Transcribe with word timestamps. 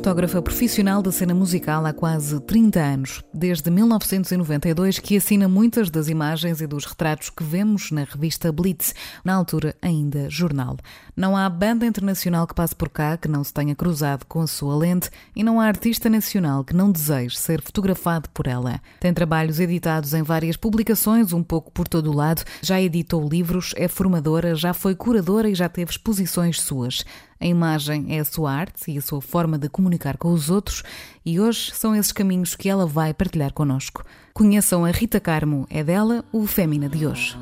fotógrafa 0.00 0.40
profissional 0.40 1.02
da 1.02 1.12
cena 1.12 1.34
musical 1.34 1.84
há 1.84 1.92
quase 1.92 2.40
30 2.40 2.80
anos, 2.80 3.22
desde 3.34 3.70
1992 3.70 4.98
que 4.98 5.14
assina 5.14 5.46
muitas 5.46 5.90
das 5.90 6.08
imagens 6.08 6.62
e 6.62 6.66
dos 6.66 6.86
retratos 6.86 7.28
que 7.28 7.44
vemos 7.44 7.90
na 7.90 8.04
revista 8.04 8.50
Blitz, 8.50 8.94
na 9.22 9.34
altura 9.34 9.76
ainda 9.82 10.30
jornal. 10.30 10.78
Não 11.14 11.36
há 11.36 11.46
banda 11.50 11.84
internacional 11.84 12.46
que 12.46 12.54
passe 12.54 12.74
por 12.74 12.88
cá 12.88 13.18
que 13.18 13.28
não 13.28 13.44
se 13.44 13.52
tenha 13.52 13.74
cruzado 13.74 14.24
com 14.24 14.40
a 14.40 14.46
sua 14.46 14.74
lente 14.74 15.10
e 15.36 15.44
não 15.44 15.60
há 15.60 15.66
artista 15.66 16.08
nacional 16.08 16.64
que 16.64 16.74
não 16.74 16.90
deseje 16.90 17.36
ser 17.36 17.60
fotografado 17.60 18.30
por 18.30 18.46
ela. 18.46 18.80
Tem 19.00 19.12
trabalhos 19.12 19.60
editados 19.60 20.14
em 20.14 20.22
várias 20.22 20.56
publicações, 20.56 21.34
um 21.34 21.42
pouco 21.42 21.70
por 21.70 21.86
todo 21.86 22.10
o 22.10 22.16
lado, 22.16 22.42
já 22.62 22.80
editou 22.80 23.28
livros, 23.28 23.74
é 23.76 23.86
formadora, 23.86 24.54
já 24.54 24.72
foi 24.72 24.94
curadora 24.94 25.50
e 25.50 25.54
já 25.54 25.68
teve 25.68 25.90
exposições 25.90 26.58
suas. 26.58 27.04
A 27.42 27.46
imagem 27.46 28.14
é 28.14 28.20
a 28.20 28.24
sua 28.24 28.52
arte 28.52 28.90
e 28.90 28.98
a 28.98 29.00
sua 29.00 29.22
forma 29.22 29.56
de 29.56 29.66
comunicar 29.70 30.18
com 30.18 30.30
os 30.30 30.50
outros, 30.50 30.82
e 31.24 31.40
hoje 31.40 31.70
são 31.74 31.96
esses 31.96 32.12
caminhos 32.12 32.54
que 32.54 32.68
ela 32.68 32.86
vai 32.86 33.14
partilhar 33.14 33.54
connosco. 33.54 34.04
Conheçam 34.34 34.84
a 34.84 34.90
Rita 34.90 35.18
Carmo, 35.18 35.66
é 35.70 35.82
dela 35.82 36.22
o 36.30 36.46
Fémina 36.46 36.86
de 36.86 37.06
hoje. 37.06 37.38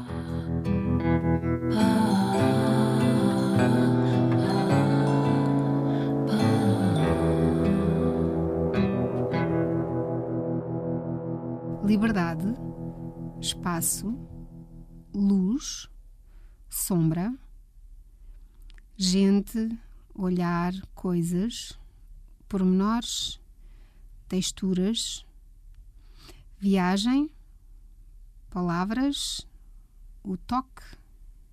Liberdade, 11.84 12.46
espaço, 13.40 14.16
luz, 15.12 15.88
sombra, 16.68 17.34
gente, 18.96 19.76
olhar, 20.18 20.74
coisas, 20.94 21.78
pormenores, 22.48 23.40
texturas, 24.28 25.24
viagem, 26.58 27.30
palavras, 28.50 29.46
o 30.24 30.36
toque 30.36 30.82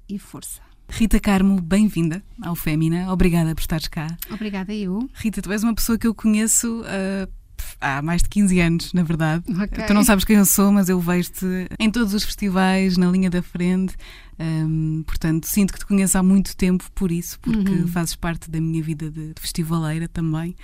e 0.10 0.18
força. 0.18 0.62
Rita 0.90 1.20
Carmo, 1.20 1.62
bem-vinda 1.62 2.24
ao 2.42 2.56
Fémina. 2.56 3.12
Obrigada 3.12 3.54
por 3.54 3.62
estares 3.62 3.88
cá. 3.88 4.18
Obrigada, 4.32 4.74
eu. 4.74 5.08
Rita, 5.14 5.42
tu 5.42 5.52
és 5.52 5.64
uma 5.64 5.76
pessoa 5.76 5.98
que 5.98 6.08
eu 6.08 6.16
conheço 6.16 6.82
uh, 6.82 7.32
há 7.80 8.02
mais 8.02 8.22
de 8.24 8.30
15 8.30 8.60
anos, 8.60 8.94
na 8.94 9.04
verdade. 9.04 9.44
Okay. 9.50 9.86
Tu 9.86 9.94
não 9.94 10.04
sabes 10.04 10.24
quem 10.26 10.38
eu 10.38 10.46
sou, 10.46 10.72
mas 10.72 10.90
eu 10.90 11.00
vejo-te 11.00 11.46
em 11.80 11.90
todos 11.92 12.14
os 12.14 12.24
festivais, 12.24 12.98
na 12.98 13.10
linha 13.10 13.30
da 13.30 13.42
frente. 13.42 13.96
Um, 14.40 15.02
portanto, 15.08 15.46
sinto 15.48 15.72
que 15.74 15.80
te 15.80 15.86
conheço 15.86 16.18
há 16.18 16.24
muito 16.24 16.56
tempo 16.58 16.84
por 16.94 17.12
isso, 17.12 17.40
porque 17.40 17.72
Uhum. 17.72 17.88
fazes 17.88 18.16
parte 18.16 18.50
da 18.52 18.60
minha 18.60 18.84
vida 18.84 19.10
de, 19.10 19.34
de 19.34 19.42
festivaleira 19.42 20.08
também. 20.10 20.56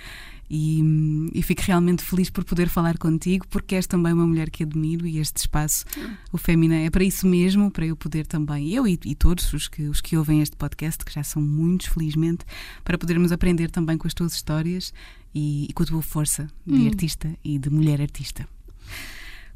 E, 0.54 0.82
hum, 0.82 1.30
e 1.32 1.40
fico 1.40 1.62
realmente 1.64 2.02
feliz 2.02 2.28
por 2.28 2.44
poder 2.44 2.68
falar 2.68 2.98
contigo, 2.98 3.46
porque 3.48 3.74
és 3.74 3.86
também 3.86 4.12
uma 4.12 4.26
mulher 4.26 4.50
que 4.50 4.62
admiro 4.62 5.06
e 5.06 5.16
este 5.18 5.38
espaço, 5.38 5.86
o 6.30 6.36
Fémina, 6.36 6.74
é 6.76 6.90
para 6.90 7.02
isso 7.02 7.26
mesmo, 7.26 7.70
para 7.70 7.86
eu 7.86 7.96
poder 7.96 8.26
também, 8.26 8.68
eu 8.70 8.86
e, 8.86 9.00
e 9.06 9.14
todos 9.14 9.50
os 9.54 9.66
que, 9.66 9.84
os 9.84 10.02
que 10.02 10.14
ouvem 10.14 10.42
este 10.42 10.54
podcast, 10.54 11.02
que 11.06 11.12
já 11.14 11.22
são 11.22 11.40
muitos, 11.40 11.86
felizmente, 11.86 12.44
para 12.84 12.98
podermos 12.98 13.32
aprender 13.32 13.70
também 13.70 13.96
com 13.96 14.06
as 14.06 14.12
tuas 14.12 14.34
histórias 14.34 14.92
e, 15.34 15.68
e 15.70 15.72
com 15.72 15.84
a 15.84 15.86
tua 15.86 16.02
força 16.02 16.46
de 16.66 16.74
Hum. 16.82 16.86
artista 16.86 17.34
e 17.42 17.58
de 17.58 17.70
mulher 17.70 18.02
artista. 18.02 18.46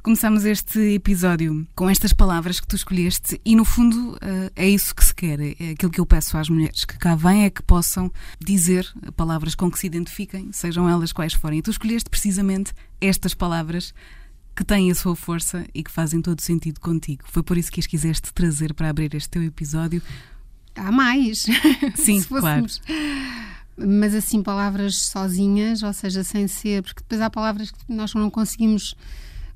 Começamos 0.07 0.45
este 0.45 0.79
episódio 0.95 1.67
com 1.75 1.91
estas 1.91 2.13
palavras 2.13 2.61
que 2.61 2.67
tu 2.69 2.77
escolheste 2.77 3.41
e, 3.45 3.57
no 3.57 3.65
fundo, 3.65 4.17
eh, 4.21 4.53
é 4.55 4.69
isso 4.69 4.95
que 4.95 5.05
se 5.05 5.13
quer. 5.13 5.41
É 5.41 5.71
aquilo 5.73 5.91
que 5.91 6.01
eu 6.01 6.07
peço 6.07 6.39
às 6.39 6.49
mulheres 6.49 6.85
que 6.85 6.97
cá 6.97 7.17
vêm 7.17 7.43
é 7.43 7.51
que 7.51 7.61
possam 7.61 8.13
dizer 8.39 8.89
palavras 9.17 9.57
com 9.57 9.69
que 9.69 9.77
se 9.77 9.89
identifiquem, 9.89 10.53
sejam 10.53 10.89
elas 10.89 11.13
quais 11.13 11.33
forem. 11.33 11.59
E 11.59 11.63
tu 11.63 11.73
escolheste 11.73 12.09
precisamente 12.09 12.73
estas 13.01 13.35
palavras 13.35 13.93
que 14.55 14.63
têm 14.63 14.93
a 14.93 14.95
sua 14.95 15.17
força 15.17 15.67
e 15.75 15.83
que 15.83 15.91
fazem 15.91 16.23
todo 16.23 16.41
sentido 16.41 16.79
contigo. 16.79 17.25
Foi 17.27 17.43
por 17.43 17.59
isso 17.59 17.73
que 17.73 17.81
as 17.81 17.87
quiseste 17.89 18.33
trazer 18.33 18.75
para 18.75 18.89
abrir 18.89 19.13
este 19.13 19.31
teu 19.31 19.43
episódio. 19.43 20.01
Há 20.77 20.93
mais. 20.93 21.47
Sim, 21.97 22.23
claro. 22.31 22.65
Mas 23.77 24.15
assim, 24.15 24.41
palavras 24.41 24.99
sozinhas, 24.99 25.83
ou 25.83 25.93
seja, 25.93 26.23
sem 26.23 26.47
ser, 26.47 26.85
porque 26.85 27.01
depois 27.01 27.21
há 27.21 27.29
palavras 27.29 27.73
que 27.73 27.79
nós 27.89 28.15
não 28.15 28.31
conseguimos 28.31 28.95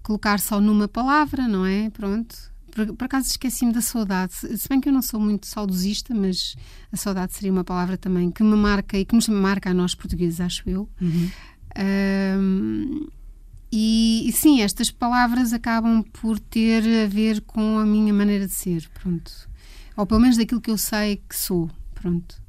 colocar 0.02 0.40
só 0.40 0.60
numa 0.60 0.88
palavra, 0.88 1.46
não 1.46 1.64
é? 1.64 1.90
Pronto. 1.90 2.50
Por, 2.70 2.94
por 2.94 3.04
acaso 3.04 3.28
esqueci-me 3.28 3.72
da 3.72 3.80
saudade. 3.80 4.32
Se 4.32 4.68
bem 4.68 4.80
que 4.80 4.88
eu 4.88 4.92
não 4.92 5.02
sou 5.02 5.18
muito 5.18 5.46
saudosista, 5.46 6.14
mas 6.14 6.56
a 6.92 6.96
saudade 6.96 7.34
seria 7.34 7.52
uma 7.52 7.64
palavra 7.64 7.96
também 7.96 8.30
que 8.30 8.42
me 8.42 8.56
marca 8.56 8.96
e 8.96 9.04
que 9.04 9.14
nos 9.14 9.28
marca 9.28 9.70
a 9.70 9.74
nós 9.74 9.94
portugueses, 9.94 10.40
acho 10.40 10.68
eu. 10.68 10.88
Uhum. 11.00 11.30
Ahm, 11.76 13.08
e, 13.72 14.28
e 14.28 14.32
sim, 14.32 14.62
estas 14.62 14.90
palavras 14.90 15.52
acabam 15.52 16.02
por 16.02 16.38
ter 16.40 16.82
a 17.04 17.08
ver 17.08 17.40
com 17.42 17.78
a 17.78 17.86
minha 17.86 18.12
maneira 18.12 18.46
de 18.46 18.52
ser, 18.52 18.88
pronto. 18.94 19.48
Ou 19.96 20.06
pelo 20.06 20.20
menos 20.20 20.36
daquilo 20.36 20.60
que 20.60 20.70
eu 20.70 20.78
sei 20.78 21.22
que 21.28 21.36
sou, 21.36 21.70
pronto. 21.94 22.40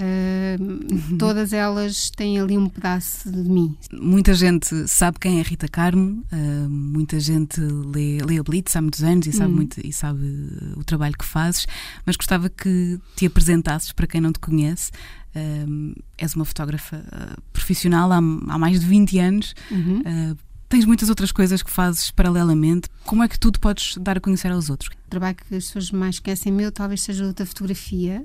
Ahm, 0.00 1.16
todas 1.18 1.52
elas 1.52 2.10
têm 2.10 2.38
ali 2.38 2.56
um 2.58 2.68
pedaço 2.68 3.30
de 3.30 3.38
mim. 3.48 3.76
Muita 3.92 4.34
gente 4.34 4.86
sabe 4.88 5.18
quem 5.18 5.38
é 5.40 5.42
Rita 5.42 5.68
Carmo, 5.68 6.22
uh, 6.32 6.68
muita 6.68 7.18
gente 7.20 7.60
lê, 7.60 8.18
lê 8.22 8.38
a 8.38 8.42
Blitz 8.42 8.74
há 8.76 8.82
muitos 8.82 9.02
anos 9.02 9.26
e 9.26 9.32
sabe, 9.32 9.52
Hum. 9.52 9.56
muito, 9.56 9.80
e 9.86 9.92
sabe 9.92 10.20
uh, 10.24 10.78
o 10.78 10.84
trabalho 10.84 11.16
que 11.16 11.24
fazes, 11.24 11.66
mas 12.04 12.16
gostava 12.16 12.48
que 12.48 12.98
te 13.16 13.26
apresentasses 13.26 13.92
para 13.92 14.06
quem 14.06 14.20
não 14.20 14.32
te 14.32 14.38
conhece. 14.38 14.90
Um, 15.34 15.92
és 16.16 16.34
uma 16.34 16.46
fotógrafa 16.46 16.96
uh, 16.96 17.40
profissional 17.52 18.10
há, 18.10 18.16
há 18.16 18.20
mais 18.58 18.80
de 18.80 18.86
20 18.86 19.18
anos, 19.18 19.54
Uhum. 19.70 20.00
uh, 20.00 20.36
tens 20.68 20.84
muitas 20.86 21.08
outras 21.10 21.30
coisas 21.30 21.62
que 21.62 21.70
fazes 21.70 22.10
paralelamente. 22.10 22.88
Como 23.04 23.22
é 23.22 23.28
que 23.28 23.38
tu 23.38 23.50
te 23.52 23.58
podes 23.58 23.96
dar 23.98 24.16
a 24.16 24.20
conhecer 24.20 24.50
aos 24.50 24.70
outros? 24.70 24.90
O 25.06 25.10
trabalho 25.10 25.36
que 25.36 25.54
as 25.54 25.66
pessoas 25.66 25.90
mais 25.90 26.18
conhecem 26.18 26.50
meu 26.52 26.72
talvez 26.72 27.02
seja 27.02 27.26
o 27.26 27.32
da 27.34 27.44
fotografia, 27.44 28.24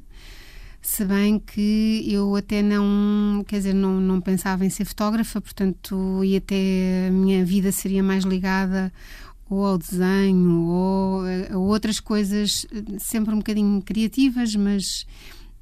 se 0.82 1.06
bem 1.06 1.38
que 1.38 2.04
eu 2.08 2.36
até 2.36 2.62
não, 2.62 3.44
quer 3.48 3.58
dizer, 3.58 3.74
não, 3.74 4.02
não 4.02 4.20
pensava 4.20 4.66
em 4.66 4.70
ser 4.70 4.86
fotógrafa, 4.86 5.40
portanto, 5.40 6.24
e 6.24 6.36
até 6.36 7.08
a 7.08 7.12
minha 7.12 7.46
vida 7.46 7.72
seria 7.72 8.02
mais 8.02 8.24
ligada 8.24 8.92
ou 9.50 9.66
ao 9.66 9.78
desenho 9.78 10.66
ou 10.68 11.22
a, 11.52 11.58
outras 11.58 12.00
coisas, 12.00 12.66
sempre 12.98 13.34
um 13.34 13.38
bocadinho 13.38 13.82
criativas, 13.82 14.56
mas 14.56 15.06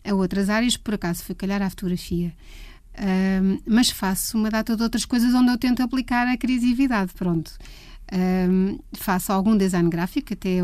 a 0.06 0.14
outras 0.14 0.50
áreas, 0.50 0.78
por 0.78 0.94
acaso 0.94 1.24
foi 1.24 1.36
calhar 1.36 1.62
à 1.62 1.70
fotografia. 1.70 2.34
Ahm, 2.98 3.60
mas 3.66 3.90
faço 3.90 4.38
uma 4.38 4.50
data 4.50 4.76
de 4.76 4.84
outras 4.84 5.06
coisas 5.06 5.34
onde 5.34 5.52
eu 5.52 5.58
tento 5.58 5.82
aplicar 5.82 6.28
a 6.28 6.38
criatividade, 6.38 7.14
pronto. 7.14 7.52
Ahm, 8.12 8.78
faço 8.94 9.32
algum 9.32 9.58
design 9.58 9.90
gráfico, 9.90 10.34
até 10.34 10.60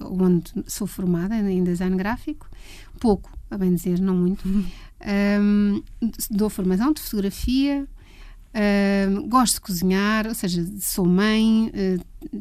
onde 0.00 0.52
sou 0.66 0.86
formada 0.86 1.36
em 1.36 1.62
design 1.64 1.96
gráfico, 1.96 2.48
pouco, 3.00 3.35
a 3.50 3.58
bem 3.58 3.74
dizer, 3.74 4.00
não 4.00 4.16
muito. 4.16 4.42
Ahm, 4.98 5.82
dou 6.30 6.48
formação 6.48 6.90
de 6.90 7.02
fotografia, 7.02 7.86
ahm, 8.54 9.28
gosto 9.28 9.56
de 9.56 9.60
cozinhar, 9.60 10.26
ou 10.26 10.34
seja, 10.34 10.66
sou 10.80 11.06
mãe, 11.06 11.70
eh, 11.74 11.98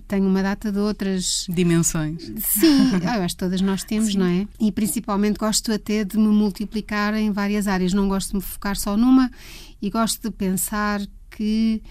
tenho 0.07 0.25
uma 0.25 0.41
data 0.41 0.71
de 0.71 0.79
outras 0.79 1.45
Dimensões. 1.49 2.31
Sim, 2.39 2.91
eu 3.03 3.21
acho 3.21 3.35
que 3.35 3.39
todas 3.39 3.59
nós 3.61 3.83
temos, 3.83 4.15
não 4.15 4.25
é? 4.25 4.47
E 4.59 4.71
principalmente 4.71 5.37
gosto 5.37 5.71
até 5.71 6.05
de 6.05 6.17
me 6.17 6.29
multiplicar 6.29 7.13
em 7.13 7.29
várias 7.29 7.67
áreas. 7.67 7.93
Não 7.93 8.07
gosto 8.07 8.29
de 8.29 8.35
me 8.37 8.41
focar 8.41 8.77
só 8.77 8.95
numa 8.95 9.29
e 9.81 9.89
gosto 9.89 10.21
de 10.21 10.31
pensar 10.31 11.01
que, 11.29 11.83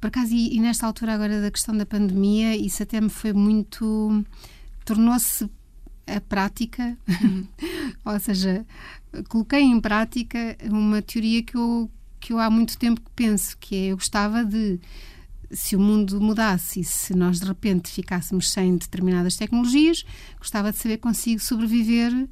por 0.00 0.08
acaso, 0.08 0.34
e, 0.34 0.56
e 0.56 0.60
nesta 0.60 0.86
altura 0.86 1.14
agora 1.14 1.40
da 1.40 1.50
questão 1.52 1.76
da 1.76 1.86
pandemia, 1.86 2.56
isso 2.56 2.82
até 2.82 3.00
me 3.00 3.08
foi 3.08 3.32
muito. 3.32 4.24
tornou-se 4.84 5.48
a 6.06 6.20
prática, 6.20 6.96
ou 8.04 8.18
seja, 8.20 8.64
coloquei 9.28 9.60
em 9.62 9.80
prática 9.80 10.56
uma 10.70 11.00
teoria 11.02 11.42
que 11.42 11.56
eu, 11.56 11.90
que 12.20 12.32
eu 12.32 12.38
há 12.38 12.50
muito 12.50 12.76
tempo 12.78 13.00
que 13.00 13.10
penso, 13.14 13.56
que 13.58 13.74
é 13.74 13.84
eu 13.92 13.96
gostava 13.96 14.44
de 14.44 14.78
se 15.50 15.76
o 15.76 15.80
mundo 15.80 16.20
mudasse 16.20 16.80
e 16.80 16.84
se 16.84 17.14
nós 17.14 17.38
de 17.38 17.46
repente 17.46 17.88
ficássemos 17.90 18.50
sem 18.50 18.76
determinadas 18.76 19.36
tecnologias, 19.36 20.04
gostava 20.38 20.72
de 20.72 20.78
saber 20.78 20.98
consigo 20.98 21.40
sobreviver 21.40 22.28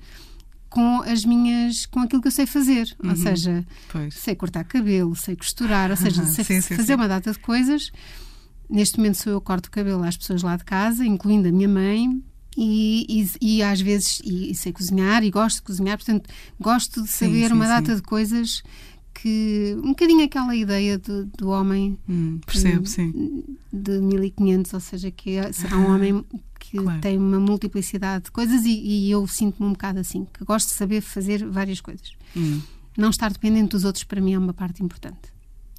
com 0.69 1.03
as 1.03 1.25
minhas, 1.25 1.85
com 1.87 2.01
aquilo 2.01 2.23
que 2.23 2.29
eu 2.29 2.33
sei 2.33 2.47
fazer. 2.47 2.97
Ou 3.05 3.11
Uhum. 3.11 3.17
seja, 3.17 3.65
Pois. 3.91 4.15
sei 4.15 4.35
cortar 4.35 4.65
cabelo, 4.65 5.15
sei 5.15 5.37
costurar, 5.37 5.91
ou 5.91 5.97
seja, 5.97 6.25
sei 6.27 6.45
Sim, 6.45 6.61
sim, 6.63 6.75
fazer 6.75 6.95
sim. 6.95 6.95
uma 6.95 7.07
data 7.07 7.31
de 7.31 7.39
coisas. 7.39 7.93
Neste 8.69 8.97
momento 8.97 9.17
sou 9.19 9.33
eu 9.35 9.41
que 9.41 9.47
corto 9.47 9.69
o 9.69 9.71
cabelo 9.71 10.03
às 10.03 10.17
pessoas 10.17 10.43
lá 10.43 10.57
de 10.57 10.65
casa, 10.65 11.05
incluindo 11.05 11.47
a 11.47 11.53
minha 11.53 11.69
mãe, 11.69 12.23
E, 12.57 13.07
e, 13.41 13.57
e, 13.57 13.63
às 13.63 13.81
vezes 13.81 14.21
e, 14.23 14.51
e, 14.51 14.55
sei 14.55 14.73
cozinhar 14.73 15.25
e 15.25 15.31
gosto 15.31 15.57
de 15.57 15.63
cozinhar, 15.63 15.97
portanto 15.97 16.29
gosto 16.61 17.03
de 17.03 17.09
saber 17.09 17.45
sim, 17.45 17.49
sim, 17.49 17.55
uma 17.55 17.67
data 17.67 17.93
sim. 17.93 17.97
de 17.97 18.03
coisas 18.03 18.63
que 19.15 19.77
um 19.79 19.91
bocadinho 19.91 20.25
aquela 20.25 20.55
ideia 20.55 20.99
do, 20.99 21.27
do 21.27 21.49
homem 21.49 21.99
hum, 22.09 22.41
percebo, 22.45 22.87
sim. 22.87 23.45
de 23.73 24.01
1500, 24.01 24.75
ou 24.75 24.81
seja, 24.81 25.11
que 25.11 25.37
é, 25.37 25.53
será 25.53 25.79
um 25.79 25.95
homem 25.95 26.25
que 26.59 26.79
claro. 26.79 27.01
tem 27.01 27.17
uma 27.19 27.39
multiplicidade 27.39 28.25
de 28.25 28.31
coisas 28.31 28.65
e, 28.65 28.71
e 28.71 29.11
eu 29.11 29.27
sinto-me 29.27 29.69
um 29.69 29.73
bocado 29.73 29.99
assim, 29.99 30.27
que 30.33 30.45
gosto 30.45 30.69
de 30.69 30.75
saber 30.75 31.01
fazer 31.01 31.47
várias 31.47 31.81
coisas. 31.81 32.13
Hum. 32.37 32.61
Não 32.97 33.11
estar 33.11 33.33
dependente 33.33 33.71
dos 33.71 33.85
outros 33.85 34.05
para 34.05 34.21
mim 34.21 34.35
é 34.35 34.39
uma 34.39 34.53
parte 34.53 34.83
importante. 34.83 35.32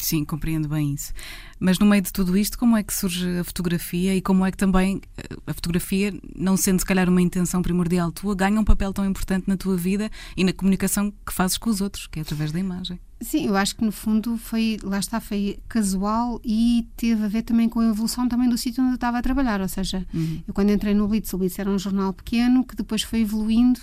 Sim, 0.03 0.25
compreendo 0.25 0.67
bem 0.67 0.93
isso. 0.93 1.13
Mas 1.57 1.79
no 1.79 1.85
meio 1.85 2.01
de 2.01 2.11
tudo 2.11 2.35
isto, 2.35 2.59
como 2.59 2.75
é 2.75 2.83
que 2.83 2.93
surge 2.93 3.39
a 3.39 3.43
fotografia 3.45 4.13
e 4.13 4.21
como 4.21 4.45
é 4.45 4.51
que 4.51 4.57
também 4.57 5.01
eh, 5.17 5.37
a 5.47 5.53
fotografia, 5.53 6.13
não 6.35 6.57
sendo 6.57 6.79
se 6.79 6.85
calhar 6.85 7.07
uma 7.07 7.21
intenção 7.21 7.61
primordial 7.61 8.11
tua, 8.11 8.35
ganha 8.35 8.59
um 8.59 8.65
papel 8.65 8.91
tão 8.91 9.05
importante 9.05 9.47
na 9.47 9.55
tua 9.55 9.77
vida 9.77 10.11
e 10.35 10.43
na 10.43 10.51
comunicação 10.51 11.09
que 11.25 11.33
fazes 11.33 11.57
com 11.57 11.69
os 11.69 11.79
outros, 11.79 12.05
que 12.07 12.19
é 12.19 12.21
através 12.21 12.51
da 12.51 12.59
imagem? 12.59 12.99
Sim, 13.21 13.47
eu 13.47 13.55
acho 13.55 13.77
que 13.77 13.85
no 13.85 13.93
fundo 13.93 14.35
foi, 14.35 14.77
lá 14.83 14.99
está, 14.99 15.21
foi 15.21 15.57
casual 15.69 16.41
e 16.43 16.85
teve 16.97 17.23
a 17.23 17.29
ver 17.29 17.43
também 17.43 17.69
com 17.69 17.79
a 17.79 17.85
evolução 17.85 18.27
também 18.27 18.49
do 18.49 18.57
sítio 18.57 18.83
onde 18.83 18.91
eu 18.91 18.95
estava 18.95 19.19
a 19.19 19.21
trabalhar. 19.21 19.61
Ou 19.61 19.69
seja, 19.69 20.05
uhum. 20.13 20.43
eu 20.45 20.53
quando 20.53 20.69
entrei 20.69 20.93
no 20.93 21.07
Blitz, 21.07 21.31
o 21.31 21.37
Blitz 21.37 21.57
era 21.57 21.69
um 21.69 21.79
jornal 21.79 22.11
pequeno 22.11 22.65
que 22.65 22.75
depois 22.75 23.03
foi 23.03 23.21
evoluindo. 23.21 23.79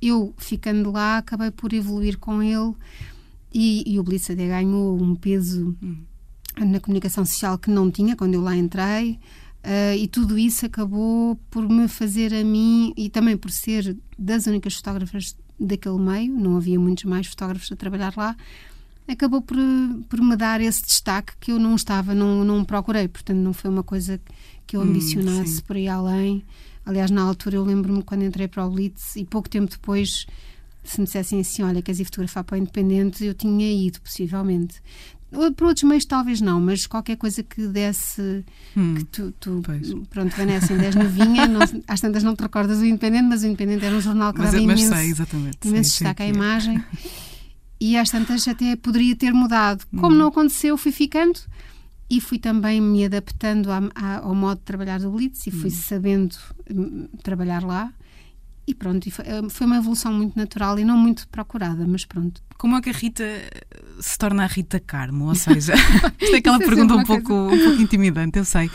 Eu, 0.00 0.32
ficando 0.38 0.90
lá, 0.90 1.18
acabei 1.18 1.50
por 1.50 1.74
evoluir 1.74 2.16
com 2.16 2.42
ele 2.42 2.74
e, 3.52 3.84
e 3.86 3.98
o 3.98 4.02
Blitz 4.02 4.30
até 4.30 4.46
ganhou 4.46 5.00
um 5.00 5.14
peso 5.14 5.76
na 6.56 6.80
comunicação 6.80 7.24
social 7.24 7.58
que 7.58 7.70
não 7.70 7.90
tinha 7.90 8.16
quando 8.16 8.34
eu 8.34 8.40
lá 8.40 8.56
entrei. 8.56 9.18
Uh, 9.64 9.96
e 9.98 10.06
tudo 10.06 10.38
isso 10.38 10.64
acabou 10.64 11.36
por 11.50 11.68
me 11.68 11.88
fazer 11.88 12.32
a 12.32 12.44
mim 12.44 12.92
e 12.96 13.10
também 13.10 13.36
por 13.36 13.50
ser 13.50 13.96
das 14.16 14.46
únicas 14.46 14.74
fotógrafas 14.74 15.36
daquele 15.58 15.98
meio, 15.98 16.32
não 16.32 16.56
havia 16.56 16.78
muitos 16.78 17.04
mais 17.04 17.26
fotógrafos 17.26 17.70
a 17.72 17.76
trabalhar 17.76 18.14
lá, 18.16 18.36
acabou 19.08 19.42
por, 19.42 19.56
por 20.08 20.20
me 20.20 20.36
dar 20.36 20.60
esse 20.60 20.82
destaque 20.84 21.32
que 21.40 21.50
eu 21.50 21.58
não 21.58 21.74
estava, 21.74 22.14
não, 22.14 22.44
não 22.44 22.64
procurei, 22.64 23.08
portanto 23.08 23.38
não 23.38 23.52
foi 23.52 23.70
uma 23.70 23.82
coisa 23.82 24.20
que 24.66 24.76
eu 24.76 24.80
hum, 24.80 24.84
ambicionasse 24.84 25.58
hum, 25.58 25.62
por 25.66 25.76
aí 25.76 25.88
além. 25.88 26.44
Aliás, 26.86 27.10
na 27.10 27.22
altura 27.22 27.56
eu 27.56 27.64
lembro-me 27.64 28.02
quando 28.02 28.22
entrei 28.22 28.48
para 28.48 28.64
o 28.64 28.70
Blitz 28.70 29.16
e 29.16 29.24
pouco 29.24 29.48
tempo 29.48 29.70
depois 29.70 30.26
se 30.90 31.00
me 31.00 31.06
dissessem 31.06 31.40
assim, 31.40 31.62
olha, 31.62 31.82
queres 31.82 32.00
ir 32.00 32.04
fotografar 32.04 32.44
para 32.44 32.54
o 32.54 32.58
Independente, 32.58 33.24
eu 33.24 33.34
tinha 33.34 33.70
ido, 33.70 34.00
possivelmente. 34.00 34.80
Para 35.30 35.66
outros 35.66 35.82
meios 35.82 36.06
talvez 36.06 36.40
não, 36.40 36.58
mas 36.58 36.86
qualquer 36.86 37.16
coisa 37.16 37.42
que 37.42 37.66
desse 37.66 38.42
hum, 38.74 38.94
que 38.94 39.04
tu, 39.04 39.30
tu 39.32 39.62
pronto, 40.08 40.34
Vanessa, 40.34 40.72
em 40.72 40.78
10 40.78 40.94
novinha, 40.94 41.46
não, 41.46 41.60
às 41.86 42.00
tantas 42.00 42.22
não 42.22 42.34
te 42.34 42.40
recordas 42.40 42.78
o 42.78 42.84
Independente, 42.84 43.24
mas 43.24 43.42
o 43.42 43.46
Independente 43.46 43.84
era 43.84 43.94
um 43.94 44.00
jornal 44.00 44.32
que 44.32 44.38
mas, 44.38 44.52
dava 44.52 44.64
mas 44.64 44.80
imenso, 44.80 44.96
sei, 44.96 45.10
exatamente, 45.10 45.58
imenso 45.68 45.90
sei, 45.90 46.06
destaque 46.06 46.22
à 46.22 46.26
imagem 46.26 46.82
e 47.78 47.98
às 47.98 48.08
tantas 48.08 48.48
até 48.48 48.74
poderia 48.74 49.14
ter 49.14 49.32
mudado. 49.34 49.84
Como 49.90 50.14
hum. 50.14 50.18
não 50.18 50.28
aconteceu, 50.28 50.78
fui 50.78 50.92
ficando 50.92 51.38
e 52.08 52.22
fui 52.22 52.38
também 52.38 52.80
me 52.80 53.04
adaptando 53.04 53.70
a, 53.70 53.82
a, 53.94 54.18
ao 54.20 54.34
modo 54.34 54.58
de 54.58 54.64
trabalhar 54.64 54.98
do 54.98 55.10
Blitz 55.10 55.46
e 55.46 55.50
fui 55.50 55.68
hum. 55.68 55.74
sabendo 55.74 56.36
hum, 56.70 57.06
trabalhar 57.22 57.62
lá 57.62 57.92
e 58.68 58.74
pronto, 58.74 59.08
eh, 59.08 59.48
foi 59.48 59.66
uma 59.66 59.78
evolução 59.78 60.12
muito 60.12 60.36
natural 60.36 60.78
e 60.78 60.84
não 60.84 60.98
muito 60.98 61.26
procurada, 61.28 61.86
mas 61.86 62.04
pronto. 62.04 62.42
Como 62.58 62.76
é 62.76 62.82
que 62.82 62.90
a 62.90 62.92
Rita 62.92 63.24
eh, 63.24 63.50
se 63.98 64.18
torna 64.18 64.44
a 64.44 64.46
Rita 64.46 64.78
Carmo? 64.78 65.24
Ou 65.28 65.34
seja, 65.34 65.72
isto 66.20 66.34
é 66.34 66.38
aquela 66.38 66.56
é 66.62 66.66
pergunta 66.66 66.94
um 66.94 67.02
pouco, 67.02 67.32
um 67.32 67.58
pouco 67.58 67.80
intimidante, 67.80 68.38
eu 68.38 68.44
sei. 68.44 68.70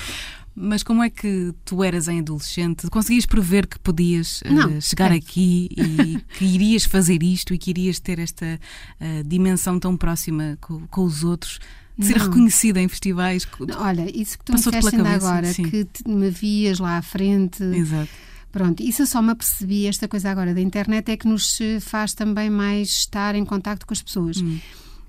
Mas 0.55 0.81
como 0.81 1.03
é 1.03 1.11
que 1.11 1.53
tu 1.63 1.83
eras 1.83 2.07
em 2.07 2.19
adolescente? 2.19 2.87
Conseguias 2.89 3.25
prever 3.27 3.67
que 3.67 3.77
podias 3.79 4.41
uh, 4.41 4.81
chegar 4.81 5.11
é. 5.11 5.15
aqui 5.15 5.69
e 5.75 6.19
que 6.37 6.45
irias 6.45 6.85
fazer 6.85 7.21
isto 7.21 7.53
e 7.53 7.57
que 7.57 7.69
irias 7.69 7.99
ter 7.99 8.17
esta 8.17 8.59
uh, 8.99 9.23
dimensão 9.27 9.79
tão 9.79 9.95
próxima 9.95 10.57
com, 10.59 10.87
com 10.87 11.03
os 11.03 11.23
outros? 11.23 11.59
De 11.95 12.07
ser 12.07 12.17
não. 12.17 12.25
reconhecida 12.25 12.81
em 12.81 12.87
festivais? 12.87 13.47
Não, 13.59 13.79
olha, 13.79 14.09
isso 14.09 14.39
que 14.39 14.45
tu 14.45 14.53
me 14.53 14.57
disseste 14.57 14.95
ainda 14.95 15.11
agora, 15.11 15.53
sim. 15.53 15.61
que 15.63 15.85
te, 15.85 16.07
me 16.09 16.31
vias 16.31 16.79
lá 16.79 16.97
à 16.97 17.01
frente. 17.03 17.63
Exato 17.63 18.32
Pronto, 18.53 18.83
isso 18.83 19.01
eu 19.01 19.07
só 19.07 19.19
me 19.19 19.31
apercebi, 19.31 19.87
esta 19.87 20.07
coisa 20.07 20.29
agora 20.29 20.53
da 20.53 20.61
internet 20.61 21.09
é 21.09 21.17
que 21.17 21.27
nos 21.27 21.57
faz 21.81 22.13
também 22.13 22.51
mais 22.51 22.87
estar 22.89 23.33
em 23.33 23.43
contacto 23.43 23.83
com 23.87 23.93
as 23.95 24.01
pessoas. 24.01 24.37
Hum. 24.37 24.59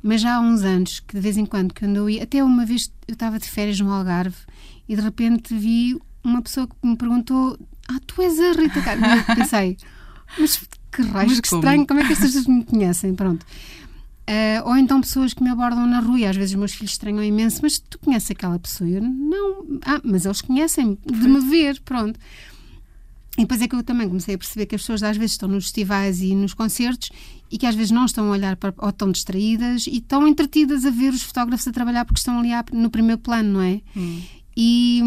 Mas 0.02 0.22
já 0.22 0.36
há 0.36 0.40
uns 0.40 0.62
anos, 0.62 1.00
que 1.00 1.14
de 1.14 1.20
vez 1.20 1.36
em 1.36 1.44
quando, 1.44 1.74
quando 1.74 1.96
eu 1.96 2.08
ia, 2.08 2.22
até 2.22 2.42
uma 2.42 2.64
vez 2.64 2.90
eu 3.06 3.12
estava 3.12 3.38
de 3.38 3.46
férias 3.46 3.78
no 3.78 3.92
Algarve 3.92 4.36
e 4.88 4.96
de 4.96 5.02
repente 5.02 5.54
vi 5.54 5.94
uma 6.24 6.40
pessoa 6.40 6.66
que 6.66 6.74
me 6.82 6.96
perguntou: 6.96 7.58
Ah, 7.86 8.00
tu 8.06 8.22
és 8.22 8.40
a 8.40 8.52
Rita 8.52 8.80
Carmo? 8.80 9.04
eu 9.04 9.36
pensei, 9.36 9.76
mas 10.38 10.56
que 10.90 11.02
raios, 11.02 11.38
que 11.38 11.46
estranho, 11.48 11.86
como 11.86 12.00
é 12.00 12.06
que 12.06 12.14
estas 12.14 12.28
pessoas 12.32 12.46
me 12.46 12.64
conhecem? 12.64 13.14
Pronto. 13.14 13.44
Uh, 13.44 14.66
ou 14.66 14.76
então 14.78 15.02
pessoas 15.02 15.34
que 15.34 15.42
me 15.42 15.50
abordam 15.50 15.86
na 15.86 16.00
rua 16.00 16.18
e 16.18 16.24
às 16.24 16.34
vezes 16.34 16.54
meus 16.54 16.72
filhos 16.72 16.92
estranham 16.92 17.22
imenso, 17.22 17.60
mas 17.62 17.78
tu 17.78 17.98
conheces 17.98 18.30
aquela 18.30 18.58
pessoa? 18.58 18.88
Eu, 18.88 19.02
não, 19.02 19.80
ah, 19.84 20.00
mas 20.02 20.24
eles 20.24 20.40
conhecem 20.40 20.98
de 21.04 21.28
me 21.28 21.40
ver, 21.40 21.78
pronto. 21.82 22.18
E 23.36 23.42
depois 23.42 23.60
é 23.60 23.66
que 23.66 23.74
eu 23.74 23.82
também 23.82 24.08
comecei 24.08 24.36
a 24.36 24.38
perceber 24.38 24.66
que 24.66 24.76
as 24.76 24.82
pessoas 24.82 25.02
às 25.02 25.16
vezes 25.16 25.32
estão 25.32 25.48
nos 25.48 25.64
festivais 25.64 26.20
e 26.20 26.34
nos 26.34 26.54
concertos 26.54 27.10
e 27.50 27.58
que 27.58 27.66
às 27.66 27.74
vezes 27.74 27.90
não 27.90 28.04
estão 28.04 28.28
a 28.28 28.30
olhar 28.30 28.56
para, 28.56 28.72
ou 28.78 28.88
estão 28.90 29.10
distraídas 29.10 29.86
e 29.86 29.96
estão 29.98 30.26
entretidas 30.26 30.84
a 30.84 30.90
ver 30.90 31.12
os 31.12 31.22
fotógrafos 31.22 31.66
a 31.66 31.72
trabalhar 31.72 32.04
porque 32.04 32.18
estão 32.18 32.38
ali 32.38 32.50
no 32.72 32.90
primeiro 32.90 33.20
plano, 33.20 33.54
não 33.54 33.60
é? 33.60 33.80
Hum. 33.96 34.22
E, 34.56 35.02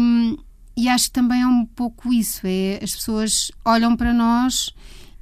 e 0.76 0.88
acho 0.88 1.06
que 1.06 1.12
também 1.12 1.40
é 1.40 1.46
um 1.46 1.64
pouco 1.64 2.12
isso, 2.12 2.42
é 2.44 2.80
as 2.82 2.94
pessoas 2.94 3.50
olham 3.64 3.96
para 3.96 4.12
nós 4.12 4.74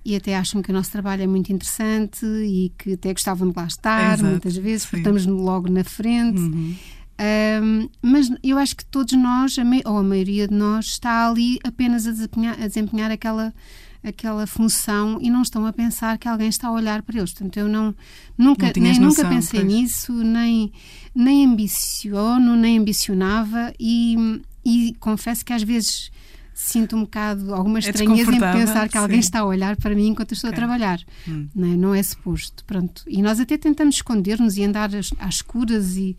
e 0.05 0.15
até 0.15 0.37
acham 0.37 0.63
que 0.63 0.71
o 0.71 0.73
nosso 0.73 0.91
trabalho 0.91 1.23
é 1.23 1.27
muito 1.27 1.53
interessante 1.53 2.25
e 2.25 2.73
que 2.79 2.93
até 2.93 3.13
gostavam 3.13 3.51
de 3.51 3.57
lá 3.57 3.67
estar, 3.67 4.15
Exato, 4.15 4.25
muitas 4.25 4.57
vezes, 4.57 4.87
porque 4.87 4.99
estamos 4.99 5.27
logo 5.27 5.69
na 5.69 5.83
frente. 5.83 6.39
Uhum. 6.39 6.77
Um, 7.19 7.89
mas 8.03 8.31
eu 8.43 8.59
acho 8.59 8.77
que 8.77 8.85
todos 8.85 9.15
nós, 9.15 9.57
ou 9.85 9.99
a 9.99 10.03
maioria 10.03 10.47
de 10.47 10.55
nós, 10.55 10.87
está 10.87 11.29
ali 11.29 11.59
apenas 11.65 12.07
a 12.07 12.11
desempenhar, 12.11 12.61
a 12.61 12.67
desempenhar 12.67 13.11
aquela, 13.11 13.55
aquela 14.05 14.47
função 14.47 15.19
e 15.21 15.31
não 15.31 15.43
estão 15.43 15.67
a 15.67 15.73
pensar 15.73 16.19
que 16.19 16.29
alguém 16.29 16.49
está 16.49 16.69
a 16.69 16.73
olhar 16.73 17.03
para 17.03 17.17
eles. 17.19 17.33
Portanto, 17.33 17.57
eu 17.57 17.69
não, 17.69 17.95
nunca, 18.37 18.67
não 18.67 18.83
nem, 18.83 19.01
noção, 19.01 19.25
nunca 19.25 19.29
pensei 19.29 19.61
pois. 19.61 19.73
nisso, 19.73 20.13
nem, 20.13 20.71
nem 21.15 21.47
ambiciono, 21.47 22.55
nem 22.55 22.79
ambicionava 22.79 23.73
e, 23.81 24.43
e 24.65 24.95
confesso 25.01 25.45
que 25.45 25.55
às 25.55 25.63
vezes 25.63 26.11
sinto 26.53 26.97
um 26.97 27.03
bocado 27.03 27.55
alguma 27.55 27.79
é 27.79 27.81
estranheza 27.81 28.33
é 28.33 28.35
em 28.35 28.41
pensar 28.41 28.89
que 28.89 28.97
alguém 28.97 29.21
sim. 29.21 29.27
está 29.27 29.41
a 29.41 29.45
olhar 29.45 29.77
para 29.77 29.95
mim 29.95 30.09
enquanto 30.09 30.33
eu 30.33 30.35
estou 30.35 30.49
okay. 30.49 30.57
a 30.63 30.67
trabalhar. 30.67 31.01
Hum. 31.29 31.49
Não, 31.55 31.73
é? 31.73 31.77
não 31.77 31.95
é 31.95 32.03
suposto. 32.03 32.65
Pronto. 32.65 33.03
E 33.07 33.23
nós 33.23 33.39
até 33.39 33.59
tentamos 33.59 33.97
esconder-nos 33.97 34.57
e 34.57 34.65
andar 34.65 34.95
às, 34.95 35.13
às 35.19 35.35
escuras 35.37 35.97
e 35.99 36.17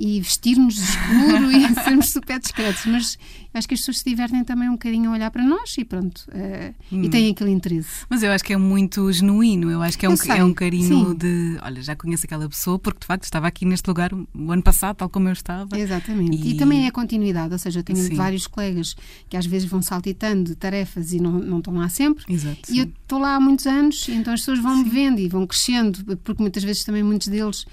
e 0.00 0.18
vestir-nos 0.18 0.76
de 0.76 0.80
escuro 0.80 1.52
e 1.52 1.74
sermos 1.84 2.08
super 2.08 2.40
discretos, 2.40 2.86
mas 2.86 3.18
acho 3.52 3.68
que 3.68 3.74
as 3.74 3.80
pessoas 3.80 3.98
se 3.98 4.04
divertem 4.04 4.42
também 4.42 4.68
um 4.68 4.72
bocadinho 4.72 5.10
a 5.10 5.12
olhar 5.12 5.30
para 5.30 5.44
nós 5.44 5.76
e 5.76 5.84
pronto, 5.84 6.26
uh, 6.28 6.74
hum. 6.90 7.02
e 7.02 7.10
têm 7.10 7.30
aquele 7.30 7.50
interesse. 7.50 8.06
Mas 8.08 8.22
eu 8.22 8.32
acho 8.32 8.42
que 8.42 8.54
é 8.54 8.56
muito 8.56 9.12
genuíno, 9.12 9.70
eu 9.70 9.82
acho 9.82 9.98
que 9.98 10.06
é, 10.06 10.08
um, 10.08 10.14
é 10.34 10.42
um 10.42 10.54
carinho 10.54 11.10
sim. 11.10 11.14
de, 11.16 11.58
olha, 11.62 11.82
já 11.82 11.94
conheço 11.94 12.24
aquela 12.24 12.48
pessoa 12.48 12.78
porque 12.78 13.00
de 13.00 13.06
facto 13.06 13.24
estava 13.24 13.46
aqui 13.46 13.66
neste 13.66 13.86
lugar 13.88 14.10
o 14.14 14.52
ano 14.52 14.62
passado, 14.62 14.96
tal 14.96 15.10
como 15.10 15.28
eu 15.28 15.32
estava. 15.34 15.78
Exatamente, 15.78 16.46
e, 16.46 16.52
e 16.52 16.54
também 16.56 16.86
é 16.86 16.90
continuidade, 16.90 17.52
ou 17.52 17.58
seja, 17.58 17.80
eu 17.80 17.84
tenho 17.84 17.98
sim. 17.98 18.14
vários 18.14 18.46
colegas 18.46 18.96
que 19.28 19.36
às 19.36 19.44
vezes 19.44 19.68
vão 19.68 19.82
saltitando 19.82 20.56
tarefas 20.56 21.12
e 21.12 21.20
não, 21.20 21.32
não 21.32 21.58
estão 21.58 21.74
lá 21.74 21.90
sempre, 21.90 22.24
Exato, 22.26 22.72
e 22.72 22.78
eu 22.78 22.84
estou 22.84 23.18
lá 23.18 23.36
há 23.36 23.40
muitos 23.40 23.66
anos, 23.66 24.08
então 24.08 24.32
as 24.32 24.40
pessoas 24.40 24.60
vão-me 24.60 24.88
vendo 24.88 25.18
e 25.18 25.28
vão 25.28 25.46
crescendo, 25.46 26.16
porque 26.24 26.40
muitas 26.40 26.64
vezes 26.64 26.84
também 26.84 27.02
muitos 27.02 27.28
deles 27.28 27.66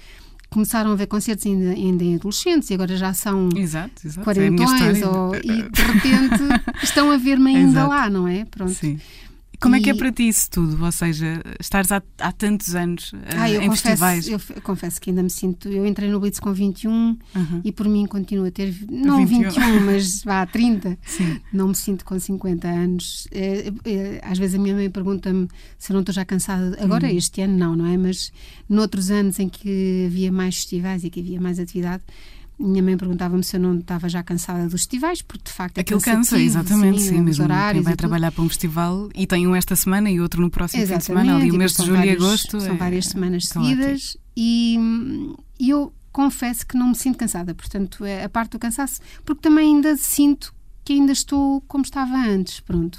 começaram 0.50 0.92
a 0.92 0.94
ver 0.94 1.06
concertos 1.06 1.46
ainda, 1.46 1.70
ainda 1.70 2.04
em 2.04 2.14
adolescentes 2.16 2.70
e 2.70 2.74
agora 2.74 2.96
já 2.96 3.12
são 3.12 3.48
exato, 3.54 4.06
exato. 4.06 4.24
quarentões 4.24 5.02
é 5.02 5.06
ou, 5.06 5.34
e 5.36 5.40
de 5.70 5.82
repente 5.82 6.82
estão 6.82 7.10
a 7.10 7.16
ver-me 7.16 7.54
ainda 7.54 7.80
exato. 7.80 7.88
lá, 7.88 8.10
não 8.10 8.26
é? 8.26 8.44
Pronto. 8.44 8.72
Sim. 8.72 8.98
Como 9.60 9.74
e... 9.74 9.80
é 9.80 9.82
que 9.82 9.90
é 9.90 9.94
para 9.94 10.12
ti 10.12 10.28
isso 10.28 10.50
tudo? 10.50 10.84
Ou 10.84 10.92
seja, 10.92 11.42
estares 11.58 11.90
há, 11.90 12.00
há 12.18 12.32
tantos 12.32 12.74
anos 12.74 13.12
uh, 13.12 13.18
ah, 13.36 13.50
em 13.50 13.68
confesso, 13.68 13.82
festivais? 13.82 14.28
Eu, 14.28 14.40
eu, 14.54 14.62
confesso 14.62 15.00
que 15.00 15.10
ainda 15.10 15.22
me 15.22 15.30
sinto. 15.30 15.68
Eu 15.68 15.84
entrei 15.84 16.08
no 16.08 16.20
Blitz 16.20 16.38
com 16.38 16.52
21 16.52 16.90
uhum. 16.92 17.18
e 17.64 17.72
por 17.72 17.88
mim 17.88 18.06
continuo 18.06 18.46
a 18.46 18.50
ter. 18.50 18.74
Não 18.88 19.26
21, 19.26 19.50
21 19.50 19.80
mas 19.80 20.22
vá, 20.22 20.46
30. 20.46 20.96
Sim. 21.04 21.40
Não 21.52 21.68
me 21.68 21.74
sinto 21.74 22.04
com 22.04 22.18
50 22.18 22.68
anos. 22.68 23.26
É, 23.32 23.72
é, 23.84 24.20
às 24.22 24.38
vezes 24.38 24.54
a 24.54 24.62
minha 24.62 24.74
mãe 24.74 24.88
pergunta-me 24.90 25.48
se 25.76 25.90
eu 25.90 25.94
não 25.94 26.00
estou 26.00 26.14
já 26.14 26.24
cansada. 26.24 26.76
Agora, 26.80 27.08
uhum. 27.08 27.16
este 27.16 27.40
ano, 27.42 27.56
não, 27.56 27.76
não 27.76 27.86
é? 27.86 27.96
Mas 27.96 28.32
noutros 28.68 29.10
anos 29.10 29.38
em 29.40 29.48
que 29.48 30.04
havia 30.06 30.30
mais 30.30 30.56
festivais 30.56 31.02
e 31.02 31.10
que 31.10 31.20
havia 31.20 31.40
mais 31.40 31.58
atividade 31.58 32.04
minha 32.58 32.82
mãe 32.82 32.96
perguntava-me 32.96 33.44
se 33.44 33.56
eu 33.56 33.60
não 33.60 33.78
estava 33.78 34.08
já 34.08 34.22
cansada 34.22 34.64
dos 34.64 34.80
festivais, 34.80 35.22
porque 35.22 35.44
de 35.44 35.52
facto 35.52 35.78
é 35.78 35.80
Aquilo 35.80 36.00
cansa, 36.00 36.40
exatamente, 36.40 37.00
sim, 37.00 37.08
sim 37.10 37.20
mesmo. 37.20 37.46
Quem 37.72 37.82
vai 37.82 37.94
trabalhar 37.94 38.32
para 38.32 38.42
um 38.42 38.48
festival 38.48 39.08
e 39.14 39.26
tem 39.26 39.46
um 39.46 39.54
esta 39.54 39.76
semana 39.76 40.10
e 40.10 40.20
outro 40.20 40.40
no 40.40 40.50
próximo 40.50 40.82
exatamente, 40.82 41.06
fim 41.06 41.12
de 41.12 41.18
semana, 41.18 41.36
ali 41.36 41.50
o 41.52 41.54
mês 41.54 41.72
de 41.72 41.84
julho 41.84 41.96
vários, 41.96 42.14
e 42.14 42.16
agosto. 42.16 42.60
São 42.60 42.74
é, 42.74 42.76
várias 42.76 43.06
semanas 43.06 43.46
seguidas 43.46 44.16
e, 44.36 44.76
e, 45.58 45.70
eu 45.70 45.92
confesso 46.10 46.66
que 46.66 46.76
não 46.76 46.88
me 46.88 46.94
sinto 46.96 47.18
cansada, 47.18 47.54
portanto, 47.54 48.04
é 48.04 48.24
a 48.24 48.28
parte 48.28 48.52
do 48.52 48.58
cansaço, 48.58 49.00
porque 49.24 49.40
também 49.40 49.76
ainda 49.76 49.96
sinto 49.96 50.52
que 50.84 50.94
ainda 50.94 51.12
estou 51.12 51.60
como 51.62 51.84
estava 51.84 52.16
antes, 52.16 52.60
pronto. 52.60 52.98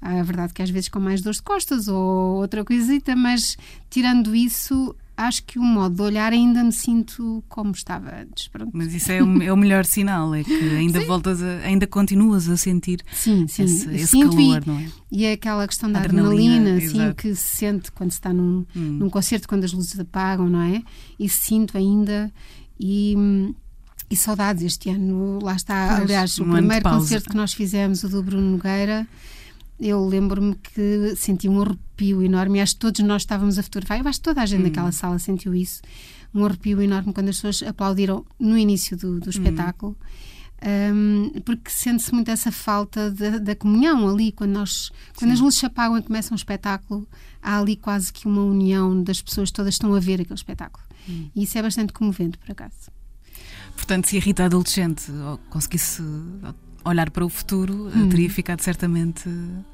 A 0.00 0.22
verdade 0.22 0.52
que 0.52 0.62
às 0.62 0.68
vezes 0.68 0.88
com 0.88 1.00
mais 1.00 1.22
dor 1.22 1.32
de 1.32 1.42
costas 1.42 1.88
ou 1.88 2.36
outra 2.36 2.64
coisita, 2.64 3.16
mas 3.16 3.56
tirando 3.88 4.34
isso, 4.34 4.94
acho 5.16 5.44
que 5.44 5.58
o 5.58 5.62
modo 5.62 5.96
de 5.96 6.02
olhar 6.02 6.32
ainda 6.32 6.62
me 6.62 6.72
sinto 6.72 7.42
como 7.48 7.72
estava 7.72 8.14
antes. 8.20 8.48
Pronto. 8.48 8.70
Mas 8.72 8.92
isso 8.92 9.12
é 9.12 9.22
o, 9.22 9.42
é 9.42 9.52
o 9.52 9.56
melhor 9.56 9.84
sinal, 9.84 10.34
é 10.34 10.42
que 10.42 10.52
ainda 10.52 11.00
sim. 11.00 11.06
voltas 11.06 11.42
a, 11.42 11.58
ainda 11.58 11.86
continuas 11.86 12.48
a 12.48 12.56
sentir 12.56 13.00
sim, 13.12 13.46
sim. 13.46 13.64
esse, 13.64 13.90
esse 13.90 14.20
calor, 14.20 14.62
e, 14.62 14.68
não 14.68 14.78
é? 14.78 14.88
E 15.10 15.24
é 15.24 15.32
aquela 15.32 15.66
questão 15.66 15.90
da 15.90 16.00
adrenalina, 16.00 16.74
adrenalina 16.74 17.08
assim, 17.08 17.14
que 17.14 17.34
se 17.34 17.56
sente 17.56 17.92
quando 17.92 18.10
se 18.10 18.18
está 18.18 18.32
num, 18.32 18.66
hum. 18.74 18.98
num 18.98 19.10
concerto, 19.10 19.48
quando 19.48 19.64
as 19.64 19.72
luzes 19.72 19.98
apagam, 19.98 20.48
não 20.48 20.62
é? 20.62 20.82
E 21.18 21.28
sinto 21.28 21.78
ainda. 21.78 22.32
E, 22.78 23.14
e 24.10 24.16
saudades 24.16 24.62
este 24.62 24.90
ano, 24.90 25.38
lá 25.42 25.54
está, 25.54 25.96
aliás, 25.96 26.38
o 26.38 26.44
primeiro 26.44 26.82
concerto 26.82 27.30
que 27.30 27.36
nós 27.36 27.54
fizemos, 27.54 28.02
o 28.02 28.08
do 28.08 28.22
Bruno 28.22 28.50
Nogueira, 28.50 29.06
eu 29.84 30.02
lembro-me 30.06 30.54
que 30.54 31.14
senti 31.14 31.46
um 31.46 31.60
arrepio 31.60 32.22
enorme, 32.22 32.58
acho 32.60 32.72
que 32.72 32.80
todos 32.80 33.00
nós 33.00 33.22
estávamos 33.22 33.58
a 33.58 33.62
fotografar, 33.62 34.00
eu 34.00 34.08
acho 34.08 34.18
que 34.18 34.24
toda 34.24 34.40
a 34.40 34.46
gente 34.46 34.60
hum. 34.60 34.64
naquela 34.64 34.90
sala 34.92 35.18
sentiu 35.18 35.54
isso, 35.54 35.82
um 36.34 36.44
arrepio 36.44 36.80
enorme 36.80 37.12
quando 37.12 37.28
as 37.28 37.36
pessoas 37.36 37.62
aplaudiram 37.62 38.24
no 38.40 38.56
início 38.56 38.96
do, 38.96 39.20
do 39.20 39.26
hum. 39.26 39.30
espetáculo. 39.30 39.96
Um, 40.66 41.30
porque 41.44 41.70
sente-se 41.70 42.14
muito 42.14 42.30
essa 42.30 42.50
falta 42.50 43.10
da, 43.10 43.36
da, 43.36 43.54
comunhão 43.54 44.08
ali, 44.08 44.32
quando, 44.32 44.52
nós, 44.52 44.90
quando 45.14 45.32
as 45.32 45.40
luzes 45.40 45.60
se 45.60 45.66
apagam 45.66 45.98
e 45.98 46.02
começa 46.02 46.32
um 46.32 46.36
espetáculo, 46.36 47.06
há 47.42 47.58
ali 47.58 47.76
quase 47.76 48.10
que 48.10 48.26
uma 48.26 48.42
união 48.42 49.02
das 49.02 49.20
pessoas 49.20 49.50
todas 49.50 49.74
estão 49.74 49.94
a 49.94 50.00
ver 50.00 50.22
aquele 50.22 50.34
espetáculo. 50.34 50.82
Hum. 51.06 51.28
E 51.36 51.42
isso 51.42 51.58
é 51.58 51.62
bastante 51.62 51.92
comovente, 51.92 52.38
por 52.38 52.50
acaso. 52.50 52.90
Portanto, 53.76 54.06
se 54.06 54.16
a 54.16 54.20
Rita 54.20 54.44
adolescente 54.46 55.12
conseguisse 55.50 56.02
olhar 56.84 57.10
para 57.10 57.24
o 57.24 57.28
futuro, 57.28 57.90
hum. 57.94 58.08
teria 58.08 58.28
ficado 58.28 58.60
certamente 58.60 59.28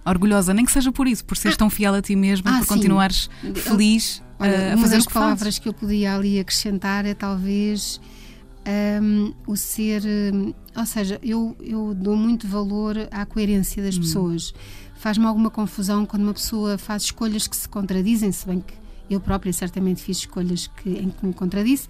orgulhosa, 0.04 0.54
nem 0.54 0.64
que 0.64 0.72
seja 0.72 0.92
por 0.92 1.08
isso, 1.08 1.24
por 1.24 1.36
seres 1.36 1.56
ah. 1.56 1.58
tão 1.58 1.70
fiel 1.70 1.94
a 1.94 2.02
ti 2.02 2.14
mesma, 2.14 2.50
ah, 2.50 2.58
por 2.58 2.66
sim. 2.66 2.74
continuares 2.74 3.28
feliz 3.54 4.22
Olha, 4.38 4.74
a 4.74 4.76
fazer 4.76 4.76
uma 4.76 4.88
das 4.88 5.06
palavras 5.06 5.40
fazes. 5.40 5.58
que 5.58 5.68
eu 5.68 5.74
podia 5.74 6.14
ali 6.14 6.38
acrescentar 6.38 7.04
é 7.04 7.14
talvez 7.14 8.00
um, 9.02 9.32
o 9.46 9.56
ser, 9.56 10.02
um, 10.04 10.54
ou 10.76 10.86
seja, 10.86 11.18
eu, 11.22 11.56
eu 11.60 11.94
dou 11.94 12.16
muito 12.16 12.46
valor 12.46 12.96
à 13.10 13.24
coerência 13.26 13.82
das 13.82 13.96
hum. 13.96 14.00
pessoas. 14.00 14.54
Faz-me 14.94 15.24
alguma 15.24 15.50
confusão 15.50 16.04
quando 16.04 16.22
uma 16.22 16.34
pessoa 16.34 16.76
faz 16.76 17.04
escolhas 17.04 17.46
que 17.46 17.56
se 17.56 17.68
contradizem, 17.68 18.30
se 18.30 18.46
bem 18.46 18.60
que 18.60 18.74
eu 19.08 19.18
própria 19.20 19.52
certamente 19.52 20.02
fiz 20.02 20.18
escolhas 20.18 20.68
que, 20.68 20.90
em 20.90 21.10
que 21.10 21.26
me 21.26 21.32
contradisse, 21.32 21.88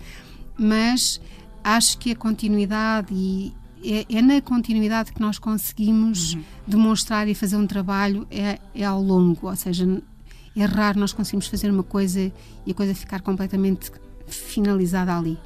mas 0.56 1.20
acho 1.62 1.98
que 1.98 2.12
a 2.12 2.16
continuidade 2.16 3.08
e, 3.12 3.52
é, 3.84 4.06
é, 4.08 4.22
na 4.22 4.40
continuidade 4.40 5.12
que 5.12 5.20
nós 5.20 5.38
conseguimos 5.38 6.34
uhum. 6.34 6.42
demonstrar 6.66 7.28
e 7.28 7.34
fazer 7.34 7.56
um 7.56 7.66
trabalho 7.66 8.26
é, 8.30 8.58
é 8.74 8.84
ao 8.84 9.02
longo, 9.02 9.48
ou 9.48 9.56
seja, 9.56 9.86
é 10.56 10.64
raro 10.64 11.00
nós 11.00 11.12
conseguimos 11.12 11.46
fazer 11.46 11.70
uma 11.70 11.82
coisa 11.82 12.32
e 12.66 12.70
a 12.70 12.74
coisa 12.74 12.94
ficar 12.94 13.20
completamente 13.20 13.90
finalizada 14.26 15.16
ali. 15.16 15.38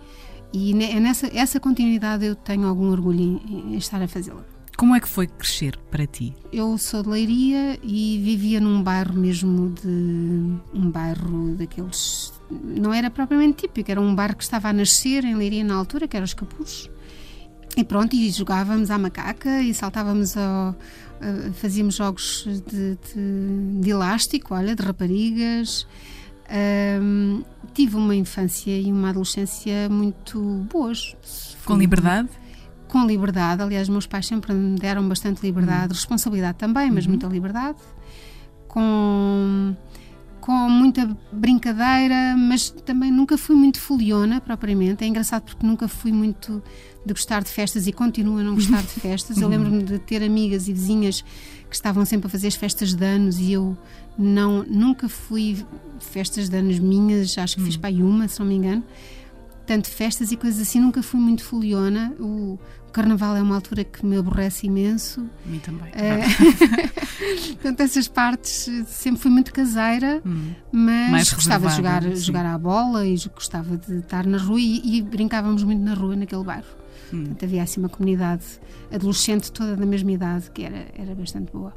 E 0.53 0.73
é 0.85 1.01
nessa 1.01 1.27
essa 1.37 1.59
continuidade 1.59 2.25
eu 2.25 2.35
tenho 2.35 2.67
algum 2.67 2.91
orgulho 2.91 3.21
em, 3.21 3.73
em 3.73 3.77
estar 3.77 4.01
a 4.01 4.09
fazê-la. 4.09 4.45
Como 4.77 4.95
é 4.95 5.01
que 5.01 5.09
foi 5.09 5.29
crescer 5.29 5.79
para 5.91 6.05
ti? 6.05 6.35
Eu 6.53 6.77
sou 6.79 7.03
de 7.03 7.09
Leiria 7.09 7.79
e 7.83 8.21
vivia 8.23 8.61
num 8.61 8.83
bairro 8.83 9.15
mesmo 9.15 9.71
de 9.71 9.89
um 10.75 10.91
bairro 10.91 11.55
daqueles 11.55 12.33
não 12.51 12.93
era 12.93 13.11
propriamente 13.11 13.67
típico, 13.67 13.91
era 13.91 14.01
um 14.01 14.15
bairro 14.15 14.37
que 14.37 14.43
estava 14.43 14.69
a 14.69 14.73
nascer 14.73 15.25
em 15.25 15.35
Leiria 15.35 15.65
na 15.65 15.75
altura, 15.75 16.07
que 16.07 16.17
era 16.17 16.25
os 16.25 16.35
Capuz. 16.35 16.91
E 17.77 17.83
pronto, 17.83 18.15
e 18.15 18.31
jogávamos 18.31 18.91
à 18.91 18.99
macaca 18.99 19.61
e 19.61 19.75
saltávamos 19.75 20.37
ao, 20.37 20.77
fazíamos 21.55 21.95
jogos 21.97 22.45
de, 22.47 22.97
de, 22.97 23.81
de, 23.81 23.91
elástico, 23.91 24.55
olha, 24.55 24.75
de 24.75 24.83
raparigas. 24.83 25.87
Um, 27.01 27.43
tive 27.73 27.97
uma 27.97 28.15
infância 28.15 28.79
e 28.79 28.93
uma 28.93 29.11
adolescência 29.11 29.89
muito 29.89 30.41
boas. 30.71 31.17
Com 31.65 31.77
liberdade? 31.77 32.29
Com 32.87 33.07
liberdade, 33.07 33.63
aliás, 33.63 33.89
meus 33.89 34.07
pais 34.07 34.27
sempre 34.27 34.53
me 34.53 34.79
deram 34.79 35.09
bastante 35.09 35.43
liberdade, 35.43 35.89
uhum. 35.89 35.95
responsabilidade 35.95 36.59
também, 36.59 36.91
mas 36.91 37.05
uhum. 37.05 37.11
muita 37.11 37.27
liberdade. 37.27 37.79
Com 38.69 39.75
com 40.45 40.69
muita 40.69 41.17
brincadeira, 41.33 42.37
mas 42.37 42.69
também 42.69 43.11
nunca 43.11 43.39
fui 43.39 43.57
muito 43.57 43.81
foliona 43.81 44.43
propriamente. 44.43 45.03
É 45.03 45.07
engraçado 45.07 45.43
porque 45.45 45.67
nunca 45.67 45.89
fui 45.89 46.13
muito 46.13 46.63
de 47.03 47.15
gostar 47.15 47.43
de 47.43 47.49
festas 47.49 47.87
e 47.87 47.93
continuo 47.95 48.37
a 48.37 48.43
não 48.43 48.55
gostar 48.55 48.83
de 48.83 48.89
festas. 48.89 49.39
Eu 49.39 49.49
lembro-me 49.49 49.83
de 49.83 49.99
ter 49.99 50.23
amigas 50.23 50.69
e 50.69 50.75
vizinhas 50.75 51.25
que 51.67 51.75
estavam 51.75 52.05
sempre 52.05 52.27
a 52.27 52.31
fazer 52.31 52.49
as 52.49 52.55
festas 52.57 52.93
de 52.93 53.03
anos 53.03 53.39
e 53.39 53.53
eu 53.53 53.75
não 54.19 54.63
nunca 54.65 55.09
fui 55.09 55.65
festas 55.99 56.51
de 56.51 56.59
anos 56.59 56.79
minhas, 56.79 57.39
acho 57.39 57.57
que 57.57 57.63
fiz 57.63 57.77
hum. 57.77 57.81
para 57.81 57.89
aí 57.89 58.03
uma, 58.03 58.29
se 58.29 58.39
não 58.39 58.47
me 58.47 58.57
engano. 58.57 58.85
Tanto 59.67 59.89
festas 59.89 60.31
e 60.31 60.37
coisas 60.37 60.61
assim, 60.61 60.79
nunca 60.79 61.03
fui 61.03 61.21
muito 61.21 61.43
foliona. 61.43 62.13
O, 62.21 62.59
carnaval 62.95 63.37
é 63.37 63.43
uma 63.43 63.57
altura 63.57 63.83
que 63.83 64.07
me 64.07 64.17
aborrece 64.17 64.69
imenso. 64.69 65.29
A 65.45 65.49
mim 65.49 65.59
também. 65.59 65.91
É... 65.93 66.23
Portanto, 67.55 67.81
essas 67.81 68.07
partes 68.07 68.71
sempre 68.87 69.21
fui 69.21 69.31
muito 69.31 69.53
caseira, 69.53 70.23
hum. 70.25 70.53
mas 70.73 71.33
gostava 71.33 71.69
de 71.69 71.77
jogar, 71.77 72.03
jogar 72.15 72.47
à 72.47 72.57
bola 72.57 73.05
e 73.05 73.17
gostava 73.35 73.77
de 73.77 73.99
estar 73.99 74.25
na 74.25 74.39
rua 74.39 74.61
e, 74.61 74.99
e 74.99 75.03
brincávamos 75.03 75.65
muito 75.65 75.83
na 75.83 75.95
rua 75.95 76.15
naquele 76.15 76.45
bairro. 76.45 76.67
Hum. 77.13 77.25
Portanto, 77.25 77.45
havia 77.45 77.63
assim 77.65 77.81
uma 77.81 77.89
comunidade 77.89 78.45
adolescente 78.93 79.51
toda 79.51 79.77
da 79.77 79.85
mesma 79.85 80.13
idade 80.13 80.51
que 80.53 80.63
era, 80.63 80.87
era 80.97 81.15
bastante 81.15 81.51
boa. 81.53 81.75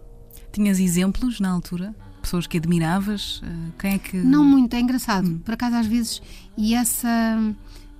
Tinhas 0.51 0.79
exemplos 0.79 1.39
na 1.39 1.49
altura? 1.49 1.95
Pessoas 2.21 2.45
que 2.45 2.57
admiravas? 2.57 3.41
Eh, 3.43 3.71
quem 3.79 3.93
é 3.93 3.97
que. 3.97 4.17
Não 4.17 4.43
muito, 4.43 4.75
é 4.75 4.79
engraçado. 4.79 5.27
Hum. 5.27 5.39
Por 5.39 5.53
acaso, 5.53 5.77
às 5.77 5.87
vezes, 5.87 6.21
e 6.55 6.75
essa 6.75 7.39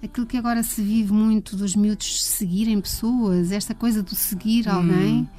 aquilo 0.04 0.26
que 0.26 0.38
agora 0.38 0.64
se 0.64 0.82
vive 0.82 1.12
muito 1.12 1.56
dos 1.56 1.76
miúdos 1.76 2.24
seguirem 2.26 2.80
pessoas, 2.80 3.52
esta 3.52 3.74
coisa 3.74 4.04
do 4.04 4.16
seguir 4.16 4.68
hum. 4.68 4.72
alguém. 4.72 5.30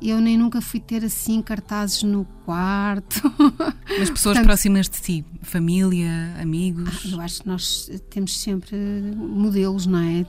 Eu 0.00 0.20
nem 0.20 0.38
nunca 0.38 0.60
fui 0.60 0.78
ter 0.78 1.04
assim 1.04 1.42
cartazes 1.42 2.04
no 2.04 2.24
quarto. 2.44 3.20
Mas 3.98 4.08
pessoas 4.08 4.34
Portanto, 4.34 4.44
próximas 4.44 4.88
de 4.88 5.00
ti, 5.00 5.24
família, 5.42 6.36
amigos? 6.40 7.02
Ah, 7.04 7.08
eu 7.08 7.20
acho 7.20 7.42
que 7.42 7.48
nós 7.48 7.90
temos 8.08 8.40
sempre 8.40 8.76
modelos, 9.16 9.86
não 9.86 9.98
é? 9.98 10.24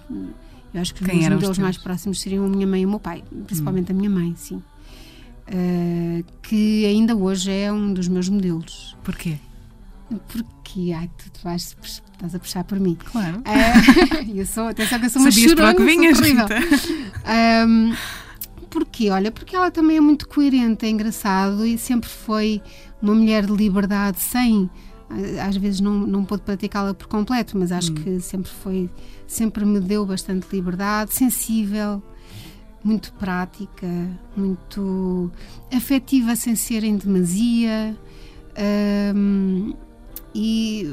Eu 0.73 0.81
acho 0.81 0.93
que 0.93 1.03
os 1.03 1.07
meus 1.07 1.29
modelos 1.29 1.49
os 1.49 1.57
mais 1.59 1.77
próximos 1.77 2.19
seriam 2.19 2.45
a 2.45 2.49
minha 2.49 2.65
mãe 2.65 2.81
e 2.81 2.85
o 2.85 2.89
meu 2.89 2.99
pai, 2.99 3.23
principalmente 3.45 3.91
hum. 3.91 3.95
a 3.95 3.97
minha 3.97 4.09
mãe, 4.09 4.33
sim. 4.35 4.55
Uh, 4.55 6.23
que 6.43 6.85
ainda 6.85 7.15
hoje 7.15 7.51
é 7.51 7.71
um 7.71 7.93
dos 7.93 8.07
meus 8.07 8.27
modelos. 8.27 8.95
Porquê? 9.03 9.37
Porque, 10.27 10.45
ai, 10.93 11.09
tu 11.17 11.39
vais, 11.43 11.75
estás 11.81 12.35
a 12.35 12.39
puxar 12.39 12.63
por 12.63 12.79
mim. 12.79 12.95
Claro. 12.95 13.39
Uh, 13.39 14.31
eu 14.37 14.45
sou, 14.45 14.67
atenção 14.67 14.99
que 14.99 15.05
eu 15.05 15.09
sou 15.09 15.21
uma 15.21 15.31
Sabias 15.31 15.51
chorona, 15.51 15.75
que 15.75 15.83
vinhas, 15.83 16.19
um, 17.67 17.93
Porquê? 18.69 19.09
Olha, 19.09 19.31
porque 19.31 19.55
ela 19.55 19.71
também 19.71 19.97
é 19.97 20.01
muito 20.01 20.27
coerente, 20.27 20.85
é 20.85 20.89
engraçado 20.89 21.65
e 21.65 21.77
sempre 21.77 22.07
foi 22.07 22.61
uma 23.01 23.15
mulher 23.15 23.45
de 23.45 23.53
liberdade 23.53 24.19
sem 24.19 24.69
às 25.43 25.57
vezes 25.57 25.79
não, 25.79 25.93
não 25.93 26.23
pôde 26.23 26.43
praticá-la 26.43 26.93
por 26.93 27.07
completo, 27.07 27.57
mas 27.57 27.71
acho 27.71 27.91
hum. 27.91 27.95
que 27.95 28.19
sempre 28.19 28.51
foi, 28.51 28.89
sempre 29.25 29.65
me 29.65 29.79
deu 29.79 30.05
bastante 30.05 30.47
liberdade, 30.51 31.13
sensível, 31.13 32.01
muito 32.83 33.11
prática, 33.13 33.87
muito 34.37 35.31
afetiva 35.73 36.35
sem 36.35 36.55
ser 36.55 36.83
em 36.83 36.95
demasia. 36.95 37.97
E 40.33 40.85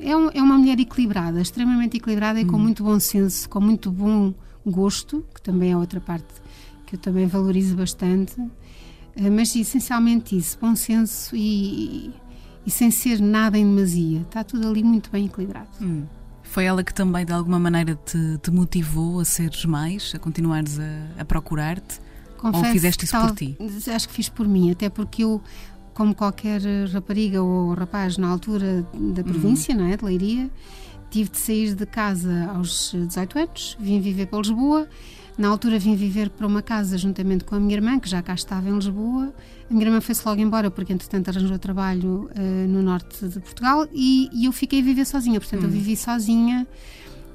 é, 0.00 0.16
um, 0.16 0.30
é, 0.30 0.42
uma 0.42 0.56
mulher 0.56 0.78
equilibrada, 0.80 1.40
extremamente 1.40 1.96
equilibrada 1.96 2.40
e 2.40 2.44
com 2.44 2.56
hum. 2.56 2.60
muito 2.60 2.82
bom 2.82 2.98
senso, 2.98 3.48
com 3.48 3.60
muito 3.60 3.90
bom 3.90 4.32
gosto, 4.66 5.24
que 5.34 5.42
também 5.42 5.72
é 5.72 5.76
outra 5.76 6.00
parte 6.00 6.40
que 6.86 6.96
eu 6.96 6.98
também 6.98 7.26
valorizo 7.26 7.76
bastante, 7.76 8.34
eh, 9.14 9.30
mas 9.30 9.54
essencialmente 9.54 10.36
isso, 10.36 10.58
bom 10.60 10.74
senso 10.74 11.36
e, 11.36 12.12
e 12.66 12.70
sem 12.70 12.90
ser 12.90 13.20
nada 13.20 13.56
em 13.56 13.64
demasia, 13.64 14.22
está 14.22 14.42
tudo 14.42 14.68
ali 14.68 14.82
muito 14.82 15.08
bem 15.10 15.26
equilibrado. 15.26 15.68
Hum. 15.80 16.02
Foi 16.42 16.64
ela 16.64 16.82
que 16.82 16.92
também 16.92 17.24
de 17.24 17.32
alguma 17.32 17.60
maneira 17.60 17.94
te, 17.94 18.38
te 18.42 18.50
motivou 18.50 19.20
a 19.20 19.24
seres 19.24 19.64
mais, 19.64 20.12
a 20.16 20.18
continuares 20.18 20.80
a, 20.80 21.20
a 21.20 21.24
procurar-te? 21.24 22.00
Ou 22.42 22.64
fizeste 22.64 23.04
isso 23.04 23.12
tal, 23.12 23.28
por 23.28 23.36
ti? 23.36 23.56
Acho 23.94 24.08
que 24.08 24.14
fiz 24.14 24.28
por 24.28 24.48
mim, 24.48 24.72
até 24.72 24.88
porque 24.88 25.22
eu 25.22 25.40
como 26.00 26.14
qualquer 26.14 26.62
rapariga 26.90 27.42
ou 27.42 27.74
rapaz 27.74 28.16
na 28.16 28.26
altura 28.26 28.86
da 28.94 29.22
província, 29.22 29.74
uhum. 29.74 29.82
não 29.82 29.92
é? 29.92 29.98
De 29.98 30.02
Leiria, 30.02 30.50
tive 31.10 31.28
de 31.28 31.36
sair 31.36 31.74
de 31.74 31.84
casa 31.84 32.50
aos 32.54 32.92
18 32.94 33.38
anos, 33.38 33.76
vim 33.78 34.00
viver 34.00 34.24
para 34.24 34.38
Lisboa. 34.38 34.88
Na 35.36 35.48
altura 35.48 35.78
vim 35.78 35.94
viver 35.94 36.30
para 36.30 36.46
uma 36.46 36.62
casa 36.62 36.96
juntamente 36.96 37.44
com 37.44 37.54
a 37.54 37.60
minha 37.60 37.74
irmã, 37.74 38.00
que 38.00 38.08
já 38.08 38.22
cá 38.22 38.32
estava 38.32 38.66
em 38.70 38.74
Lisboa. 38.74 39.30
A 39.70 39.74
minha 39.74 39.84
irmã 39.84 40.00
foi-se 40.00 40.26
logo 40.26 40.40
embora, 40.40 40.70
porque 40.70 40.90
entretanto 40.90 41.28
arranjou 41.28 41.58
trabalho 41.58 42.30
uh, 42.34 42.66
no 42.66 42.82
norte 42.82 43.28
de 43.28 43.38
Portugal 43.38 43.86
e, 43.92 44.30
e, 44.32 44.46
eu 44.46 44.52
fiquei 44.52 44.80
a 44.80 44.82
viver 44.82 45.04
sozinha. 45.04 45.38
Portanto, 45.38 45.60
uhum. 45.60 45.68
eu 45.68 45.72
vivi 45.72 45.98
sozinha 45.98 46.66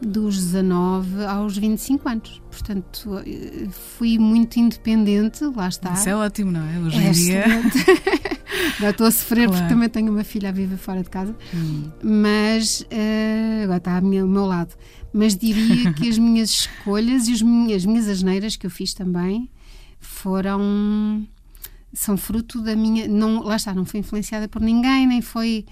dos 0.01 0.37
19 0.37 1.25
aos 1.25 1.57
25 1.57 2.09
anos. 2.09 2.41
Portanto, 2.49 3.21
fui 3.71 4.17
muito 4.17 4.57
independente, 4.57 5.43
lá 5.55 5.67
está. 5.67 5.93
Isso 5.93 6.09
é 6.09 6.15
ótimo, 6.15 6.51
não 6.51 6.65
é? 6.65 6.79
Hoje 6.79 6.97
em 6.97 7.07
é 7.07 7.11
dia. 7.11 7.45
agora 8.77 8.91
estou 8.91 9.07
a 9.07 9.11
sofrer 9.11 9.47
claro. 9.47 9.51
porque 9.51 9.73
também 9.73 9.89
tenho 9.89 10.11
uma 10.11 10.23
filha 10.23 10.49
a 10.49 10.51
viver 10.51 10.77
fora 10.77 11.03
de 11.03 11.09
casa, 11.09 11.35
hum. 11.53 11.89
mas 12.03 12.81
uh, 12.81 13.63
agora 13.63 13.77
está 13.77 13.97
ao 13.97 14.01
meu 14.01 14.45
lado. 14.45 14.75
Mas 15.13 15.35
diria 15.35 15.91
que 15.95 16.09
as 16.09 16.17
minhas 16.17 16.49
escolhas 16.49 17.27
e 17.27 17.33
as 17.33 17.41
minhas, 17.41 17.77
as 17.77 17.85
minhas 17.85 18.07
asneiras 18.07 18.55
que 18.55 18.65
eu 18.65 18.71
fiz 18.71 18.93
também 18.93 19.49
foram 19.99 21.27
são 21.93 22.17
fruto 22.17 22.61
da 22.61 22.75
minha 22.75 23.07
não 23.07 23.41
lá 23.41 23.55
está 23.55 23.73
não 23.73 23.85
foi 23.85 24.01
influenciada 24.01 24.49
por 24.49 24.61
ninguém 24.61 25.07
nem 25.07 25.21
foi 25.21 25.65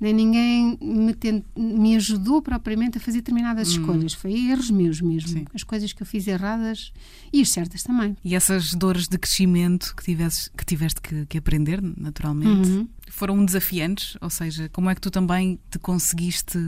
nem 0.00 0.14
ninguém 0.14 0.78
me, 0.80 1.14
tent, 1.14 1.44
me 1.54 1.94
ajudou 1.94 2.40
propriamente 2.40 2.96
a 2.96 3.00
fazer 3.00 3.18
determinadas 3.18 3.68
hum. 3.68 3.80
escolhas. 3.80 4.14
Foi 4.14 4.32
erros 4.32 4.70
meus 4.70 5.00
mesmo. 5.00 5.28
Sim. 5.28 5.44
As 5.52 5.62
coisas 5.62 5.92
que 5.92 6.02
eu 6.02 6.06
fiz 6.06 6.26
erradas 6.26 6.90
e 7.30 7.42
as 7.42 7.50
certas 7.50 7.82
também. 7.82 8.16
E 8.24 8.34
essas 8.34 8.72
dores 8.72 9.06
de 9.06 9.18
crescimento 9.18 9.94
que, 9.94 10.02
tivesse, 10.02 10.50
que 10.50 10.64
tiveste 10.64 11.02
que, 11.02 11.26
que 11.26 11.36
aprender, 11.36 11.82
naturalmente, 11.82 12.70
uhum. 12.70 12.88
foram 13.10 13.44
desafiantes? 13.44 14.16
Ou 14.22 14.30
seja, 14.30 14.70
como 14.70 14.88
é 14.88 14.94
que 14.94 15.02
tu 15.02 15.10
também 15.10 15.60
te 15.70 15.78
conseguiste 15.78 16.58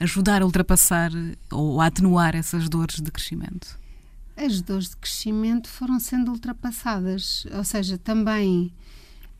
ajudar 0.00 0.42
a 0.42 0.44
ultrapassar 0.44 1.12
ou 1.52 1.80
a 1.80 1.86
atenuar 1.86 2.34
essas 2.34 2.68
dores 2.68 3.00
de 3.00 3.12
crescimento? 3.12 3.78
As 4.36 4.60
dores 4.60 4.90
de 4.90 4.96
crescimento 4.96 5.68
foram 5.68 6.00
sendo 6.00 6.32
ultrapassadas. 6.32 7.46
Ou 7.52 7.62
seja, 7.62 7.96
também 7.96 8.72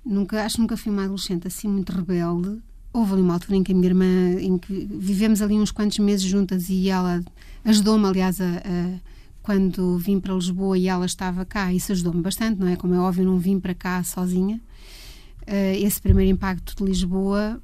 nunca 0.05 0.45
acho 0.45 0.55
que 0.55 0.61
nunca 0.61 0.77
fui 0.77 0.93
uma 0.93 1.03
adolescente 1.03 1.49
assim 1.49 1.67
muito 1.67 1.91
rebelde 1.91 2.63
houve 2.97 3.13
ali 3.13 3.23
uma 3.23 3.35
altura 3.35 3.57
em 3.57 3.63
que 3.63 3.73
a 3.73 3.75
minha 3.75 3.89
irmã, 3.89 4.41
em 4.41 4.57
que 4.57 4.89
vivemos 4.91 5.43
ali 5.43 5.55
uns 5.55 5.71
quantos 5.71 5.99
meses 5.99 6.25
juntas 6.25 6.71
e 6.71 6.89
ela 6.89 7.23
ajudou-me, 7.65 8.07
aliás, 8.07 8.41
a, 8.41 8.45
a, 8.45 8.99
quando 9.43 9.99
vim 9.99 10.19
para 10.19 10.33
Lisboa 10.33 10.79
e 10.79 10.89
ela 10.89 11.05
estava 11.05 11.45
cá, 11.45 11.73
isso 11.73 11.93
ajudou-me 11.93 12.23
bastante, 12.23 12.59
não 12.59 12.69
é? 12.69 12.77
Como 12.77 12.95
é 12.95 12.99
óbvio, 12.99 13.25
não 13.25 13.39
vim 13.39 13.61
para 13.61 13.75
cá 13.75 14.03
sozinha. 14.03 14.61
Uh, 15.43 15.77
esse 15.85 16.01
primeiro 16.01 16.33
impacto 16.33 16.75
de 16.75 16.85
Lisboa 16.85 17.61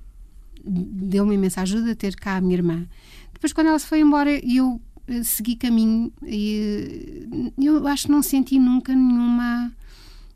deu-me 0.64 1.34
imensa 1.34 1.62
ajuda 1.62 1.96
ter 1.96 2.14
cá 2.14 2.36
a 2.36 2.40
minha 2.40 2.54
irmã. 2.54 2.86
Depois, 3.32 3.52
quando 3.52 3.68
ela 3.68 3.78
se 3.78 3.86
foi 3.86 4.00
embora, 4.00 4.30
eu 4.46 4.80
uh, 5.08 5.24
segui 5.24 5.56
caminho 5.56 6.12
e 6.22 7.26
uh, 7.32 7.52
eu 7.64 7.86
acho 7.86 8.04
que 8.04 8.12
não 8.12 8.22
senti 8.22 8.58
nunca 8.58 8.94
nenhuma. 8.94 9.72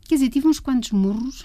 Quer 0.07 0.15
dizer, 0.15 0.29
tive 0.29 0.47
uns 0.47 0.59
quantos 0.59 0.91
murros, 0.91 1.43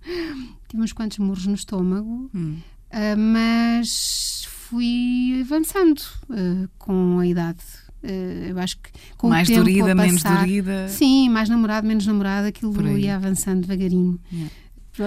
tive 0.68 0.82
uns 0.82 0.92
quantos 0.92 1.18
murros 1.18 1.46
no 1.46 1.54
estômago. 1.54 2.30
Hum 2.32 2.58
Uh, 2.94 3.18
mas 3.18 4.46
fui 4.48 5.40
avançando 5.42 6.00
uh, 6.30 6.68
com 6.78 7.18
a 7.18 7.26
idade. 7.26 7.58
Uh, 8.04 8.50
eu 8.50 8.58
acho 8.60 8.78
que 8.78 8.90
com 9.16 9.28
mais 9.28 9.48
o 9.48 9.50
tempo 9.50 9.64
dorida, 9.64 9.96
passar, 9.96 10.06
menos 10.06 10.22
dorida. 10.22 10.88
Sim, 10.88 11.28
mais 11.28 11.48
namorado, 11.48 11.88
menos 11.88 12.06
namorado, 12.06 12.46
aquilo 12.46 12.96
ia 12.96 13.16
avançando 13.16 13.62
devagarinho. 13.62 14.20
Yeah. 14.32 14.54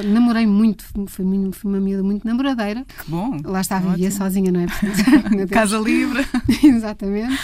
Namorei 0.03 0.46
muito, 0.46 0.84
fui, 0.84 1.06
fui 1.08 1.72
uma 1.72 1.79
miúda 1.79 2.03
muito 2.03 2.27
namoradeira. 2.27 2.84
Que 2.84 3.10
bom! 3.10 3.39
Lá 3.46 3.62
está, 3.62 3.79
vivia 3.79 4.12
sozinha, 4.12 4.51
não 4.51 4.60
é? 4.60 4.65
Casa 5.48 5.77
livre. 5.77 6.25
Exatamente. 6.62 7.39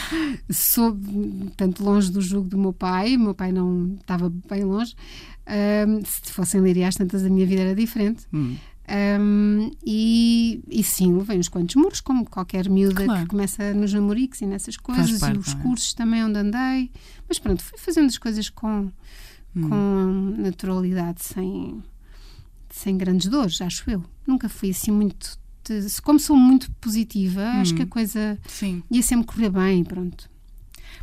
Sou 0.50 1.00
tanto 1.56 1.86
longe 1.86 2.12
do 2.12 2.20
jugo 2.20 2.50
do 2.50 2.58
meu 2.58 2.74
pai, 2.74 3.16
meu 3.16 3.34
pai 3.34 3.54
não 3.54 3.96
estava 3.98 4.30
bem 4.50 4.66
longe. 4.66 4.94
se 6.06 6.34
fossem 6.34 6.60
Liria, 6.60 6.90
às 6.90 6.96
tantas 6.96 7.24
a 7.24 7.30
minha 7.30 7.46
vida 7.46 7.62
era 7.62 7.76
diferente. 7.76 8.26
Hum. 8.34 8.58
Um, 8.86 9.72
e, 9.86 10.62
e 10.70 10.84
sim, 10.84 11.16
levei 11.16 11.40
uns 11.40 11.48
quantos 11.48 11.76
muros, 11.76 12.02
como 12.02 12.30
qualquer 12.30 12.70
miúda 12.70 13.06
claro. 13.06 13.22
que 13.22 13.28
começa 13.28 13.74
nos 13.74 13.94
namoricos 13.94 14.42
e 14.42 14.46
nessas 14.46 14.76
coisas, 14.76 15.20
parte, 15.20 15.36
e 15.36 15.40
os 15.40 15.54
é? 15.54 15.56
cursos 15.56 15.94
também 15.94 16.24
onde 16.24 16.38
andei. 16.38 16.92
Mas 17.28 17.40
pronto, 17.40 17.64
fui 17.64 17.78
fazendo 17.78 18.08
as 18.08 18.18
coisas 18.18 18.50
com, 18.50 18.92
hum. 19.56 19.70
com 19.70 20.36
naturalidade, 20.38 21.24
sem, 21.24 21.82
sem 22.70 22.98
grandes 22.98 23.28
dores, 23.28 23.62
acho 23.62 23.90
eu. 23.90 24.04
Nunca 24.28 24.50
fui 24.50 24.72
assim 24.72 24.92
muito. 24.92 25.42
De, 25.66 26.02
como 26.02 26.20
sou 26.20 26.36
muito 26.36 26.70
positiva, 26.74 27.42
hum. 27.42 27.62
acho 27.62 27.74
que 27.74 27.84
a 27.84 27.88
coisa 27.88 28.38
sim. 28.48 28.84
ia 28.92 29.02
sempre 29.02 29.26
correr 29.28 29.50
bem, 29.50 29.84
pronto 29.84 30.32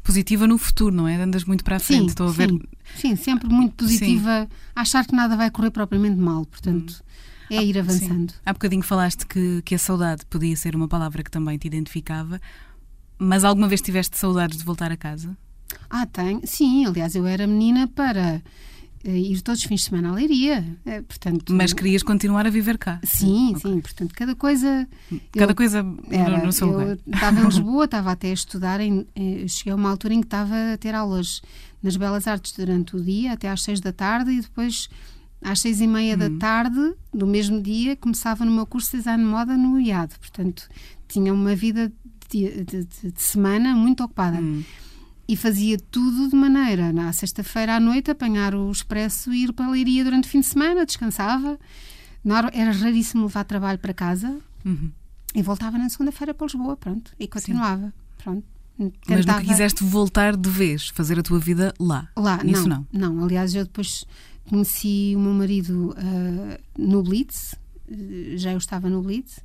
positiva 0.03 0.47
no 0.47 0.57
futuro, 0.57 0.95
não 0.95 1.07
é? 1.07 1.17
Andas 1.17 1.45
muito 1.45 1.63
para 1.63 1.77
a 1.77 1.79
frente, 1.79 2.01
sim, 2.01 2.07
estou 2.07 2.29
a 2.29 2.31
ver. 2.31 2.49
Sim, 2.49 2.61
sim 2.97 3.17
sempre 3.17 3.49
muito 3.49 3.75
positiva, 3.75 4.49
sim. 4.49 4.57
achar 4.75 5.07
que 5.07 5.15
nada 5.15 5.37
vai 5.37 5.51
correr 5.51 5.71
propriamente 5.71 6.17
mal, 6.17 6.47
portanto. 6.47 7.03
Hum. 7.03 7.11
É 7.51 7.63
ir 7.63 7.79
avançando. 7.79 8.31
Sim. 8.31 8.39
Há 8.47 8.53
bocadinho 8.53 8.83
falaste 8.83 9.27
que, 9.27 9.61
que 9.63 9.75
a 9.75 9.79
saudade 9.79 10.25
podia 10.27 10.57
ser 10.57 10.77
uma 10.77 10.89
palavra 10.89 11.23
que 11.23 11.31
também 11.31 11.59
te 11.59 11.67
identificava, 11.67 12.41
mas 13.19 13.45
alguma 13.45 13.69
vez 13.69 13.81
tiveste 13.81 14.17
saudades 14.17 14.59
de 14.59 14.65
voltar 14.65 14.91
a 14.91 14.97
casa? 14.97 15.37
Ah, 15.89 16.07
tenho. 16.07 16.41
Sim, 16.45 16.87
aliás, 16.87 17.15
eu 17.15 17.27
era 17.27 17.47
menina 17.47 17.89
para 17.89 18.43
uh, 19.05 19.11
ir 19.11 19.41
todos 19.43 19.61
os 19.61 19.67
fins 19.67 19.81
de 19.81 19.87
semana 19.87 20.11
à 20.11 20.13
Leiria. 20.13 20.65
Uh, 20.87 21.03
portanto, 21.03 21.53
Mas 21.53 21.73
querias 21.73 22.03
continuar 22.03 22.47
a 22.47 22.51
viver 22.51 22.79
cá? 22.79 23.01
Sim, 23.05 23.55
okay. 23.57 23.73
sim. 23.73 23.81
Portanto, 23.81 24.15
cada 24.15 24.35
coisa. 24.35 24.89
Cada 25.33 25.53
eu, 25.53 25.57
coisa 25.57 25.85
era, 26.11 26.39
no, 26.39 26.47
no 26.47 26.53
seu 26.53 26.69
lugar. 26.69 26.87
Eu 26.89 26.99
estava 27.13 27.41
em 27.41 27.45
Lisboa, 27.45 27.85
estava 27.85 28.13
até 28.13 28.31
a 28.31 28.35
estudar. 28.35 28.81
Em, 28.81 29.07
em, 29.15 29.49
cheguei 29.49 29.73
a 29.73 29.77
uma 29.77 29.91
altura 29.91 30.15
em 30.15 30.21
que 30.21 30.27
estava 30.27 30.55
a 30.75 30.79
ter 30.79 30.95
aulas 30.95 31.43
nas 31.83 31.97
Belas 31.97 32.27
Artes 32.27 32.53
durante 32.53 32.97
o 32.97 33.03
dia, 33.03 33.33
até 33.33 33.49
às 33.49 33.63
seis 33.63 33.81
da 33.81 33.93
tarde, 33.93 34.31
e 34.31 34.41
depois 34.41 34.89
às 35.43 35.61
seis 35.61 35.81
e 35.81 35.87
meia 35.87 36.17
da 36.17 36.27
hum. 36.27 36.39
tarde 36.39 36.95
do 37.13 37.27
mesmo 37.27 37.63
dia 37.63 37.97
começava 37.97 38.45
no 38.45 38.53
meu 38.53 38.67
curso 38.67 38.91
de 38.93 38.99
design 38.99 39.23
de 39.23 39.31
moda 39.31 39.57
no 39.57 39.81
IAD. 39.81 40.19
Portanto, 40.19 40.69
tinha 41.09 41.33
uma 41.33 41.55
vida 41.55 41.93
de, 42.31 42.65
de, 42.65 42.85
de, 42.85 43.23
semana 43.23 43.75
muito 43.75 44.05
ocupada. 44.05 44.39
Hum. 44.39 44.63
E 45.27 45.37
fazia 45.37 45.79
tudo 45.91 46.29
de 46.29 46.35
maneira, 46.35 46.93
na 46.93 47.13
sexta-feira 47.13 47.77
à 47.77 47.81
noite, 47.81 48.11
apanhar 48.11 48.55
o 48.55 48.71
expresso 48.71 49.33
e 49.33 49.45
ir 49.45 49.53
para 49.53 49.67
a 49.67 49.71
leiria 49.71 50.03
durante 50.03 50.25
o 50.25 50.29
fim 50.29 50.41
de 50.41 50.47
semana, 50.47 50.85
descansava. 50.85 51.59
Era 52.53 52.73
raríssimo 52.73 53.23
levar 53.23 53.45
trabalho 53.45 53.79
para 53.79 53.95
casa 53.95 54.39
uhum. 54.65 54.91
e 55.33 55.41
voltava 55.41 55.79
na 55.79 55.89
segunda-feira 55.89 56.35
para 56.35 56.47
Lisboa, 56.47 56.77
pronto, 56.77 57.13
e 57.19 57.29
continuava. 57.29 57.87
Sim. 57.87 57.93
Pronto. 58.25 58.45
Tentava... 58.77 58.95
Mas 59.09 59.27
nunca 59.27 59.41
quiseste 59.43 59.85
voltar 59.85 60.37
de 60.37 60.49
vez, 60.49 60.89
fazer 60.89 61.19
a 61.19 61.23
tua 61.23 61.39
vida 61.39 61.75
lá? 61.79 62.09
Lá, 62.17 62.41
Isso 62.45 62.69
não, 62.69 62.87
não. 62.93 63.15
Não, 63.15 63.25
aliás, 63.25 63.55
eu 63.55 63.65
depois 63.65 64.07
Conheci 64.51 65.13
o 65.15 65.21
meu 65.21 65.33
marido 65.33 65.91
uh, 65.91 66.59
no 66.77 67.05
Blitz, 67.05 67.55
já 68.35 68.51
eu 68.51 68.59
estava 68.59 68.91
no 68.91 69.01
Blitz, 69.01 69.39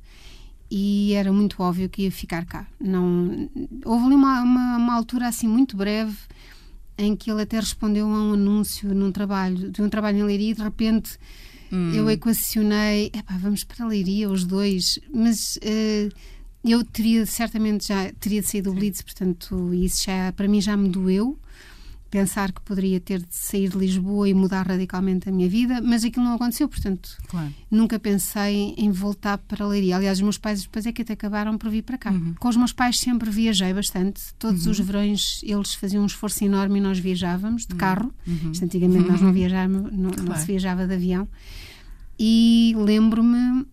e 0.68 1.12
era 1.12 1.32
muito 1.32 1.62
óbvio 1.62 1.88
que 1.88 2.02
ia 2.02 2.10
ficar 2.10 2.44
cá. 2.44 2.66
Não, 2.80 3.48
houve 3.84 4.06
ali 4.06 4.14
uma, 4.16 4.42
uma, 4.42 4.76
uma 4.78 4.94
altura 4.94 5.28
assim 5.28 5.46
muito 5.46 5.76
breve 5.76 6.16
em 6.98 7.14
que 7.14 7.30
ele 7.30 7.42
até 7.42 7.60
respondeu 7.60 8.04
a 8.04 8.08
um 8.08 8.32
anúncio 8.32 8.92
num 8.92 9.12
trabalho, 9.12 9.70
de 9.70 9.80
um 9.80 9.88
trabalho 9.88 10.18
em 10.18 10.24
Leiria 10.24 10.50
e 10.50 10.54
de 10.54 10.62
repente 10.62 11.16
hum. 11.70 11.92
eu 11.94 12.10
equacionei, 12.10 13.12
vamos 13.40 13.62
para 13.62 13.84
a 13.84 13.88
Leiria 13.88 14.28
os 14.28 14.44
dois, 14.44 14.98
mas 15.14 15.56
uh, 15.58 16.12
eu 16.64 16.82
teria 16.82 17.24
certamente 17.26 17.86
já 17.86 18.12
teria 18.18 18.42
saído 18.42 18.72
do 18.72 18.76
Blitz, 18.76 19.02
portanto 19.02 19.72
isso 19.72 20.04
já 20.04 20.32
para 20.32 20.48
mim 20.48 20.60
já 20.60 20.76
me 20.76 20.88
doeu 20.88 21.38
pensar 22.10 22.52
que 22.52 22.60
poderia 22.60 23.00
ter 23.00 23.20
de 23.20 23.34
sair 23.34 23.68
de 23.68 23.76
Lisboa 23.76 24.28
e 24.28 24.34
mudar 24.34 24.66
radicalmente 24.66 25.28
a 25.28 25.32
minha 25.32 25.48
vida, 25.48 25.80
mas 25.80 26.04
aquilo 26.04 26.24
não 26.24 26.34
aconteceu, 26.34 26.68
portanto, 26.68 27.16
claro. 27.28 27.52
nunca 27.70 27.98
pensei 27.98 28.74
em 28.76 28.90
voltar 28.90 29.38
para 29.38 29.64
a 29.64 29.68
Leiria. 29.68 29.96
Aliás, 29.96 30.18
os 30.18 30.22
meus 30.22 30.38
pais 30.38 30.62
depois 30.62 30.86
é 30.86 30.92
que 30.92 31.02
até 31.02 31.12
acabaram 31.12 31.58
por 31.58 31.70
vir 31.70 31.82
para 31.82 31.98
cá. 31.98 32.10
Uhum. 32.10 32.34
Com 32.38 32.48
os 32.48 32.56
meus 32.56 32.72
pais 32.72 32.98
sempre 32.98 33.30
viajei 33.30 33.72
bastante, 33.74 34.22
todos 34.38 34.66
uhum. 34.66 34.72
os 34.72 34.78
verões 34.80 35.40
eles 35.42 35.74
faziam 35.74 36.02
um 36.02 36.06
esforço 36.06 36.44
enorme 36.44 36.78
e 36.78 36.82
nós 36.82 36.98
viajávamos 36.98 37.66
de 37.66 37.72
uhum. 37.72 37.78
carro. 37.78 38.14
Uhum. 38.26 38.52
Antigamente 38.62 39.08
nós 39.08 39.20
não 39.20 39.32
viajávamos, 39.32 39.92
não, 39.92 40.10
claro. 40.10 40.30
não 40.30 40.36
se 40.36 40.46
viajava 40.46 40.86
de 40.86 40.94
avião. 40.94 41.28
E 42.18 42.74
lembro-me 42.78 43.66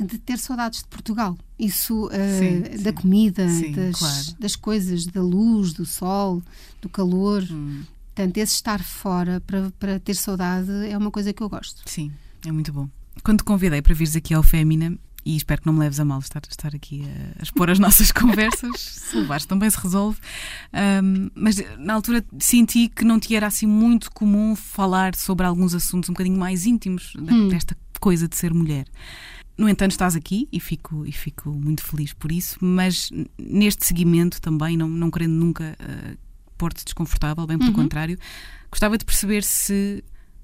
de 0.00 0.18
ter 0.18 0.38
saudades 0.38 0.80
de 0.80 0.88
Portugal. 0.88 1.36
Isso 1.62 2.06
uh, 2.06 2.10
sim, 2.38 2.82
da 2.82 2.90
sim. 2.90 2.92
comida, 2.92 3.48
sim, 3.48 3.72
das, 3.72 3.98
claro. 3.98 4.24
das 4.40 4.56
coisas, 4.56 5.06
da 5.06 5.22
luz, 5.22 5.72
do 5.72 5.86
sol, 5.86 6.42
do 6.80 6.88
calor. 6.88 7.44
Hum. 7.48 7.84
Portanto, 8.14 8.36
esse 8.38 8.54
estar 8.54 8.82
fora 8.82 9.40
para, 9.46 9.72
para 9.78 10.00
ter 10.00 10.14
saudade 10.14 10.70
é 10.88 10.98
uma 10.98 11.10
coisa 11.10 11.32
que 11.32 11.40
eu 11.40 11.48
gosto. 11.48 11.82
Sim, 11.86 12.10
é 12.44 12.50
muito 12.50 12.72
bom. 12.72 12.88
Quando 13.22 13.38
te 13.38 13.44
convidei 13.44 13.80
para 13.80 13.94
vires 13.94 14.16
aqui 14.16 14.34
ao 14.34 14.42
Fémina, 14.42 14.98
e 15.24 15.36
espero 15.36 15.60
que 15.60 15.66
não 15.66 15.72
me 15.72 15.80
leves 15.80 16.00
a 16.00 16.04
mal 16.04 16.18
estar, 16.18 16.42
estar 16.50 16.74
aqui 16.74 17.04
a, 17.04 17.40
a 17.40 17.42
expor 17.42 17.70
as 17.70 17.78
nossas 17.80 18.10
conversas, 18.10 18.80
se 18.80 19.16
levares 19.16 19.46
também 19.46 19.70
se 19.70 19.78
resolve, 19.78 20.18
um, 21.02 21.30
mas 21.34 21.62
na 21.78 21.94
altura 21.94 22.24
senti 22.40 22.88
que 22.88 23.04
não 23.04 23.20
te 23.20 23.34
era 23.34 23.46
assim 23.46 23.66
muito 23.66 24.10
comum 24.10 24.56
falar 24.56 25.14
sobre 25.14 25.46
alguns 25.46 25.74
assuntos 25.74 26.10
um 26.10 26.12
bocadinho 26.12 26.38
mais 26.38 26.66
íntimos 26.66 27.14
hum. 27.16 27.48
desta 27.48 27.76
coisa 28.00 28.26
de 28.26 28.36
ser 28.36 28.52
mulher. 28.52 28.86
No 29.56 29.68
entanto, 29.68 29.92
estás 29.92 30.16
aqui 30.16 30.48
e 30.50 30.58
fico, 30.58 31.06
e 31.06 31.12
fico 31.12 31.50
muito 31.50 31.82
feliz 31.82 32.12
por 32.12 32.32
isso, 32.32 32.56
mas 32.60 33.10
neste 33.38 33.86
seguimento 33.86 34.40
também, 34.40 34.76
não, 34.76 34.88
não 34.88 35.10
querendo 35.10 35.34
nunca 35.34 35.76
uh, 35.78 36.18
pôr-te 36.56 36.84
desconfortável, 36.84 37.46
bem 37.46 37.58
pelo 37.58 37.70
uhum. 37.70 37.76
contrário, 37.76 38.18
gostava 38.70 38.96
de 38.96 39.04
perceber 39.04 39.44
se 39.44 40.02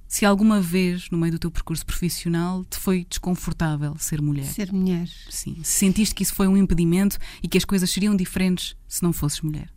se 0.09 0.25
alguma 0.25 0.59
vez, 0.59 1.11
no 1.11 1.19
meio 1.19 1.33
do 1.33 1.39
teu 1.39 1.51
percurso 1.51 1.85
profissional, 1.85 2.65
te 2.65 2.79
foi 2.79 3.07
desconfortável 3.09 3.95
ser 3.99 4.23
mulher. 4.23 4.47
Ser 4.47 4.73
mulher. 4.73 5.07
Sim. 5.29 5.59
Se 5.63 5.81
sentiste 5.81 6.15
que 6.15 6.23
isso 6.23 6.35
foi 6.35 6.49
um 6.49 6.57
impedimento 6.57 7.19
e 7.43 7.47
que 7.47 7.59
as 7.59 7.65
coisas 7.65 7.91
seriam 7.91 8.17
diferentes 8.17 8.75
se 8.89 9.03
não 9.03 9.13
fosses 9.13 9.43
mulher. 9.43 9.71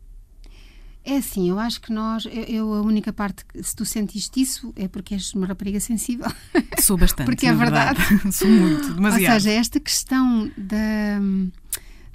É 1.03 1.17
assim, 1.17 1.49
eu 1.49 1.57
acho 1.57 1.81
que 1.81 1.91
nós, 1.91 2.25
eu, 2.25 2.43
eu, 2.43 2.73
a 2.75 2.81
única 2.81 3.11
parte, 3.11 3.43
se 3.61 3.75
tu 3.75 3.83
sentiste 3.85 4.39
isso, 4.39 4.71
é 4.75 4.87
porque 4.87 5.15
és 5.15 5.33
uma 5.33 5.47
rapariga 5.47 5.79
sensível. 5.79 6.31
Sou 6.79 6.95
bastante. 6.95 7.25
porque 7.25 7.47
é 7.47 7.53
verdade. 7.53 7.99
verdade. 7.99 8.33
Sou 8.37 8.47
muito, 8.47 8.93
demasiado. 8.93 9.33
Ou 9.33 9.39
seja, 9.39 9.51
esta 9.51 9.79
questão 9.79 10.51
da, 10.55 11.19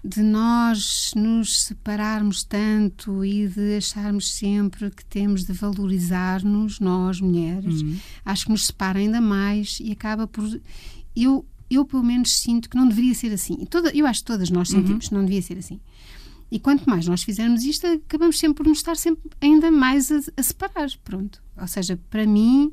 de 0.05 0.23
nós 0.23 1.11
nos 1.17 1.65
separarmos 1.65 2.45
tanto 2.45 3.25
e 3.25 3.49
de 3.49 3.77
acharmos 3.77 4.33
sempre 4.33 4.89
que 4.91 5.05
temos 5.05 5.45
de 5.45 5.53
valorizar-nos, 5.53 6.79
nós 6.79 7.21
mulheres, 7.21 7.83
uhum. 7.83 7.99
acho 8.25 8.45
que 8.45 8.53
nos 8.53 8.67
separa 8.67 9.01
ainda 9.01 9.21
mais 9.21 9.79
e 9.81 9.91
acaba 9.91 10.29
por. 10.29 10.45
Eu, 11.15 11.45
eu, 11.69 11.85
pelo 11.85 12.05
menos, 12.05 12.37
sinto 12.37 12.71
que 12.71 12.77
não 12.77 12.87
deveria 12.89 13.15
ser 13.15 13.33
assim. 13.33 13.65
Toda, 13.65 13.91
eu 13.91 14.07
acho 14.07 14.21
que 14.21 14.27
todas 14.27 14.49
nós 14.49 14.69
sentimos 14.69 15.07
uhum. 15.07 15.09
que 15.09 15.15
não 15.15 15.25
devia 15.25 15.43
ser 15.43 15.59
assim. 15.59 15.81
E 16.51 16.61
quanto 16.61 16.89
mais 16.89 17.07
nós 17.07 17.23
fizermos 17.23 17.65
isto, 17.65 17.87
acabamos 17.87 18.39
sempre 18.39 18.57
por 18.63 18.69
nos 18.69 18.79
estar 18.79 18.97
sempre 18.97 19.31
ainda 19.41 19.71
mais 19.71 20.11
a, 20.13 20.21
a 20.37 20.43
separar. 20.43 20.89
Pronto. 21.03 21.43
Ou 21.61 21.67
seja, 21.67 21.99
para 22.09 22.27
mim, 22.27 22.73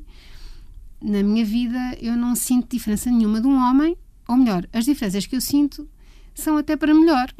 na 1.02 1.22
minha 1.22 1.44
vida, 1.44 1.98
eu 2.00 2.16
não 2.16 2.34
sinto 2.34 2.70
diferença 2.70 3.10
nenhuma 3.10 3.40
de 3.40 3.46
um 3.46 3.56
homem, 3.56 3.96
ou 4.28 4.36
melhor, 4.36 4.66
as 4.72 4.84
diferenças 4.84 5.26
que 5.26 5.36
eu 5.36 5.40
sinto 5.40 5.88
são 6.34 6.56
até 6.56 6.76
para 6.76 6.94
melhor. 6.94 7.32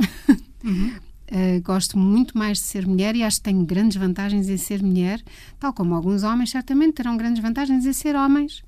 Uhum. 0.62 0.92
Uh, 1.30 1.60
gosto 1.64 1.98
muito 1.98 2.36
mais 2.36 2.58
de 2.58 2.64
ser 2.64 2.86
mulher 2.86 3.16
e 3.16 3.22
acho 3.22 3.38
que 3.38 3.44
tenho 3.44 3.64
grandes 3.64 3.96
vantagens 3.96 4.48
em 4.48 4.56
ser 4.56 4.82
mulher, 4.82 5.22
tal 5.58 5.72
como 5.72 5.94
alguns 5.94 6.22
homens 6.22 6.50
certamente 6.50 6.94
terão 6.94 7.16
grandes 7.16 7.42
vantagens 7.42 7.86
em 7.86 7.92
ser 7.92 8.14
homens 8.14 8.62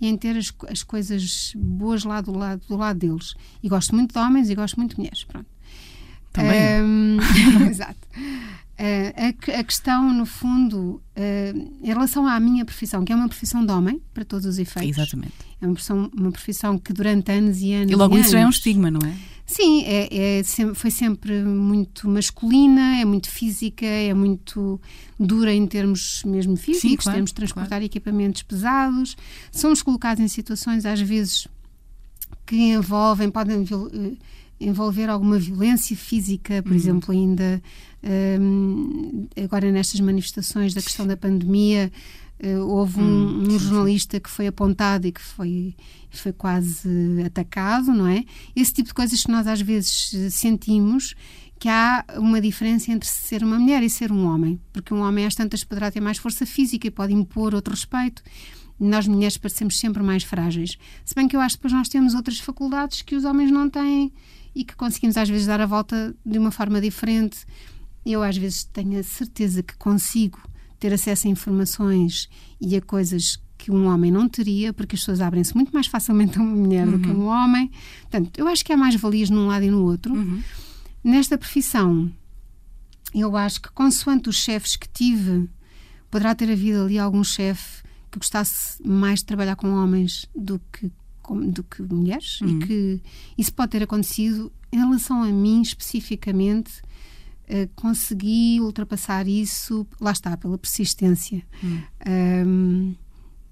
e 0.00 0.06
em 0.06 0.16
ter 0.16 0.36
as, 0.36 0.52
as 0.68 0.82
coisas 0.82 1.52
boas 1.56 2.04
lá 2.04 2.20
do 2.20 2.36
lado, 2.36 2.62
do 2.68 2.76
lado 2.76 2.98
deles. 2.98 3.34
E 3.62 3.68
gosto 3.68 3.94
muito 3.94 4.12
de 4.12 4.18
homens 4.18 4.48
e 4.48 4.54
gosto 4.54 4.76
muito 4.76 4.92
de 4.92 4.98
mulheres. 4.98 5.24
Pronto. 5.24 5.46
Também. 6.42 6.82
Um, 6.82 7.18
exato. 7.68 7.98
Uh, 8.16 9.12
a, 9.16 9.58
a, 9.58 9.64
questão, 9.64 10.12
no 10.14 10.24
fundo, 10.24 11.02
uh, 11.16 11.80
em 11.82 11.86
relação 11.86 12.26
à 12.26 12.38
minha 12.38 12.64
profissão, 12.64 13.04
que 13.04 13.12
é 13.12 13.16
uma 13.16 13.28
profissão 13.28 13.66
de 13.66 13.72
homem, 13.72 14.00
para 14.14 14.24
todos 14.24 14.46
os 14.46 14.58
efeitos. 14.58 14.96
Exatamente. 14.96 15.34
É 15.60 15.66
uma 15.66 15.74
profissão, 15.74 16.10
uma 16.16 16.30
profissão 16.30 16.78
que 16.78 16.92
durante 16.92 17.32
anos 17.32 17.60
e 17.60 17.72
anos. 17.72 17.90
E 17.90 17.94
logo 17.96 18.16
e 18.16 18.20
isso 18.20 18.28
anos, 18.28 18.32
já 18.32 18.40
é 18.40 18.46
um 18.46 18.50
estigma, 18.50 18.90
não 18.90 19.00
é? 19.04 19.16
Sim, 19.48 19.82
é, 19.84 20.08
é, 20.38 20.42
foi 20.74 20.90
sempre 20.90 21.42
muito 21.42 22.06
masculina, 22.06 23.00
é 23.00 23.04
muito 23.04 23.30
física, 23.30 23.86
é 23.86 24.12
muito 24.12 24.78
dura 25.18 25.52
em 25.54 25.66
termos 25.66 26.22
mesmo 26.24 26.54
físicos, 26.54 26.82
Sim, 26.82 26.96
claro, 26.96 27.16
temos 27.16 27.30
de 27.30 27.34
transportar 27.34 27.70
claro. 27.70 27.84
equipamentos 27.84 28.42
pesados, 28.42 29.16
somos 29.50 29.80
colocados 29.80 30.22
em 30.22 30.28
situações, 30.28 30.84
às 30.84 31.00
vezes, 31.00 31.48
que 32.46 32.56
envolvem, 32.56 33.30
podem 33.30 33.64
envolver 34.60 35.08
alguma 35.08 35.38
violência 35.38 35.96
física, 35.96 36.62
por 36.62 36.72
uhum. 36.72 36.76
exemplo, 36.76 37.12
ainda 37.12 37.62
um, 38.40 39.26
agora 39.42 39.70
nestas 39.70 40.00
manifestações 40.00 40.74
da 40.74 40.82
questão 40.82 41.06
da 41.06 41.16
pandemia, 41.16 41.90
uh, 42.42 42.60
houve 42.66 43.00
um, 43.00 43.02
hum, 43.02 43.44
um 43.48 43.58
jornalista 43.58 44.20
que 44.20 44.30
foi 44.30 44.46
apontado 44.46 45.06
e 45.06 45.12
que 45.12 45.20
foi, 45.20 45.74
foi 46.10 46.32
quase 46.32 46.88
atacado, 47.24 47.92
não 47.92 48.06
é? 48.06 48.24
Esse 48.54 48.72
tipo 48.72 48.88
de 48.88 48.94
coisas 48.94 49.22
que 49.22 49.30
nós 49.30 49.46
às 49.46 49.60
vezes 49.60 50.12
sentimos 50.30 51.14
que 51.58 51.68
há 51.68 52.04
uma 52.16 52.40
diferença 52.40 52.92
entre 52.92 53.08
ser 53.08 53.42
uma 53.42 53.58
mulher 53.58 53.82
e 53.82 53.90
ser 53.90 54.12
um 54.12 54.26
homem, 54.26 54.60
porque 54.72 54.94
um 54.94 55.00
homem 55.00 55.26
às 55.26 55.34
tantas 55.34 55.64
poderá 55.64 55.90
ter 55.90 56.00
mais 56.00 56.16
força 56.16 56.46
física 56.46 56.86
e 56.86 56.90
pode 56.90 57.12
impor 57.12 57.54
outro 57.54 57.74
respeito. 57.74 58.22
Nós 58.78 59.08
mulheres 59.08 59.36
parecemos 59.36 59.76
sempre 59.80 60.00
mais 60.04 60.22
frágeis. 60.22 60.78
Se 61.04 61.16
bem 61.16 61.26
que 61.26 61.34
eu 61.34 61.40
acho 61.40 61.56
que 61.56 61.62
depois 61.62 61.72
nós 61.72 61.88
temos 61.88 62.14
outras 62.14 62.38
faculdades 62.38 63.02
que 63.02 63.16
os 63.16 63.24
homens 63.24 63.50
não 63.50 63.68
têm 63.68 64.12
e 64.54 64.64
que 64.64 64.76
conseguimos 64.76 65.16
às 65.16 65.28
vezes 65.28 65.46
dar 65.46 65.60
a 65.60 65.66
volta 65.66 66.14
de 66.24 66.38
uma 66.38 66.50
forma 66.50 66.80
diferente. 66.80 67.46
Eu 68.04 68.22
às 68.22 68.36
vezes 68.36 68.64
tenho 68.64 68.98
a 68.98 69.02
certeza 69.02 69.62
que 69.62 69.76
consigo 69.76 70.40
ter 70.78 70.92
acesso 70.92 71.26
a 71.26 71.30
informações 71.30 72.28
e 72.60 72.76
a 72.76 72.80
coisas 72.80 73.40
que 73.56 73.72
um 73.72 73.86
homem 73.86 74.10
não 74.10 74.28
teria, 74.28 74.72
porque 74.72 74.94
as 74.94 75.00
pessoas 75.00 75.20
abrem-se 75.20 75.54
muito 75.54 75.72
mais 75.72 75.88
facilmente 75.88 76.38
a 76.38 76.42
uma 76.42 76.54
mulher 76.54 76.86
uhum. 76.86 76.92
do 76.92 76.98
que 77.00 77.10
a 77.10 77.12
um 77.12 77.22
uhum. 77.22 77.26
homem. 77.26 77.70
Portanto, 78.02 78.38
eu 78.38 78.46
acho 78.46 78.64
que 78.64 78.72
há 78.72 78.76
mais 78.76 78.94
valias 78.94 79.28
num 79.28 79.48
lado 79.48 79.64
e 79.64 79.70
no 79.70 79.84
outro. 79.84 80.14
Uhum. 80.14 80.42
Nesta 81.02 81.36
profissão, 81.36 82.10
eu 83.14 83.36
acho 83.36 83.60
que, 83.60 83.70
consoante 83.72 84.28
os 84.28 84.36
chefes 84.36 84.76
que 84.76 84.88
tive, 84.88 85.48
poderá 86.10 86.34
ter 86.34 86.50
havido 86.50 86.82
ali 86.82 86.98
algum 86.98 87.24
chefe 87.24 87.82
que 88.10 88.18
gostasse 88.18 88.80
mais 88.86 89.20
de 89.20 89.26
trabalhar 89.26 89.56
com 89.56 89.72
homens 89.72 90.26
do 90.34 90.60
que 90.72 90.90
do 91.34 91.62
que 91.62 91.82
mulheres 91.82 92.40
uhum. 92.40 92.48
e 92.48 92.66
que 92.66 93.02
isso 93.36 93.52
pode 93.52 93.72
ter 93.72 93.82
acontecido 93.82 94.52
em 94.72 94.78
relação 94.78 95.22
a 95.22 95.26
mim 95.26 95.62
especificamente 95.62 96.80
uh, 97.48 97.68
consegui 97.74 98.60
ultrapassar 98.60 99.26
isso 99.26 99.86
lá 100.00 100.12
está 100.12 100.36
pela 100.36 100.58
persistência 100.58 101.42
uhum. 101.62 101.82
um, 102.46 102.94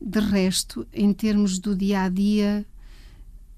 de 0.00 0.20
resto 0.20 0.86
em 0.92 1.12
termos 1.12 1.58
do 1.58 1.74
dia 1.74 2.02
a 2.02 2.08
dia 2.08 2.66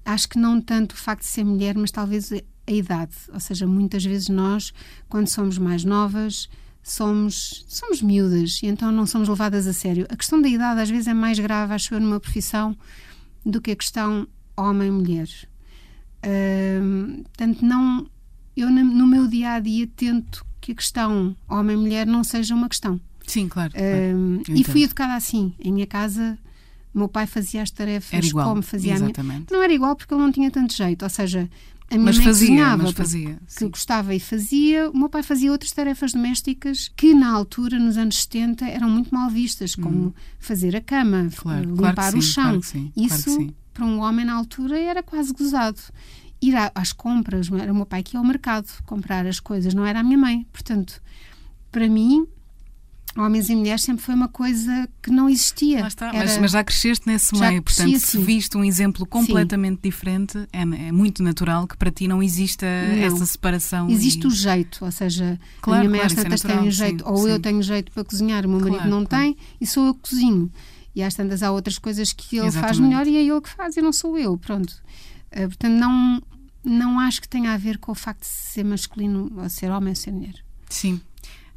acho 0.05 0.29
que 0.29 0.39
não 0.39 0.61
tanto 0.61 0.93
o 0.93 0.97
facto 0.97 1.21
de 1.21 1.29
ser 1.29 1.43
mulher 1.43 1.75
mas 1.75 1.91
talvez 1.91 2.31
a 2.31 2.71
idade 2.71 3.15
ou 3.33 3.39
seja 3.39 3.67
muitas 3.67 4.03
vezes 4.03 4.29
nós 4.29 4.73
quando 5.07 5.27
somos 5.27 5.57
mais 5.57 5.83
novas 5.83 6.49
somos, 6.81 7.65
somos 7.67 8.01
miúdas 8.01 8.61
e 8.63 8.67
então 8.67 8.91
não 8.91 9.05
somos 9.05 9.27
levadas 9.27 9.67
a 9.67 9.73
sério. 9.73 10.05
A 10.09 10.15
questão 10.15 10.41
da 10.41 10.47
idade 10.47 10.81
às 10.81 10.89
vezes 10.89 11.07
é 11.07 11.13
mais 11.13 11.37
grave, 11.39 11.73
acho 11.73 11.93
eu, 11.93 11.99
numa 11.99 12.19
profissão 12.19 12.75
do 13.45 13.61
que 13.61 13.71
a 13.71 13.75
questão 13.75 14.27
homem-mulher. 14.55 15.27
Uh, 16.25 17.23
portanto, 17.23 17.65
não, 17.65 18.09
eu 18.55 18.69
no 18.69 19.07
meu 19.07 19.27
dia 19.27 19.53
a 19.53 19.59
dia 19.59 19.87
tento 19.87 20.45
que 20.59 20.73
a 20.73 20.75
questão 20.75 21.35
homem-mulher 21.47 22.05
não 22.05 22.23
seja 22.23 22.53
uma 22.53 22.67
questão. 22.67 22.99
Sim, 23.25 23.47
claro. 23.47 23.73
Uh. 23.73 24.43
E 24.49 24.63
fui 24.63 24.83
educada 24.83 25.13
assim. 25.13 25.53
Em 25.59 25.71
minha 25.71 25.87
casa, 25.87 26.37
meu 26.93 27.07
pai 27.07 27.27
fazia 27.27 27.61
as 27.61 27.71
tarefas 27.71 28.31
como 28.31 28.61
fazia 28.61 28.93
exatamente. 28.93 29.19
a 29.19 29.23
minha. 29.23 29.45
Não 29.51 29.63
era 29.63 29.73
igual 29.73 29.95
porque 29.95 30.13
ele 30.13 30.21
não 30.21 30.31
tinha 30.31 30.49
tanto 30.51 30.75
jeito. 30.75 31.03
Ou 31.03 31.09
seja, 31.09 31.49
a 31.89 31.95
minha 31.95 32.05
mas 32.05 32.17
mãe 32.17 32.25
fazia, 32.25 32.47
cozinhava, 32.47 32.83
mas 32.83 32.91
fazia, 32.91 33.39
que 33.47 33.53
sim. 33.53 33.69
gostava 33.69 34.13
e 34.13 34.19
fazia. 34.19 34.89
O 34.89 34.97
meu 34.97 35.09
pai 35.09 35.23
fazia 35.23 35.51
outras 35.51 35.71
tarefas 35.71 36.13
domésticas 36.13 36.91
que, 36.95 37.13
na 37.13 37.31
altura, 37.31 37.79
nos 37.79 37.97
anos 37.97 38.21
70, 38.23 38.65
eram 38.65 38.89
muito 38.89 39.13
mal 39.13 39.29
vistas, 39.29 39.75
como 39.75 40.07
hum. 40.07 40.13
fazer 40.39 40.75
a 40.75 40.81
cama, 40.81 41.29
claro, 41.35 41.69
limpar 41.69 41.95
claro 41.95 42.17
o 42.17 42.21
sim, 42.21 42.31
chão. 42.31 42.61
Claro 42.61 42.91
Isso, 42.95 43.53
para 43.73 43.85
um 43.85 43.99
homem 43.99 44.25
na 44.25 44.33
altura, 44.33 44.77
era 44.77 45.01
quase 45.01 45.33
gozado. 45.33 45.79
Ir 46.41 46.53
às 46.73 46.93
compras, 46.93 47.51
era 47.51 47.71
o 47.71 47.75
meu 47.75 47.85
pai 47.85 48.03
que 48.03 48.15
ia 48.15 48.19
ao 48.19 48.25
mercado 48.25 48.67
comprar 48.85 49.25
as 49.25 49.39
coisas, 49.39 49.73
não 49.73 49.85
era 49.85 49.99
a 49.99 50.03
minha 50.03 50.17
mãe. 50.17 50.45
Portanto, 50.53 51.01
para 51.71 51.87
mim, 51.89 52.25
homens 53.19 53.49
e 53.49 53.55
mulheres 53.55 53.83
sempre 53.83 54.03
foi 54.03 54.15
uma 54.15 54.27
coisa 54.27 54.89
que 55.01 55.11
não 55.11 55.29
existia. 55.29 55.85
Está, 55.85 56.07
Era... 56.07 56.19
mas, 56.19 56.37
mas, 56.37 56.51
já 56.51 56.63
cresceste 56.63 57.07
nesse 57.07 57.35
já 57.35 57.49
meio, 57.49 57.61
portanto, 57.61 57.99
se 57.99 58.17
viste 58.17 58.57
um 58.57 58.63
exemplo 58.63 59.05
completamente 59.05 59.77
Sim. 59.77 59.89
diferente, 59.89 60.37
é, 60.53 60.61
é, 60.61 60.91
muito 60.91 61.21
natural 61.21 61.67
que 61.67 61.77
para 61.77 61.91
ti 61.91 62.07
não 62.07 62.23
exista 62.23 62.65
não. 62.65 63.03
essa 63.03 63.25
separação. 63.25 63.89
Existe 63.89 64.23
e... 64.23 64.27
o 64.27 64.31
jeito, 64.31 64.83
ou 64.83 64.91
seja, 64.91 65.39
claro, 65.61 65.79
a 65.79 65.87
minha 65.87 65.89
mãe 65.89 65.99
claro, 65.99 66.13
às 66.13 66.23
tantas 66.23 66.41
tem 66.41 66.71
jeito, 66.71 67.03
sim, 67.03 67.11
ou 67.11 67.17
sim. 67.17 67.29
eu 67.29 67.39
tenho 67.39 67.61
jeito 67.61 67.91
para 67.91 68.03
cozinhar, 68.03 68.45
o 68.45 68.49
meu 68.49 68.59
marido 68.59 68.77
claro, 68.77 68.89
não 68.89 69.05
tem, 69.05 69.37
e 69.59 69.67
sou 69.67 69.87
eu 69.87 69.93
que 69.93 70.09
cozinho. 70.09 70.51
E 70.95 71.03
às 71.03 71.13
tantas 71.13 71.43
há 71.43 71.51
outras 71.51 71.77
coisas 71.77 72.11
que 72.11 72.37
ele 72.37 72.47
Exatamente. 72.47 72.77
faz 72.77 72.79
melhor 72.79 73.07
e 73.07 73.17
é 73.17 73.21
ele 73.21 73.41
que 73.41 73.49
faz 73.49 73.77
e 73.77 73.81
não 73.81 73.93
sou 73.93 74.17
eu, 74.17 74.37
pronto. 74.37 74.73
Uh, 75.31 75.47
portanto, 75.47 75.73
não, 75.73 76.21
não 76.63 76.99
acho 76.99 77.21
que 77.21 77.29
tenha 77.29 77.53
a 77.53 77.57
ver 77.57 77.77
com 77.77 77.91
o 77.91 77.95
facto 77.95 78.21
de 78.21 78.27
ser 78.27 78.63
masculino, 78.63 79.31
ou 79.37 79.49
ser 79.49 79.69
homem 79.71 79.89
ou 79.89 79.95
ser 79.95 80.11
mulher. 80.11 80.35
Sim, 80.69 81.01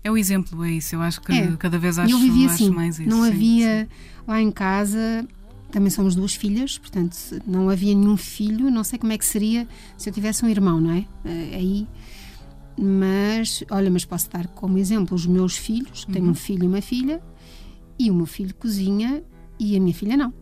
é 0.05 0.11
o 0.11 0.17
exemplo, 0.17 0.65
é 0.65 0.71
isso. 0.73 0.95
Eu 0.95 1.03
acho 1.03 1.21
que 1.21 1.33
é. 1.33 1.57
cada 1.59 1.79
vez 1.79 1.99
acho, 1.99 2.13
eu 2.13 2.19
vivi 2.19 2.45
acho 2.47 2.55
assim. 2.55 2.71
mais 2.71 2.99
isso. 2.99 3.09
Não 3.09 3.23
sim, 3.25 3.29
havia 3.31 3.85
sim. 3.91 4.23
lá 4.27 4.41
em 4.41 4.51
casa. 4.51 5.27
Também 5.71 5.89
somos 5.89 6.15
duas 6.15 6.35
filhas, 6.35 6.77
portanto 6.77 7.17
não 7.47 7.71
havia 7.71 7.95
nenhum 7.95 8.17
filho. 8.17 8.71
Não 8.71 8.85
sei 8.85 8.99
como 8.99 9.13
é 9.13 9.17
que 9.19 9.25
seria 9.25 9.67
se 9.97 10.09
eu 10.11 10.13
tivesse 10.13 10.45
um 10.45 10.49
irmão, 10.49 10.79
não 10.81 10.91
é? 10.91 11.07
Eh, 11.25 11.51
aí, 11.55 11.87
mas 12.77 13.63
olha, 13.71 13.91
mas 13.91 14.05
posso 14.05 14.31
dar 14.31 14.47
como 14.49 14.79
exemplo 14.79 15.15
os 15.15 15.27
meus 15.27 15.57
filhos. 15.57 16.05
Tenho 16.07 16.27
Uhum. 16.27 16.31
um 16.33 16.35
filho 16.35 16.65
e 16.65 16.67
uma 16.67 16.81
filha, 16.83 17.21
e 17.99 18.11
o 18.11 18.15
meu 18.15 18.27
filho 18.27 18.55
cozinha 18.55 19.23
e 19.59 19.77
a 19.77 19.81
minha 19.81 19.95
filha 19.95 20.17
não. 20.17 20.33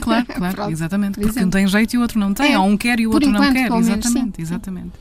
Claro, 0.00 0.26
claro, 0.26 0.54
Pronto, 0.56 0.70
exatamente. 0.70 1.14
por 1.14 1.22
Porque 1.22 1.38
um 1.38 1.40
exemplo. 1.42 1.50
tem 1.50 1.66
jeito 1.66 1.94
e 1.94 1.98
o 1.98 2.02
outro 2.02 2.18
não 2.18 2.32
tem. 2.34 2.52
É, 2.52 2.58
Ou 2.58 2.66
um 2.66 2.76
quer 2.76 3.00
e 3.00 3.06
o 3.06 3.10
por 3.10 3.16
outro 3.16 3.30
não 3.30 3.40
enquanto, 3.40 3.54
quer. 3.54 3.68
pelo 3.68 3.80
menos, 3.80 4.06
Exatamente, 4.06 4.36
sim, 4.36 4.42
exatamente. 4.42 4.92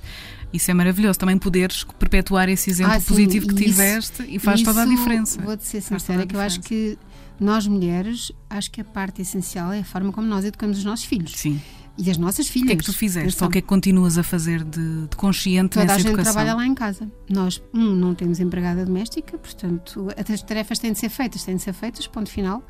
Isso 0.51 0.71
é 0.71 0.73
maravilhoso. 0.73 1.19
Também 1.19 1.38
poderes 1.38 1.83
perpetuar 1.97 2.49
esse 2.49 2.69
exemplo 2.69 2.93
Ah, 2.93 2.99
sim, 2.99 3.07
positivo 3.07 3.47
que 3.47 3.53
isso- 3.55 3.63
tiveste 3.65 4.23
e 4.27 4.39
faz 4.39 4.62
toda 4.63 4.81
a 4.81 4.85
Isso, 4.85 4.95
diferença. 4.95 5.41
Vou-te 5.41 5.65
ser 5.65 5.81
sincera, 5.81 6.23
a 6.23 6.25
que 6.25 6.35
eu 6.35 6.39
acho 6.39 6.59
que 6.62 6.97
nós 7.39 7.67
mulheres, 7.67 8.31
acho 8.49 8.71
que 8.71 8.81
a 8.81 8.83
parte 8.83 9.21
essencial 9.21 9.71
é 9.71 9.79
a 9.79 9.83
forma 9.83 10.12
como 10.12 10.27
nós 10.27 10.43
educamos 10.45 10.77
os 10.79 10.83
nossos 10.83 11.05
filhos. 11.05 11.33
Sim. 11.35 11.62
E 11.97 12.09
as 12.09 12.17
nossas 12.17 12.47
O 12.47 12.51
filhas. 12.51 12.67
que 12.67 12.73
é 12.73 12.75
que 12.77 12.83
tu 12.85 12.93
fizeste? 12.93 13.43
Ou 13.43 13.49
o 13.49 13.51
que 13.51 13.57
é 13.57 13.62
que 13.62 13.67
continuas 13.67 14.17
a 14.17 14.23
fazer 14.23 14.63
de, 14.63 15.07
de 15.07 15.15
consciente 15.17 15.71
Toda 15.73 15.83
a 15.83 15.85
nessa 15.88 15.99
gente 15.99 16.07
educação? 16.07 16.33
trabalha 16.33 16.55
lá 16.55 16.65
em 16.65 16.73
casa. 16.73 17.12
Nós, 17.29 17.62
um, 17.73 17.93
não 17.93 18.15
temos 18.15 18.39
empregada 18.39 18.85
doméstica, 18.85 19.38
portanto, 19.38 20.07
as 20.17 20.41
tarefas 20.41 20.79
têm 20.79 20.93
de 20.93 20.99
ser 20.99 21.09
feitas, 21.09 21.43
têm 21.43 21.57
de 21.57 21.62
ser 21.62 21.73
feitas, 21.73 22.07
ponto 22.07 22.29
final. 22.29 22.65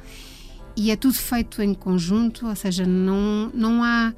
e 0.76 0.92
é 0.92 0.96
tudo 0.96 1.14
feito 1.14 1.62
em 1.62 1.74
conjunto, 1.74 2.48
ou 2.48 2.56
seja, 2.56 2.86
não, 2.88 3.52
não 3.54 3.84
há 3.84 4.14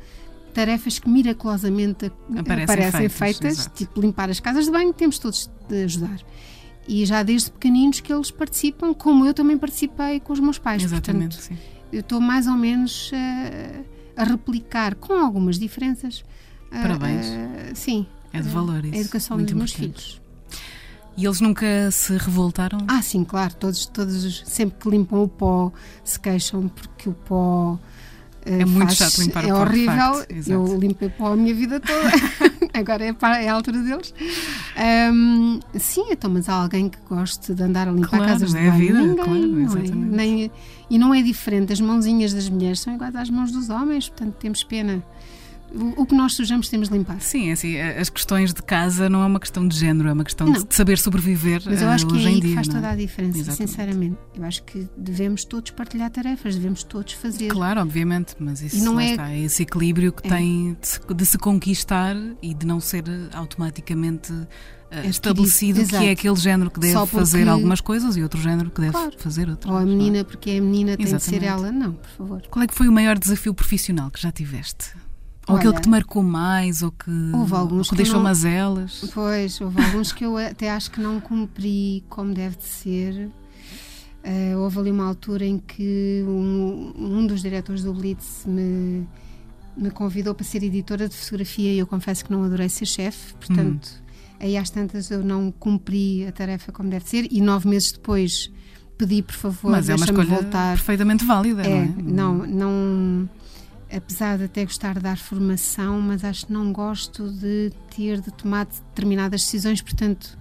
tarefas 0.52 1.00
que 1.00 1.10
miraculosamente 1.10 2.12
aparecem, 2.38 2.64
aparecem 2.64 3.10
feitas, 3.10 3.40
feitas 3.58 3.70
tipo 3.74 4.00
limpar 4.00 4.30
as 4.30 4.40
casas 4.40 4.66
de 4.66 4.72
banho, 4.72 4.94
temos 4.94 5.18
todos 5.18 5.50
de 5.68 5.84
ajudar. 5.84 6.20
E 6.88 7.06
já 7.06 7.24
desde 7.24 7.52
pequeninos 7.52 8.00
que 8.00 8.12
eles 8.12 8.32
participam, 8.32 8.94
como 8.94 9.26
eu 9.26 9.34
também 9.34 9.58
participei 9.58 10.20
com 10.20 10.34
os 10.34 10.40
meus 10.40 10.58
pais. 10.58 10.84
Exatamente, 10.84 11.38
Portanto, 11.38 11.60
sim. 11.60 11.72
Eu 11.92 12.00
estou 12.00 12.22
mais 12.22 12.48
ou 12.48 12.56
menos 12.56 13.12
uh, 13.12 13.86
a 14.16 14.24
replicar, 14.24 14.96
com 14.96 15.14
algumas 15.14 15.60
diferenças. 15.60 16.20
Uh, 16.68 16.82
Parabéns. 16.82 17.28
Uh, 17.28 17.76
sim. 17.76 18.06
É 18.34 18.42
de 18.42 18.50
valor 18.50 18.84
isso. 18.86 18.96
A 18.96 19.00
educação 19.00 19.38
Muito 19.38 19.50
dos 19.50 19.58
meus 19.58 19.74
filhos. 19.74 20.22
E 21.18 21.26
eles 21.26 21.42
nunca 21.42 21.92
se 21.92 22.14
revoltaram? 22.18 22.80
Ah, 22.88 23.02
sim, 23.02 23.24
claro. 23.24 23.54
Todos, 23.56 23.86
todos 23.86 24.44
sempre 24.46 24.80
que 24.80 24.90
limpam 24.90 25.24
o 25.24 25.28
pó 25.28 25.72
se 26.04 26.20
queixam 26.20 26.70
porque 26.70 27.10
o 27.10 27.14
pó 27.14 27.78
é 28.46 28.66
muito 28.66 28.96
faz, 28.96 29.14
chato 29.14 29.24
limpar 29.24 29.44
é 29.44 29.54
o 29.54 29.58
pó, 29.58 29.62
horrível. 29.62 30.26
Eu 30.48 30.78
limpei 30.80 31.10
pó 31.10 31.34
a 31.34 31.36
minha 31.36 31.54
vida 31.54 31.80
toda. 31.80 32.10
Agora 32.74 33.06
é, 33.06 33.14
para, 33.14 33.42
é 33.42 33.50
a 33.50 33.54
altura 33.54 33.80
deles. 33.80 34.14
Um, 35.14 35.60
sim, 35.78 36.06
então, 36.12 36.30
mas 36.30 36.48
há 36.50 36.54
alguém 36.54 36.90
que 36.90 36.98
goste 37.08 37.54
de 37.54 37.64
andar 37.64 37.88
a 37.88 37.92
limpar 37.92 38.10
claro, 38.10 38.26
casas 38.26 38.52
de 38.52 38.58
é 38.58 38.70
banho? 38.70 38.80
Vida, 38.80 39.02
Ninguém, 39.02 39.16
claro, 39.16 39.48
não 39.48 39.78
é? 39.78 40.16
Nem, 40.16 40.52
e 40.90 40.98
não 40.98 41.14
é 41.14 41.22
diferente. 41.22 41.74
As 41.74 41.82
mãozinhas 41.82 42.34
das 42.34 42.50
mulheres 42.50 42.80
são 42.80 42.96
iguais 42.96 43.16
às 43.16 43.30
mãos 43.30 43.52
dos 43.52 43.70
homens, 43.70 44.10
portanto 44.10 44.36
temos 44.40 44.64
pena 44.64 45.04
o 45.74 46.06
que 46.06 46.14
nós 46.14 46.34
sujamos 46.34 46.70
temos 46.70 46.90
de 46.90 46.98
limpar. 46.98 47.20
Sim, 47.22 47.50
é 47.50 47.52
assim, 47.54 47.80
as 47.80 48.10
questões 48.10 48.54
de 48.54 48.62
casa 48.62 49.10
não 49.10 49.24
é 49.24 49.26
uma 49.26 49.40
questão 49.40 49.68
de 49.68 49.78
género, 49.78 50.10
é 50.10 50.14
uma 50.14 50.24
questão 50.24 50.48
não. 50.48 50.64
de 50.64 50.76
saber 50.76 50.98
sobreviver. 50.98 51.62
Mas 51.66 51.82
eu 51.82 51.90
acho 51.90 52.08
que 52.08 52.24
é 52.24 52.28
aí 52.28 52.42
que 52.42 52.54
faz 52.56 52.68
é? 52.68 52.72
toda 52.72 52.90
a 52.90 52.96
diferença, 52.96 53.40
Exatamente. 53.40 53.70
sinceramente. 53.70 54.18
Eu 54.36 54.44
acho 54.44 54.64
que 54.64 54.88
devemos 54.98 55.46
todos 55.46 55.72
partilhar 55.72 56.10
tarefas, 56.10 56.56
devemos 56.56 56.84
todos 56.84 57.14
fazer. 57.14 57.48
Claro, 57.48 57.82
obviamente, 57.82 58.36
mas 58.40 58.62
isso 58.62 58.84
não 58.84 59.00
é... 59.00 59.12
está, 59.12 59.32
é 59.32 59.40
esse 59.40 59.64
equilíbrio 59.64 60.12
que 60.12 60.28
é. 60.28 60.30
tem 60.30 60.78
de, 60.82 61.16
de, 61.16 61.26
se 61.26 61.38
conquistar 61.38 62.16
e 62.42 62.54
de 62.54 62.66
não 62.66 62.80
ser 62.80 63.04
automaticamente 63.34 64.34
uh, 64.34 64.48
estabelecido 65.10 65.86
que 65.88 65.96
é 65.96 66.12
aquele 66.12 66.36
género 66.36 66.70
que 66.70 66.80
deve 66.80 66.96
porque... 66.96 67.16
fazer 67.16 67.48
algumas 67.48 67.80
coisas 67.80 68.18
e 68.18 68.24
outro 68.24 68.42
género 68.42 68.70
que 68.70 68.82
deve 68.82 68.94
claro. 68.94 69.14
fazer 69.18 69.50
outras. 69.50 69.72
Ou 69.72 69.78
a 69.78 69.86
menina, 69.86 70.26
porque 70.26 70.52
é 70.52 70.58
a 70.58 70.62
menina, 70.62 70.98
tem 70.98 71.06
Exatamente. 71.06 71.40
de 71.40 71.46
ser 71.46 71.46
ela. 71.46 71.72
Não, 71.72 71.94
por 71.94 72.10
favor. 72.10 72.42
Qual 72.50 72.64
é 72.64 72.68
que 72.68 72.74
foi 72.74 72.88
o 72.88 72.92
maior 72.92 73.18
desafio 73.18 73.54
profissional 73.54 74.12
que 74.12 74.22
já 74.22 74.32
tiveste? 74.32 74.92
Ou 75.52 75.58
Olha, 75.58 75.60
aquele 75.60 75.74
que 75.76 75.82
te 75.82 75.90
marcou 75.90 76.24
mais, 76.24 76.82
ou 76.82 76.92
que, 76.92 77.12
houve 77.34 77.54
alguns 77.54 77.90
que, 77.90 77.96
que 77.96 77.98
deixou 77.98 78.16
não, 78.16 78.24
mazelas? 78.24 79.04
Pois, 79.14 79.60
houve 79.60 79.84
alguns 79.84 80.14
que 80.14 80.26
eu 80.26 80.38
até 80.38 80.72
acho 80.72 80.90
que 80.90 81.02
não 81.02 81.20
cumpri 81.20 82.04
como 82.10 82.34
deve 82.34 82.56
de 82.56 82.64
ser. 82.64 83.30
Uh, 84.24 84.58
houve 84.60 84.80
ali 84.80 84.92
uma 84.92 85.06
altura 85.06 85.46
em 85.46 85.58
que 85.58 86.24
um, 86.26 86.94
um 86.96 87.28
dos 87.28 87.42
diretores 87.42 87.84
do 87.84 87.94
Blitz 87.94 88.46
me, 88.46 89.06
me 89.76 89.92
convidou 89.92 90.34
para 90.34 90.46
ser 90.46 90.64
editora 90.64 91.10
de 91.10 91.16
fotografia 91.16 91.74
e 91.74 91.80
eu 91.80 91.88
confesso 91.88 92.24
que 92.24 92.32
não 92.32 92.44
adorei 92.44 92.70
ser 92.70 92.86
chefe, 92.86 93.34
portanto, 93.34 93.90
hum. 93.90 94.36
aí 94.40 94.56
às 94.56 94.70
tantas 94.70 95.12
eu 95.12 95.24
não 95.24 95.52
cumpri 95.52 96.26
a 96.28 96.32
tarefa 96.32 96.72
como 96.72 96.90
deve 96.90 97.10
ser 97.10 97.28
e 97.32 97.42
nove 97.42 97.68
meses 97.68 97.92
depois 97.92 98.52
pedi, 98.98 99.24
por 99.24 99.34
favor, 99.34 99.72
Mas 99.72 99.90
é 99.90 99.96
uma 99.96 100.06
escolha 100.06 100.28
voltar. 100.28 100.76
perfeitamente 100.76 101.26
válida, 101.26 101.64
é, 101.64 101.68
não 101.68 101.82
é? 101.82 101.88
Não, 101.98 102.38
não 102.46 103.30
apesar 103.92 104.38
de 104.38 104.46
até 104.46 104.64
gostar 104.64 104.96
de 104.96 105.02
dar 105.02 105.18
formação, 105.18 106.02
mas 106.02 106.24
acho 106.24 106.48
que 106.48 106.54
não 106.54 106.72
gosto 106.72 107.30
de 107.32 107.72
ter 107.96 108.22
de 108.22 108.32
tomar 108.32 108.66
determinadas 108.66 109.42
decisões, 109.42 109.82
portanto, 109.82 110.38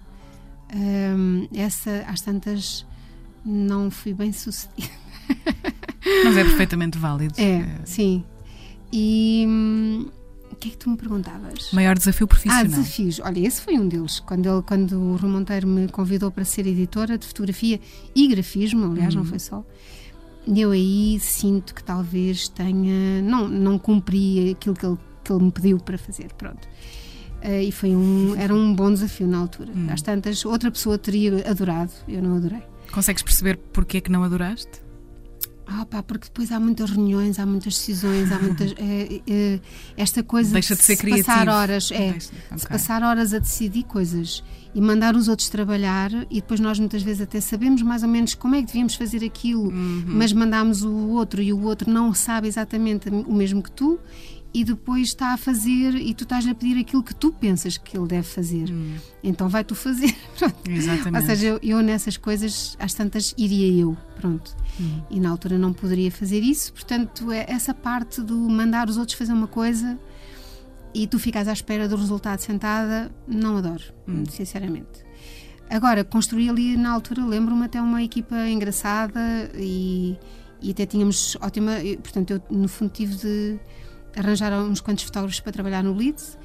hum, 0.74 1.48
essa 1.54 2.04
às 2.06 2.20
tantas 2.20 2.86
não 3.44 3.90
fui 3.90 4.14
bem 4.14 4.32
sucedida. 4.32 4.88
Mas 6.24 6.36
é 6.36 6.44
perfeitamente 6.44 6.98
válido. 6.98 7.34
É, 7.36 7.60
é. 7.60 7.80
sim. 7.84 8.24
E 8.92 9.44
hum, 9.46 10.08
o 10.50 10.56
que 10.56 10.68
é 10.68 10.70
que 10.72 10.76
tu 10.76 10.90
me 10.90 10.96
perguntavas? 10.96 11.70
Maior 11.72 11.96
desafio 11.96 12.26
profissional. 12.26 12.64
Ah, 12.64 12.68
desafios. 12.68 13.20
Olha, 13.20 13.46
esse 13.46 13.60
foi 13.60 13.78
um 13.78 13.86
deles. 13.86 14.20
Quando, 14.20 14.48
ele, 14.48 14.62
quando 14.62 14.92
o 14.98 15.16
Rui 15.16 15.30
Monteiro 15.30 15.66
me 15.66 15.88
convidou 15.88 16.30
para 16.30 16.44
ser 16.44 16.66
editora 16.66 17.16
de 17.16 17.26
fotografia 17.26 17.80
e 18.14 18.28
grafismo, 18.28 18.90
aliás, 18.90 19.14
não 19.14 19.22
uhum. 19.22 19.28
foi 19.28 19.38
só 19.38 19.64
eu 20.46 20.70
aí 20.70 21.18
sinto 21.20 21.74
que 21.74 21.82
talvez 21.82 22.48
tenha. 22.48 23.22
Não, 23.22 23.48
não 23.48 23.78
cumpri 23.78 24.50
aquilo 24.50 24.74
que 24.74 24.86
ele, 24.86 24.98
que 25.22 25.32
ele 25.32 25.44
me 25.44 25.50
pediu 25.50 25.78
para 25.78 25.98
fazer. 25.98 26.32
Pronto. 26.34 26.68
Uh, 27.42 27.62
e 27.62 27.72
foi 27.72 27.90
um, 27.90 28.34
era 28.36 28.54
um 28.54 28.74
bom 28.74 28.92
desafio 28.92 29.26
na 29.26 29.38
altura. 29.38 29.72
Hum. 29.74 29.86
Às 29.90 30.02
tantas, 30.02 30.44
outra 30.44 30.70
pessoa 30.70 30.98
teria 30.98 31.48
adorado, 31.48 31.92
eu 32.06 32.22
não 32.22 32.36
adorei. 32.36 32.62
Consegues 32.92 33.22
perceber 33.22 33.56
porque 33.72 33.98
é 33.98 34.00
que 34.00 34.10
não 34.10 34.24
adoraste? 34.24 34.79
Ah, 35.72 35.86
pá, 35.86 36.02
porque 36.02 36.26
depois 36.26 36.50
há 36.50 36.58
muitas 36.58 36.90
reuniões, 36.90 37.38
há 37.38 37.46
muitas 37.46 37.74
decisões, 37.74 38.32
há 38.32 38.38
muitas. 38.38 38.74
É, 38.80 39.20
é, 39.28 39.60
esta 39.96 40.22
coisa 40.22 40.52
Deixa 40.52 40.74
de, 40.74 40.80
de 40.80 40.86
ser 40.86 40.96
se 40.96 41.00
criativo. 41.02 41.26
passar 41.26 41.48
horas, 41.48 41.90
é, 41.92 42.12
Deixa, 42.12 42.30
okay. 42.46 42.58
se 42.58 42.66
passar 42.66 43.02
horas 43.02 43.34
a 43.34 43.38
decidir 43.38 43.84
coisas 43.84 44.42
e 44.74 44.80
mandar 44.80 45.14
os 45.14 45.28
outros 45.28 45.48
trabalhar, 45.48 46.10
e 46.30 46.40
depois 46.40 46.60
nós 46.60 46.78
muitas 46.78 47.02
vezes 47.02 47.20
até 47.20 47.40
sabemos 47.40 47.82
mais 47.82 48.02
ou 48.02 48.08
menos 48.08 48.34
como 48.34 48.54
é 48.54 48.60
que 48.60 48.66
devíamos 48.66 48.94
fazer 48.94 49.24
aquilo, 49.24 49.68
uhum. 49.68 50.04
mas 50.06 50.32
mandamos 50.32 50.82
o 50.82 51.08
outro 51.10 51.42
e 51.42 51.52
o 51.52 51.62
outro 51.62 51.90
não 51.90 52.14
sabe 52.14 52.48
exatamente 52.48 53.08
o 53.08 53.34
mesmo 53.34 53.62
que 53.62 53.70
tu, 53.70 53.98
e 54.52 54.64
depois 54.64 55.08
está 55.08 55.32
a 55.32 55.36
fazer 55.36 55.94
e 55.94 56.12
tu 56.12 56.24
estás 56.24 56.46
a 56.46 56.54
pedir 56.54 56.78
aquilo 56.78 57.02
que 57.02 57.14
tu 57.14 57.32
pensas 57.32 57.78
que 57.78 57.96
ele 57.96 58.06
deve 58.06 58.26
fazer. 58.26 58.70
Hum. 58.70 58.96
Então 59.22 59.48
vai 59.48 59.62
tu 59.62 59.74
fazer. 59.74 60.14
Exatamente. 60.68 61.22
Ou 61.22 61.26
seja, 61.28 61.46
eu, 61.46 61.60
eu, 61.62 61.82
nessas 61.82 62.16
coisas, 62.16 62.76
às 62.78 62.92
tantas, 62.92 63.32
iria 63.38 63.80
eu. 63.80 63.96
Pronto. 64.20 64.56
Hum. 64.80 65.02
E 65.08 65.20
na 65.20 65.30
altura 65.30 65.56
não 65.56 65.72
poderia 65.72 66.10
fazer 66.10 66.40
isso. 66.40 66.72
Portanto, 66.72 67.30
é 67.30 67.46
essa 67.48 67.72
parte 67.72 68.22
do 68.22 68.36
mandar 68.36 68.88
os 68.88 68.96
outros 68.96 69.16
fazer 69.16 69.32
uma 69.32 69.46
coisa 69.46 69.98
e 70.92 71.06
tu 71.06 71.18
ficas 71.18 71.46
à 71.46 71.52
espera 71.52 71.88
do 71.88 71.94
resultado 71.94 72.40
sentada, 72.40 73.10
não 73.28 73.56
adoro, 73.56 73.84
hum. 74.08 74.24
sinceramente. 74.28 75.10
Agora, 75.68 76.02
construí 76.02 76.48
ali 76.48 76.76
na 76.76 76.90
altura, 76.90 77.24
lembro-me 77.24 77.64
até 77.64 77.80
uma 77.80 78.02
equipa 78.02 78.36
engraçada 78.48 79.20
e, 79.54 80.16
e 80.60 80.72
até 80.72 80.84
tínhamos 80.84 81.36
ótima. 81.40 81.74
Portanto, 82.02 82.32
eu 82.32 82.42
no 82.50 82.66
fundo 82.66 82.90
tive 82.90 83.14
de 83.14 83.60
arranjaram 84.16 84.68
uns 84.68 84.80
quantos 84.80 85.04
fotógrafos 85.04 85.40
para 85.40 85.52
trabalhar 85.52 85.82
no 85.82 85.94
Blitz 85.94 86.38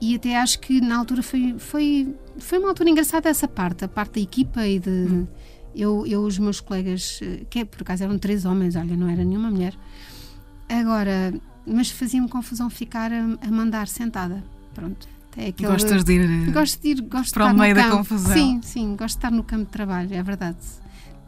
e 0.00 0.16
até 0.16 0.36
acho 0.36 0.58
que 0.58 0.80
na 0.80 0.96
altura 0.96 1.22
foi, 1.22 1.54
foi, 1.58 2.12
foi 2.36 2.58
uma 2.58 2.70
altura 2.70 2.90
engraçada 2.90 3.28
essa 3.28 3.46
parte, 3.46 3.84
a 3.84 3.88
parte 3.88 4.14
da 4.14 4.20
equipa 4.20 4.66
e 4.66 4.80
de. 4.80 4.90
Hum. 4.90 5.26
Eu, 5.74 6.04
eu, 6.06 6.22
os 6.22 6.38
meus 6.38 6.60
colegas, 6.60 7.18
que 7.48 7.60
é, 7.60 7.64
por 7.64 7.80
acaso 7.80 8.04
eram 8.04 8.18
três 8.18 8.44
homens, 8.44 8.76
olha, 8.76 8.94
não 8.94 9.08
era 9.08 9.24
nenhuma 9.24 9.50
mulher. 9.50 9.74
Agora, 10.68 11.32
mas 11.64 11.90
fazia-me 11.90 12.28
confusão 12.28 12.68
ficar 12.68 13.10
a, 13.10 13.38
a, 13.40 13.50
mandar 13.50 13.88
sentada. 13.88 14.44
Pronto. 14.74 15.08
É 15.34 15.46
aquele, 15.46 15.70
Gostas 15.70 16.04
de 16.04 16.12
ir, 16.12 16.50
gosto 16.50 16.82
de 16.82 16.88
ir 16.88 17.00
gosto 17.00 17.32
para 17.32 17.46
de 17.46 17.54
o 17.54 17.58
meio 17.58 17.74
da 17.74 17.90
confusão? 17.90 18.34
Sim, 18.34 18.60
sim, 18.62 18.96
gosto 18.96 19.14
de 19.14 19.18
estar 19.18 19.30
no 19.30 19.42
campo 19.44 19.64
de 19.64 19.70
trabalho, 19.70 20.12
é 20.12 20.22
verdade. 20.22 20.58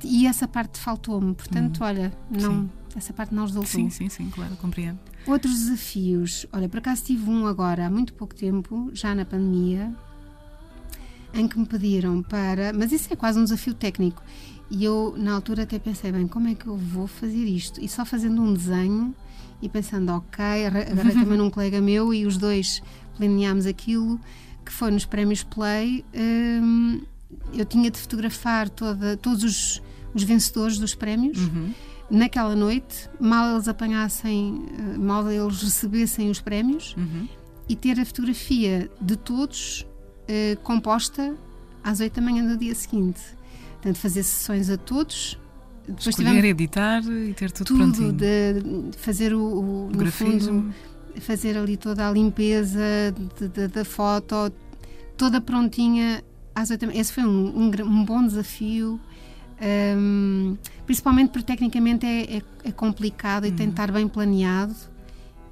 E 0.03 0.27
essa 0.27 0.47
parte 0.47 0.79
faltou-me, 0.79 1.33
portanto, 1.33 1.81
hum. 1.81 1.85
olha, 1.85 2.13
não. 2.31 2.41
Sim 2.41 2.71
essa 2.97 3.13
parte 3.13 3.35
não 3.35 3.45
resultou. 3.45 3.71
Sim, 3.71 3.91
sim, 3.91 4.09
sim, 4.09 4.31
claro, 4.31 4.57
compreendo. 4.57 4.99
Outros 5.27 5.53
desafios. 5.55 6.47
Olha, 6.53 6.69
por 6.69 6.79
acaso 6.79 7.05
tive 7.05 7.31
um 7.31 7.47
agora, 7.47 7.87
há 7.87 7.91
muito 7.91 8.13
pouco 8.13 8.35
tempo, 8.35 8.91
já 8.93 9.15
na 9.15 9.25
pandemia, 9.25 9.93
em 11.33 11.49
que 11.49 11.59
me 11.59 11.65
pediram 11.65 12.23
para. 12.23 12.73
Mas 12.73 12.93
isso 12.93 13.13
é 13.13 13.17
quase 13.17 13.39
um 13.39 13.45
desafio 13.45 13.75
técnico. 13.75 14.23
E 14.71 14.85
eu, 14.85 15.15
na 15.17 15.35
altura, 15.35 15.63
até 15.63 15.79
pensei, 15.79 16.13
bem, 16.13 16.27
como 16.27 16.49
é 16.49 16.55
que 16.55 16.67
eu 16.67 16.77
vou 16.77 17.07
fazer 17.07 17.45
isto? 17.45 17.81
E 17.83 17.89
só 17.89 18.05
fazendo 18.05 18.43
um 18.43 18.53
desenho 18.53 19.15
e 19.63 19.69
pensando, 19.69 20.11
ok, 20.11 20.45
agarrei 20.67 21.15
também 21.15 21.39
num 21.39 21.51
colega 21.51 21.81
meu 21.81 22.13
e 22.13 22.27
os 22.27 22.37
dois 22.37 22.83
planeámos 23.17 23.67
aquilo, 23.67 24.21
que 24.65 24.73
foi 24.73 24.91
nos 24.91 25.07
prémios 25.07 25.43
Play. 25.43 26.05
Hum, 26.15 27.01
eu 27.53 27.65
tinha 27.65 27.91
de 27.91 27.99
fotografar 27.99 28.69
toda, 28.69 29.17
todos 29.17 29.43
os, 29.43 29.83
os 30.13 30.23
vencedores 30.23 30.79
dos 30.79 30.95
prémios. 30.95 31.39
Uhum 31.39 31.73
naquela 32.15 32.55
noite, 32.55 33.09
mal 33.21 33.55
eles 33.55 33.69
apanhassem, 33.69 34.65
eh, 34.79 34.99
mal 34.99 35.31
eles 35.31 35.63
recebessem 35.63 36.31
os 36.31 36.41
prémios, 36.41 36.95
uhum. 36.97 37.29
e 37.69 37.77
ter 37.77 37.99
a 37.99 38.05
fotografia 38.05 38.91
de 39.01 39.17
todos 39.17 39.87
uh, 40.29 40.61
composta 40.63 41.35
às 41.83 42.01
8 42.01 42.15
da 42.15 42.23
manhã 42.23 42.47
do 42.47 42.57
dia 42.57 42.75
seguinte. 42.75 43.21
Portanto, 43.75 43.99
fazer 43.99 44.23
sessões 44.23 44.71
a 44.71 44.77
todos. 44.77 45.39
Depois 45.87 46.07
Escolher, 46.07 46.29
tivemos 46.29 46.51
editar 46.51 47.03
e 47.05 47.35
ter 47.35 47.51
tudo, 47.51 47.67
tudo 47.67 47.79
prontinho. 47.79 48.13
de 48.13 48.97
fazer 48.97 49.35
o, 49.35 49.89
o, 49.89 50.11
fundo, 50.11 50.73
fazer 51.21 51.59
ali 51.59 51.77
toda 51.77 52.09
a 52.09 52.11
limpeza 52.11 52.81
de, 53.39 53.49
de, 53.49 53.69
da 53.69 53.85
foto, 53.85 54.51
toda 55.17 55.41
prontinha 55.41 56.25
às 56.55 56.71
8 56.71 56.81
da 56.81 56.87
manhã. 56.87 57.01
Esse 57.01 57.13
foi 57.13 57.25
um, 57.25 57.59
um, 57.59 57.71
um 57.85 58.05
bom 58.05 58.27
desafio. 58.27 58.99
Um, 59.61 60.57
principalmente 60.85 61.31
porque 61.31 61.47
tecnicamente 61.47 62.05
é, 62.05 62.39
é, 62.39 62.43
é 62.65 62.73
complicado 62.73 63.47
e 63.47 63.49
tem 63.49 63.57
de 63.57 63.63
uhum. 63.65 63.71
estar 63.71 63.93
bem 63.93 64.09
planeado. 64.09 64.75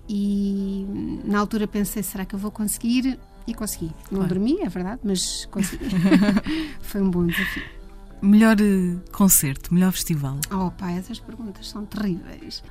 E 0.08 0.86
na 1.24 1.38
altura 1.38 1.66
pensei: 1.66 2.02
será 2.02 2.24
que 2.24 2.34
eu 2.34 2.38
vou 2.38 2.50
conseguir? 2.50 3.18
E 3.46 3.54
consegui. 3.54 3.92
Não 4.10 4.20
claro. 4.20 4.34
dormi, 4.34 4.60
é 4.60 4.68
verdade, 4.68 5.00
mas 5.04 5.46
consegui. 5.46 5.86
Foi 6.80 7.00
um 7.00 7.10
bom 7.10 7.26
desafio. 7.26 7.82
Melhor 8.22 8.56
uh, 8.60 9.00
concerto, 9.10 9.74
melhor 9.74 9.90
festival? 9.90 10.38
Oh 10.48 10.70
pá, 10.70 10.92
essas 10.92 11.18
perguntas 11.18 11.68
são 11.68 11.84
terríveis. 11.84 12.62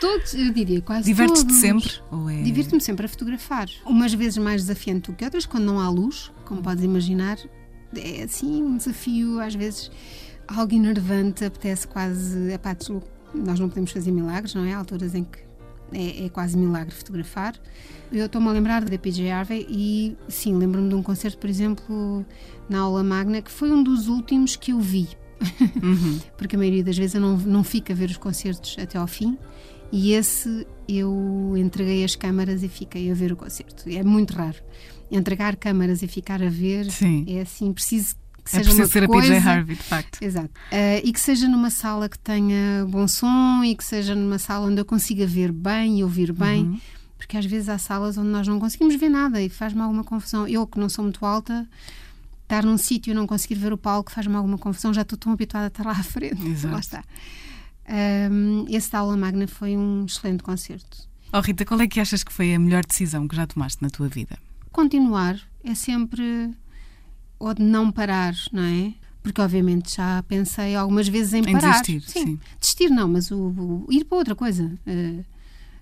Todos, 0.00 0.34
eu 0.34 0.52
diria 0.52 0.80
quase 0.80 1.04
Divertes-te 1.04 1.52
sempre? 1.52 1.90
É... 2.30 2.42
Divirto-me 2.42 2.80
sempre 2.80 3.06
a 3.06 3.08
fotografar. 3.08 3.68
Umas 3.84 4.14
vezes 4.14 4.38
mais 4.38 4.62
desafiante 4.62 5.10
do 5.10 5.16
que 5.16 5.24
outras, 5.24 5.46
quando 5.46 5.64
não 5.64 5.80
há 5.80 5.88
luz, 5.88 6.30
como 6.44 6.62
podes 6.62 6.84
imaginar. 6.84 7.38
É 7.96 8.22
assim 8.22 8.62
um 8.62 8.76
desafio, 8.76 9.40
às 9.40 9.56
vezes 9.56 9.90
algo 10.48 10.74
enervante, 10.74 11.44
apetece 11.44 11.86
quase. 11.86 12.52
Epá, 12.52 12.76
nós 13.34 13.58
não 13.58 13.68
podemos 13.68 13.90
fazer 13.90 14.12
milagres, 14.12 14.54
não 14.54 14.64
é? 14.64 14.72
Há 14.72 14.78
alturas 14.78 15.14
em 15.14 15.24
que 15.24 15.38
é, 15.92 16.26
é 16.26 16.28
quase 16.28 16.56
milagre 16.56 16.94
fotografar. 16.94 17.54
Eu 18.12 18.26
estou-me 18.26 18.48
a 18.48 18.52
lembrar 18.52 18.84
da 18.84 18.98
PJ 18.98 19.30
Harvey 19.30 19.66
e, 19.68 20.16
sim, 20.28 20.56
lembro-me 20.56 20.88
de 20.88 20.94
um 20.94 21.02
concerto, 21.02 21.38
por 21.38 21.50
exemplo, 21.50 22.24
na 22.68 22.80
aula 22.80 23.02
magna, 23.02 23.42
que 23.42 23.50
foi 23.50 23.70
um 23.70 23.82
dos 23.82 24.08
últimos 24.08 24.56
que 24.56 24.72
eu 24.72 24.80
vi. 24.80 25.08
Uhum. 25.82 26.20
Porque 26.36 26.56
a 26.56 26.58
maioria 26.58 26.84
das 26.84 26.96
vezes 26.96 27.14
eu 27.14 27.20
não, 27.20 27.36
não 27.36 27.64
fico 27.64 27.92
a 27.92 27.94
ver 27.94 28.10
os 28.10 28.16
concertos 28.16 28.76
até 28.78 28.98
ao 28.98 29.06
fim. 29.06 29.36
E 29.92 30.12
esse 30.12 30.66
eu 30.88 31.54
entreguei 31.56 32.04
as 32.04 32.16
câmaras 32.16 32.62
e 32.62 32.68
fiquei 32.68 33.10
a 33.10 33.14
ver 33.14 33.32
o 33.32 33.36
concerto. 33.36 33.88
É 33.88 34.02
muito 34.02 34.32
raro. 34.32 34.56
Entregar 35.10 35.56
câmaras 35.56 36.02
e 36.02 36.08
ficar 36.08 36.42
a 36.42 36.48
ver 36.48 36.90
Sim. 36.90 37.24
é 37.28 37.42
assim, 37.42 37.72
preciso 37.72 38.16
que 38.44 38.54
é 38.56 38.62
seja 38.62 38.72
uma 38.72 38.86
ser 38.86 39.06
coisa, 39.06 39.32
a 39.32 39.36
PJ 39.36 39.48
Harvey, 39.48 39.76
de 39.76 39.82
facto. 39.82 40.22
Exato. 40.22 40.50
Uh, 40.70 41.00
e 41.02 41.12
que 41.12 41.20
seja 41.20 41.48
numa 41.48 41.70
sala 41.70 42.08
que 42.08 42.18
tenha 42.18 42.84
bom 42.86 43.08
som 43.08 43.64
e 43.64 43.74
que 43.74 43.84
seja 43.84 44.14
numa 44.14 44.38
sala 44.38 44.66
onde 44.66 44.80
eu 44.80 44.84
consiga 44.84 45.26
ver 45.26 45.50
bem 45.50 46.00
e 46.00 46.04
ouvir 46.04 46.32
bem. 46.32 46.64
Uhum. 46.64 46.80
Porque 47.16 47.38
às 47.38 47.46
vezes 47.46 47.70
há 47.70 47.78
salas 47.78 48.18
onde 48.18 48.28
nós 48.28 48.46
não 48.46 48.60
conseguimos 48.60 48.94
ver 48.96 49.08
nada 49.08 49.40
e 49.40 49.48
faz-me 49.48 49.80
alguma 49.80 50.04
confusão. 50.04 50.46
Eu, 50.46 50.66
que 50.66 50.78
não 50.78 50.90
sou 50.90 51.02
muito 51.02 51.24
alta, 51.24 51.66
estar 52.42 52.64
num 52.64 52.76
sítio 52.76 53.12
e 53.12 53.14
não 53.14 53.26
conseguir 53.26 53.54
ver 53.54 53.72
o 53.72 53.78
palco 53.78 54.12
faz-me 54.12 54.36
alguma 54.36 54.58
confusão. 54.58 54.92
Já 54.92 55.02
estou 55.02 55.18
tão 55.18 55.32
habituada 55.32 55.66
a 55.66 55.68
estar 55.68 55.84
lá 55.84 55.92
à 55.92 56.02
frente. 56.02 56.44
Exato. 56.46 56.74
Lá 56.74 56.80
está. 56.80 57.04
Um, 58.30 58.66
esse 58.68 58.90
da 58.90 58.98
aula 58.98 59.16
magna 59.16 59.46
foi 59.46 59.76
um 59.76 60.04
excelente 60.04 60.42
concerto. 60.42 61.08
Oh 61.32 61.40
Rita, 61.40 61.64
qual 61.64 61.80
é 61.80 61.86
que 61.86 61.98
achas 61.98 62.22
que 62.22 62.32
foi 62.32 62.54
a 62.54 62.58
melhor 62.58 62.84
decisão 62.84 63.26
que 63.26 63.34
já 63.34 63.46
tomaste 63.46 63.82
na 63.82 63.90
tua 63.90 64.08
vida? 64.08 64.38
Continuar 64.70 65.40
é 65.64 65.74
sempre 65.74 66.54
ou 67.44 67.52
de 67.52 67.62
não 67.62 67.92
parar, 67.92 68.34
não 68.50 68.62
é? 68.62 68.94
Porque 69.22 69.38
obviamente 69.38 69.96
já 69.96 70.22
pensei 70.22 70.74
algumas 70.74 71.06
vezes 71.06 71.34
em, 71.34 71.40
em 71.40 71.52
parar. 71.52 71.82
Desistir, 71.82 72.00
sim. 72.00 72.24
sim. 72.24 72.40
Desistir 72.58 72.88
não, 72.88 73.06
mas 73.06 73.30
o, 73.30 73.36
o, 73.36 73.86
ir 73.90 74.04
para 74.04 74.16
outra 74.16 74.34
coisa. 74.34 74.64
Uh, 74.86 75.22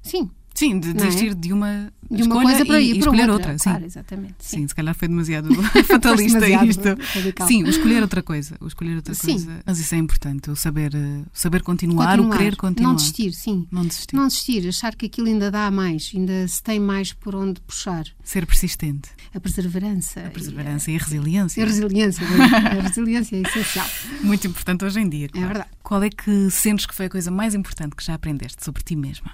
sim, 0.03 0.29
Sim, 0.55 0.79
de 0.79 0.93
desistir 0.93 1.33
é? 1.33 1.35
de 1.35 1.53
uma, 1.53 1.93
de 2.11 2.23
uma 2.23 2.43
coisa 2.43 2.65
para 2.65 2.81
ir 2.81 2.97
e 2.97 2.99
escolher 2.99 3.31
outra. 3.31 3.53
outra. 3.53 3.57
Claro, 3.65 3.81
sim. 3.81 3.87
exatamente. 3.87 4.35
Sim. 4.39 4.57
sim. 4.59 4.69
se 4.69 4.75
calhar 4.75 4.95
foi 4.95 5.09
demasiado 5.09 5.55
fatalista 5.85 6.41
demasiado 6.41 6.71
isto. 6.71 7.15
Radical. 7.15 7.47
Sim, 7.49 7.65
escolher 7.65 8.03
outra 8.03 8.23
coisa. 8.23 8.57
Escolher 8.67 8.97
outra 8.97 9.15
sim. 9.15 9.33
coisa. 9.33 9.63
Mas 9.65 9.79
isso 9.79 9.95
é 9.95 9.99
importante, 9.99 10.51
o 10.51 10.57
saber, 10.57 10.95
eh, 10.95 11.23
saber 11.33 11.63
continuar, 11.63 12.17
continuar, 12.17 12.35
o 12.35 12.39
querer 12.39 12.57
continuar. 12.57 12.91
Não 12.91 12.97
desistir, 12.97 13.33
sim. 13.33 13.67
Não 13.71 13.87
desistir. 13.87 14.17
Não 14.17 14.29
desistir, 14.29 14.69
achar 14.69 14.95
que 14.95 15.07
aquilo 15.07 15.29
ainda 15.29 15.51
dá 15.51 15.71
mais, 15.71 16.13
ainda 16.15 16.47
se 16.47 16.63
tem 16.63 16.79
mais 16.79 17.13
por 17.13 17.35
onde 17.35 17.61
puxar. 17.63 18.05
Ser 18.23 18.47
persistente. 18.47 19.11
A 19.35 19.41
perseverança. 19.41 20.21
A 20.21 20.31
perseverança 20.31 20.91
e 20.91 20.95
a, 20.95 20.97
e 20.97 21.01
a 21.01 21.05
resiliência. 21.05 21.63
A 21.63 21.67
resiliência, 21.67 22.27
a 22.27 22.83
resiliência 22.83 23.37
é 23.37 23.41
essencial. 23.41 23.87
Muito 24.23 24.47
importante 24.47 24.85
hoje 24.85 25.01
em 25.01 25.09
dia. 25.09 25.29
Claro. 25.29 25.45
É 25.45 25.49
verdade. 25.49 25.71
Qual 25.83 26.03
é 26.03 26.11
que 26.11 26.51
sentes 26.51 26.87
que 26.87 26.95
foi 26.95 27.07
a 27.07 27.11
coisa 27.11 27.31
mais 27.31 27.55
importante 27.55 27.97
que 27.97 28.05
já 28.05 28.15
aprendeste 28.15 28.65
sobre 28.65 28.83
ti 28.83 28.95
mesma? 28.95 29.33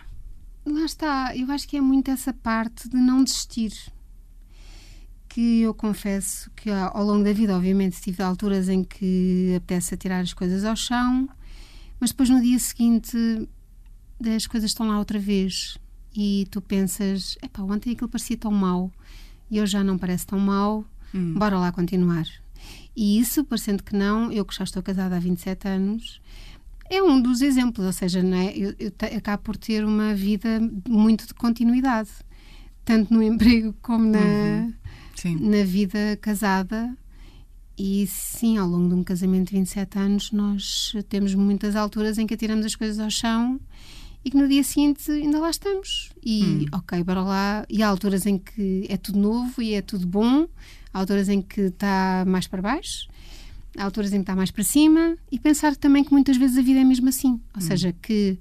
Lá 0.71 0.85
está, 0.85 1.35
eu 1.35 1.51
acho 1.51 1.67
que 1.67 1.79
é 1.79 1.81
muito 1.81 2.11
essa 2.11 2.33
parte 2.33 2.89
de 2.89 2.97
não 2.97 3.25
desistir. 3.25 3.73
Que 5.27 5.63
eu 5.63 5.73
confesso 5.73 6.51
que 6.51 6.71
ao 6.71 7.05
longo 7.05 7.25
da 7.25 7.33
vida, 7.33 7.57
obviamente, 7.57 8.01
tive 8.01 8.23
alturas 8.23 8.69
em 8.69 8.85
que 8.85 9.55
apetece 9.57 9.97
tirar 9.97 10.21
as 10.21 10.35
coisas 10.35 10.65
ao 10.65 10.77
chão, 10.77 11.29
mas 11.99 12.11
depois 12.11 12.29
no 12.29 12.41
dia 12.41 12.59
seguinte 12.59 13.17
as 14.37 14.47
coisas 14.47 14.71
estão 14.71 14.89
lá 14.89 14.99
outra 14.99 15.19
vez 15.19 15.79
e 16.15 16.47
tu 16.51 16.61
pensas: 16.61 17.39
epá, 17.43 17.63
ontem 17.63 17.93
aquilo 17.93 18.09
parecia 18.09 18.37
tão 18.37 18.53
mau 18.53 18.93
e 19.51 19.61
hoje 19.61 19.73
já 19.73 19.85
não 19.85 19.97
parece 19.97 20.27
tão 20.27 20.39
mau, 20.39 20.85
hum. 21.15 21.35
bora 21.35 21.59
lá 21.59 21.73
continuar. 21.73 22.27
E 22.95 23.19
isso, 23.19 23.45
parecendo 23.45 23.83
que 23.83 23.95
não, 23.95 24.31
eu 24.33 24.45
que 24.45 24.55
já 24.55 24.65
estou 24.65 24.83
casada 24.83 25.17
há 25.17 25.21
27 25.21 25.69
anos, 25.69 26.21
é 26.91 27.03
um 27.03 27.21
dos 27.21 27.43
exemplos, 27.43 27.85
ou 27.85 27.93
seja, 27.93 28.23
não 28.23 28.37
é? 28.37 28.53
eu, 28.57 28.75
eu 28.79 28.93
acabo 29.17 29.43
por 29.43 29.57
ter 29.57 29.85
uma 29.85 30.15
vida 30.15 30.61
muito 30.89 31.27
de 31.27 31.35
continuidade, 31.35 32.11
tanto 32.85 33.13
no 33.13 33.23
emprego 33.23 33.75
como 33.83 34.05
na, 34.05 34.19
uhum. 34.19 35.51
na 35.51 35.65
vida 35.65 36.19
casada. 36.21 36.97
E 37.81 38.07
sim, 38.09 38.59
ao 38.59 38.67
longo 38.67 38.89
de 38.89 38.95
um 38.95 39.05
casamento 39.05 39.51
de 39.51 39.59
27 39.59 39.99
anos, 39.99 40.33
nós 40.33 40.93
temos 41.09 41.35
muitas 41.35 41.77
alturas 41.77 42.19
em 42.19 42.27
que 42.27 42.35
atiramos 42.35 42.67
as 42.67 42.75
coisas 42.75 42.99
ao 42.99 43.09
chão 43.09 43.61
e 44.25 44.33
que 44.33 44.37
no 44.37 44.49
dia 44.49 44.65
seguinte 44.65 45.09
ainda 45.13 45.39
lá 45.39 45.51
estamos. 45.51 46.11
E 46.25 46.43
hum. 46.43 46.67
ok, 46.73 47.05
bora 47.05 47.23
lá. 47.23 47.65
E 47.69 47.83
há 47.83 47.89
alturas 47.89 48.27
em 48.27 48.37
que 48.37 48.85
é 48.89 48.97
tudo 48.97 49.21
novo 49.21 49.63
e 49.63 49.75
é 49.75 49.83
tudo 49.83 50.09
bom, 50.09 50.49
há 50.93 50.99
alturas 50.99 51.29
em 51.29 51.41
que 51.41 51.61
está 51.61 52.25
mais 52.27 52.49
para 52.49 52.61
baixo 52.61 53.09
há 53.79 53.85
alturas 53.85 54.13
em 54.13 54.17
que 54.17 54.23
está 54.23 54.37
mais 54.37 54.51
para 54.51 54.65
cima 54.65 55.17
e 55.31 55.39
pensar 55.39 55.77
também 55.77 56.05
que 56.05 56.13
muitas 56.13 56.37
vezes 56.37 56.59
a 56.59 56.63
vida 56.63 56.81
é 56.81 56.85
mesmo 56.85 57.09
assim. 57.09 57.41
Ou 57.55 57.59
hum. 57.59 57.61
seja, 57.61 57.95
que 58.03 58.39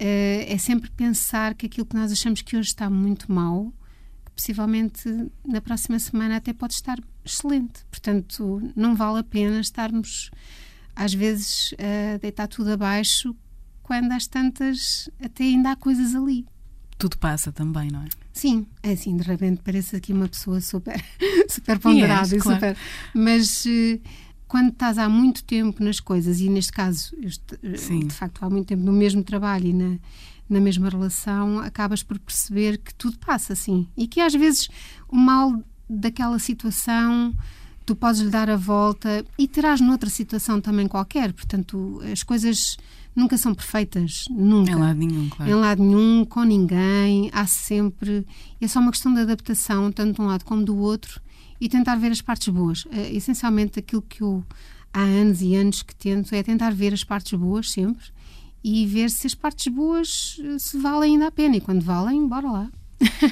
uh, 0.00 0.52
é 0.52 0.58
sempre 0.58 0.90
pensar 0.90 1.54
que 1.54 1.66
aquilo 1.66 1.86
que 1.86 1.96
nós 1.96 2.12
achamos 2.12 2.42
que 2.42 2.56
hoje 2.56 2.68
está 2.68 2.88
muito 2.90 3.32
mal, 3.32 3.72
possivelmente 4.34 5.08
na 5.46 5.60
próxima 5.60 5.98
semana 5.98 6.36
até 6.36 6.52
pode 6.52 6.74
estar 6.74 6.98
excelente. 7.24 7.84
Portanto, 7.90 8.62
não 8.76 8.94
vale 8.94 9.20
a 9.20 9.24
pena 9.24 9.58
estarmos, 9.58 10.30
às 10.94 11.12
vezes, 11.14 11.74
a 11.78 12.18
deitar 12.18 12.46
tudo 12.46 12.70
abaixo 12.70 13.34
quando 13.82 14.12
às 14.12 14.26
tantas 14.26 15.08
até 15.20 15.44
ainda 15.44 15.72
há 15.72 15.76
coisas 15.76 16.14
ali. 16.14 16.44
Tudo 16.98 17.18
passa 17.18 17.52
também, 17.52 17.90
não 17.90 18.02
é? 18.02 18.08
Sim, 18.32 18.66
é 18.82 18.92
assim, 18.92 19.16
de 19.16 19.22
repente 19.22 19.60
parece 19.62 19.96
aqui 19.96 20.12
uma 20.12 20.28
pessoa 20.28 20.60
super, 20.60 21.02
super 21.48 21.78
ponderada 21.78 22.34
e, 22.34 22.38
claro. 22.38 22.58
super. 22.58 22.76
Mas 23.14 23.64
uh, 23.66 24.00
quando 24.48 24.70
estás 24.70 24.98
há 24.98 25.08
muito 25.08 25.42
tempo 25.44 25.82
nas 25.82 26.00
coisas, 26.00 26.40
e 26.40 26.48
neste 26.48 26.72
caso, 26.72 27.14
eu, 27.20 27.30
de 28.00 28.14
facto, 28.14 28.44
há 28.44 28.50
muito 28.50 28.68
tempo 28.68 28.82
no 28.82 28.92
mesmo 28.92 29.22
trabalho 29.22 29.66
e 29.66 29.72
na, 29.72 29.98
na 30.48 30.60
mesma 30.60 30.88
relação, 30.88 31.58
acabas 31.58 32.02
por 32.02 32.18
perceber 32.18 32.78
que 32.78 32.94
tudo 32.94 33.18
passa 33.18 33.52
assim. 33.52 33.88
E 33.96 34.06
que 34.06 34.20
às 34.20 34.34
vezes 34.34 34.68
o 35.08 35.16
mal 35.16 35.60
daquela 35.88 36.38
situação 36.38 37.34
tu 37.86 37.94
podes 37.94 38.20
lhe 38.20 38.30
dar 38.30 38.50
a 38.50 38.56
volta 38.56 39.24
e 39.38 39.46
terás 39.46 39.80
noutra 39.80 40.10
situação 40.10 40.60
também 40.60 40.88
qualquer. 40.88 41.32
Portanto, 41.32 42.00
as 42.12 42.22
coisas 42.24 42.76
nunca 43.14 43.38
são 43.38 43.54
perfeitas, 43.54 44.24
nunca. 44.28 44.72
Em 44.72 44.74
lado 44.74 44.98
nenhum, 44.98 45.28
claro. 45.28 45.50
Em 45.50 45.54
lado 45.54 45.82
nenhum, 45.82 46.24
com 46.24 46.42
ninguém, 46.42 47.30
há 47.32 47.46
sempre. 47.46 48.26
É 48.60 48.66
só 48.66 48.80
uma 48.80 48.90
questão 48.90 49.14
de 49.14 49.20
adaptação, 49.20 49.90
tanto 49.92 50.16
de 50.16 50.20
um 50.20 50.26
lado 50.26 50.44
como 50.44 50.64
do 50.64 50.76
outro, 50.76 51.20
e 51.60 51.68
tentar 51.68 51.96
ver 51.96 52.12
as 52.12 52.20
partes 52.20 52.48
boas. 52.48 52.86
É, 52.90 53.12
essencialmente, 53.12 53.78
aquilo 53.78 54.02
que 54.02 54.22
eu 54.22 54.44
há 54.92 55.00
anos 55.00 55.42
e 55.42 55.54
anos 55.54 55.82
que 55.82 55.94
tento 55.94 56.34
é 56.34 56.42
tentar 56.42 56.72
ver 56.72 56.94
as 56.94 57.04
partes 57.04 57.38
boas 57.38 57.70
sempre 57.70 58.04
e 58.64 58.86
ver 58.86 59.10
se 59.10 59.26
as 59.26 59.34
partes 59.34 59.72
boas 59.72 60.40
eh, 60.42 60.58
se 60.58 60.78
valem 60.78 61.12
ainda 61.12 61.28
a 61.28 61.30
pena. 61.30 61.56
E 61.56 61.60
quando 61.60 61.82
valem, 61.82 62.26
bora 62.26 62.50
lá. 62.50 62.70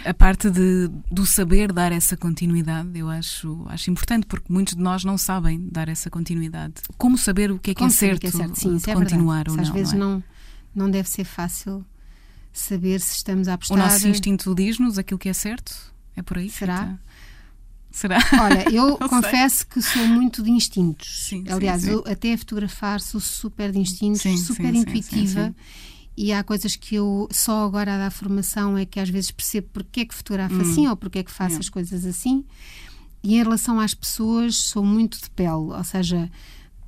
a 0.04 0.12
parte 0.12 0.50
de, 0.50 0.90
do 1.10 1.24
saber 1.24 1.72
dar 1.72 1.90
essa 1.90 2.18
continuidade 2.18 2.98
eu 2.98 3.08
acho, 3.08 3.64
acho 3.68 3.90
importante 3.90 4.26
porque 4.26 4.52
muitos 4.52 4.74
de 4.74 4.82
nós 4.82 5.04
não 5.04 5.16
sabem 5.16 5.68
dar 5.72 5.88
essa 5.88 6.10
continuidade. 6.10 6.74
Como 6.98 7.16
saber 7.16 7.50
o 7.50 7.58
que 7.58 7.70
é 7.70 7.74
que, 7.74 7.82
é 7.82 7.88
certo, 7.88 8.20
que 8.20 8.26
é 8.26 8.30
certo, 8.30 8.56
sim, 8.56 8.76
de 8.76 8.90
é 8.90 8.94
continuar 8.94 9.48
ou 9.48 9.56
não? 9.56 9.62
Às 9.62 9.70
vezes 9.70 9.94
não, 9.94 10.06
é? 10.06 10.14
não, 10.14 10.24
não 10.74 10.90
deve 10.90 11.08
ser 11.08 11.24
fácil 11.24 11.84
saber 12.52 13.00
se 13.00 13.16
estamos 13.16 13.48
a 13.48 13.54
apostar. 13.54 13.78
O 13.78 13.80
nosso 13.80 14.06
instinto 14.06 14.54
diz-nos 14.54 14.98
aquilo 14.98 15.18
que 15.18 15.30
é 15.30 15.32
certo? 15.32 15.92
É 16.14 16.22
por 16.22 16.38
aí? 16.38 16.50
Será? 16.50 16.98
Será? 17.94 18.18
Olha, 18.42 18.68
eu 18.74 18.98
confesso 18.98 19.58
sei. 19.58 19.66
que 19.70 19.80
sou 19.80 20.04
muito 20.08 20.42
de 20.42 20.50
instintos. 20.50 21.26
Sim, 21.28 21.44
Aliás, 21.48 21.82
sim, 21.82 21.86
sim. 21.86 21.92
eu 21.92 22.04
até 22.04 22.32
a 22.32 22.38
fotografar 22.38 23.00
sou 23.00 23.20
super 23.20 23.70
de 23.70 23.78
instintos, 23.78 24.20
super 24.40 24.74
intuitiva. 24.74 25.54
E 26.16 26.32
há 26.32 26.42
coisas 26.42 26.74
que 26.74 26.96
eu 26.96 27.28
só 27.30 27.64
agora 27.64 27.94
a 27.94 27.98
dar 27.98 28.10
formação 28.10 28.76
é 28.76 28.84
que 28.84 28.98
às 28.98 29.08
vezes 29.08 29.30
percebo 29.30 29.68
porque 29.72 30.00
é 30.00 30.04
que 30.04 30.14
fotografo 30.14 30.56
hum. 30.56 30.60
assim 30.60 30.88
ou 30.88 30.96
porque 30.96 31.20
é 31.20 31.22
que 31.22 31.30
faço 31.30 31.60
as 31.60 31.68
coisas 31.68 32.04
assim. 32.04 32.44
E 33.22 33.36
em 33.36 33.42
relação 33.42 33.78
às 33.78 33.94
pessoas, 33.94 34.56
sou 34.56 34.84
muito 34.84 35.20
de 35.20 35.30
pele, 35.30 35.50
ou 35.50 35.84
seja, 35.84 36.28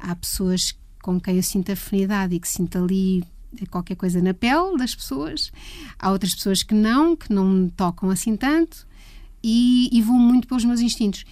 há 0.01 0.15
pessoas 0.17 0.77
com 1.01 1.21
quem 1.21 1.37
eu 1.37 1.43
sinto 1.43 1.71
afinidade 1.71 2.35
e 2.35 2.41
que 2.41 2.49
sinto 2.49 2.79
ali 2.79 3.25
qualquer 3.71 3.95
coisa 3.95 4.21
na 4.21 4.35
pele 4.35 4.77
das 4.77 4.93
pessoas. 4.95 5.53
Há 5.99 6.11
outras 6.11 6.35
pessoas 6.35 6.65
que 6.65 6.75
não, 6.75 7.15
que 7.15 7.33
não 7.33 7.49
me 7.49 7.71
tocam 7.71 8.11
assim 8.11 8.37
tanto 8.37 8.87
e, 9.49 9.89
e 9.93 10.03
vou 10.03 10.17
muito 10.19 10.49
pelos 10.49 10.65
meus 10.65 10.81
instintos. 10.81 11.25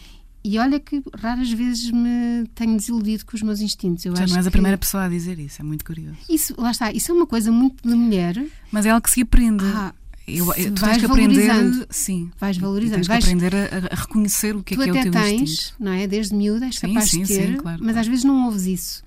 E 0.44 0.56
olha 0.58 0.78
que 0.78 1.02
raras 1.16 1.50
vezes 1.50 1.90
me 1.90 2.46
tenho 2.54 2.76
desiludido 2.76 3.24
com 3.26 3.34
os 3.34 3.42
meus 3.42 3.60
instintos. 3.60 4.04
Eu 4.04 4.14
Já 4.14 4.22
acho 4.24 4.32
não 4.34 4.38
és 4.38 4.46
a 4.46 4.50
primeira 4.50 4.78
pessoa 4.78 5.04
a 5.04 5.08
dizer 5.08 5.38
isso, 5.38 5.60
é 5.60 5.64
muito 5.64 5.84
curioso. 5.84 6.16
Isso, 6.30 6.54
lá 6.56 6.70
está, 6.70 6.92
isso 6.92 7.10
é 7.10 7.14
uma 7.14 7.26
coisa 7.26 7.50
muito 7.50 7.82
de 7.82 7.94
mulher. 7.94 8.40
Mas 8.70 8.86
é 8.86 8.90
algo 8.90 9.02
que 9.02 9.10
se 9.10 9.22
aprende. 9.22 9.64
Ah, 9.64 9.92
Eu, 10.28 10.44
Se 10.52 10.70
tu 10.70 10.80
vais 10.80 10.92
tens 10.98 10.98
que 11.06 11.10
aprender, 11.12 11.86
sim, 11.90 12.30
vais 12.38 12.56
valorizando. 12.58 12.94
tens 12.96 13.06
que 13.06 13.12
vais, 13.12 13.24
aprender 13.24 13.54
a, 13.56 13.94
a 13.94 13.96
reconhecer 13.96 14.54
o 14.54 14.62
que 14.62 14.74
é 14.74 14.76
que 14.76 14.88
é 14.88 14.92
o 14.92 15.02
teu 15.02 15.12
tens, 15.12 15.40
instinto. 15.42 15.74
não 15.80 15.92
é? 15.92 16.06
Desde 16.06 16.34
miúda 16.34 16.66
és 16.66 16.76
Sim, 16.78 16.88
capaz 16.88 17.10
sim, 17.10 17.22
de 17.22 17.28
ter, 17.28 17.46
sim, 17.48 17.56
claro, 17.56 17.78
mas 17.80 17.92
claro. 17.92 18.00
às 18.00 18.06
vezes 18.06 18.24
não 18.24 18.44
ouves 18.46 18.64
isso. 18.66 19.02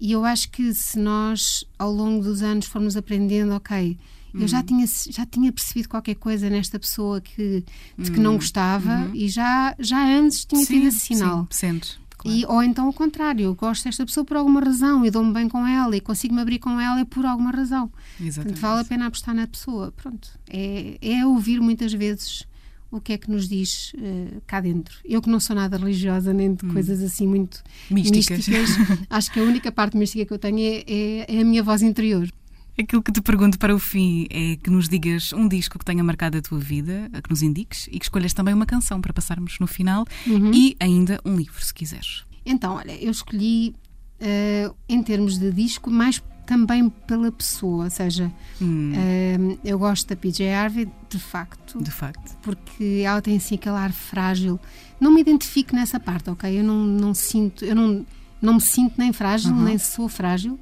E 0.00 0.12
eu 0.12 0.24
acho 0.24 0.50
que 0.50 0.74
se 0.74 0.98
nós, 0.98 1.64
ao 1.78 1.92
longo 1.92 2.22
dos 2.24 2.42
anos, 2.42 2.66
formos 2.66 2.96
aprendendo, 2.96 3.52
ok, 3.52 3.96
eu 4.34 4.40
Uhum. 4.42 4.48
já 4.48 4.62
tinha, 4.62 4.86
já 5.10 5.26
tinha 5.26 5.52
percebido 5.52 5.88
qualquer 5.88 6.14
coisa 6.14 6.48
nesta 6.50 6.78
pessoa 6.78 7.20
que, 7.20 7.64
de 7.98 8.10
que 8.10 8.20
não 8.20 8.34
gostava 8.36 9.10
e 9.14 9.28
já, 9.28 9.74
já 9.78 10.04
antes 10.06 10.44
tinha 10.44 10.60
Uhum. 10.60 10.66
Sim, 10.66 10.74
tido 10.74 10.86
esse 10.88 10.98
sinal. 11.00 11.48
Sim, 11.50 11.58
sentes. 11.72 11.98
claro. 12.18 12.38
E, 12.38 12.44
ou 12.46 12.62
então 12.62 12.88
o 12.88 12.92
contrário, 12.92 13.44
eu 13.44 13.54
gosto 13.54 13.84
desta 13.84 14.04
pessoa 14.04 14.24
por 14.24 14.36
alguma 14.36 14.60
razão 14.60 15.04
e 15.06 15.10
dou-me 15.10 15.32
bem 15.32 15.48
com 15.48 15.66
ela 15.66 15.96
e 15.96 16.00
consigo 16.00 16.34
me 16.34 16.40
abrir 16.42 16.58
com 16.58 16.78
ela 16.80 17.00
é 17.00 17.04
por 17.04 17.24
alguma 17.26 17.50
razão. 17.50 17.90
Exatamente. 18.20 18.34
Portanto, 18.34 18.60
vale 18.60 18.80
a 18.80 18.84
pena 18.84 19.06
apostar 19.06 19.34
na 19.34 19.46
pessoa. 19.46 19.92
Pronto, 19.92 20.28
é, 20.48 20.98
é 21.00 21.26
ouvir 21.26 21.60
muitas 21.60 21.92
vezes 21.92 22.44
o 22.92 23.00
que 23.00 23.12
é 23.12 23.18
que 23.18 23.30
nos 23.30 23.48
diz 23.48 23.92
eh, 23.98 24.40
cá 24.48 24.60
dentro. 24.60 24.98
Eu 25.04 25.22
que 25.22 25.30
não 25.30 25.38
sou 25.38 25.54
nada 25.54 25.76
religiosa 25.76 26.32
nem 26.32 26.52
de 26.54 26.66
coisas 26.66 27.00
assim 27.02 27.24
muito 27.26 27.62
Hum. 27.90 27.94
Místicas. 27.94 28.46
acho 29.08 29.32
que 29.32 29.38
a 29.38 29.42
única 29.44 29.70
parte 29.70 29.96
mística 29.96 30.26
que 30.26 30.32
eu 30.32 30.38
tenho 30.38 30.58
é, 30.58 30.84
é- 30.88 31.36
é 31.36 31.40
a 31.40 31.44
minha 31.44 31.62
voz 31.62 31.82
interior. 31.82 32.28
Aquilo 32.80 33.02
que 33.02 33.12
te 33.12 33.20
pergunto 33.20 33.58
para 33.58 33.74
o 33.74 33.78
fim 33.78 34.26
é 34.30 34.56
que 34.56 34.70
nos 34.70 34.88
digas 34.88 35.32
um 35.32 35.46
disco 35.46 35.78
que 35.78 35.84
tenha 35.84 36.02
marcado 36.02 36.38
a 36.38 36.40
tua 36.42 36.58
vida, 36.58 37.10
que 37.22 37.28
nos 37.30 37.42
indiques, 37.42 37.86
e 37.92 37.98
que 37.98 38.04
escolhas 38.06 38.32
também 38.32 38.54
uma 38.54 38.64
canção 38.66 39.00
para 39.00 39.12
passarmos 39.12 39.58
no 39.60 39.66
final 39.66 40.04
Uhum. 40.26 40.50
e 40.54 40.76
ainda 40.80 41.20
um 41.24 41.36
livro, 41.36 41.62
se 41.62 41.74
quiseres. 41.74 42.24
Então, 42.46 42.76
olha, 42.76 42.92
eu 42.92 43.10
escolhi 43.10 43.74
eh, 44.18 44.70
em 44.88 45.02
termos 45.02 45.38
de 45.38 45.50
disco 45.52 45.90
mais 45.90 46.22
também 46.46 46.88
pela 46.88 47.30
pessoa, 47.30 47.84
ou 47.84 47.90
seja, 47.90 48.32
Hum, 48.60 48.92
eh, 48.94 49.38
eu 49.64 49.78
gosto 49.78 50.08
da 50.08 50.16
PJ 50.16 50.48
Harvey 50.52 50.88
de 51.08 51.18
facto, 51.18 51.82
de 51.82 51.90
facto. 51.90 52.36
porque 52.42 53.02
ela 53.04 53.20
tem 53.22 53.36
assim 53.36 53.54
aquele 53.56 53.76
ar 53.76 53.92
frágil. 53.92 54.58
Não 54.98 55.12
me 55.12 55.20
identifico 55.20 55.74
nessa 55.76 56.00
parte, 56.00 56.28
ok? 56.30 56.58
Eu 56.58 56.64
não, 56.64 56.84
não 56.84 57.14
sinto, 57.14 57.64
eu 57.64 57.74
não, 57.76 58.04
não 58.42 58.54
me 58.54 58.60
sinto 58.60 58.94
nem 58.98 59.12
frágil, 59.12 59.52
Uhum. 59.52 59.64
nem 59.64 59.78
sou 59.78 60.08
frágil. 60.08 60.58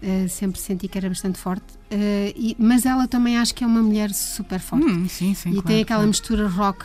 Uh, 0.00 0.28
sempre 0.28 0.60
senti 0.60 0.86
que 0.86 0.96
era 0.96 1.08
bastante 1.08 1.38
forte, 1.38 1.64
Uh, 1.90 2.30
e- 2.36 2.54
mas 2.58 2.84
ela 2.86 3.08
também 3.08 3.36
acho 3.38 3.52
que 3.54 3.64
é 3.64 3.66
uma 3.66 3.82
mulher 3.82 4.12
super 4.12 4.60
forte. 4.60 4.84
Hum, 4.86 5.08
sim, 5.08 5.34
sim. 5.34 5.48
e 5.48 5.52
claro, 5.54 5.66
tem 5.66 5.80
aquela 5.82 5.98
claro. 5.98 6.08
mistura 6.08 6.46
rock, 6.46 6.84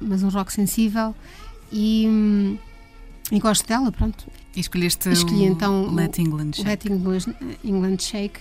mas 0.00 0.22
um 0.22 0.28
rock 0.28 0.52
sensível. 0.52 1.12
E, 1.72 2.06
hum, 2.06 2.56
e 3.32 3.40
gosto 3.40 3.66
dela, 3.66 3.90
pronto. 3.90 4.26
E 4.54 4.60
escolheste 4.60 5.08
Escolhi, 5.08 5.44
então, 5.44 5.92
Let 5.92 6.18
England 6.18 6.52
Shake. 6.54 6.68
Let 6.68 6.84
English, 6.86 7.34
England 7.64 7.96
Shake. 7.98 8.38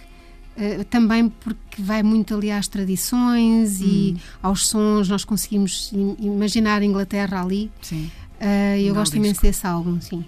uh, 0.58 0.84
também 0.84 1.30
porque 1.30 1.82
vai 1.82 2.04
muito 2.04 2.36
ali 2.36 2.52
às 2.52 2.68
tradições 2.68 3.80
e 3.82 4.16
Hum. 4.18 4.20
aos 4.44 4.68
sons, 4.68 5.08
nós 5.10 5.24
conseguimos 5.26 5.92
im- 5.94 6.18
imaginar 6.20 6.82
a 6.82 6.86
Inglaterra 6.86 7.42
ali. 7.42 7.72
Sim. 7.82 8.12
Eu 8.78 8.84
Belo 8.86 8.96
gosto 8.96 9.16
imenso 9.18 9.42
desse 9.42 9.66
álbum, 9.66 10.00
sim. 10.02 10.26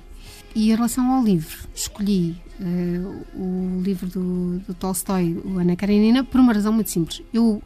E 0.56 0.72
em 0.72 0.76
relação 0.76 1.12
ao 1.12 1.24
livro, 1.24 1.68
escolhi 1.76 2.36
uh, 2.60 3.26
o 3.36 3.82
livro 3.84 4.08
do, 4.08 4.60
do 4.60 4.74
Tolstói, 4.74 5.40
o 5.44 5.58
Ana 5.60 5.76
Karenina, 5.76 6.24
por 6.24 6.40
uma 6.40 6.54
razão 6.54 6.72
muito 6.74 6.90
simples. 6.90 7.22
Eu 7.34 7.62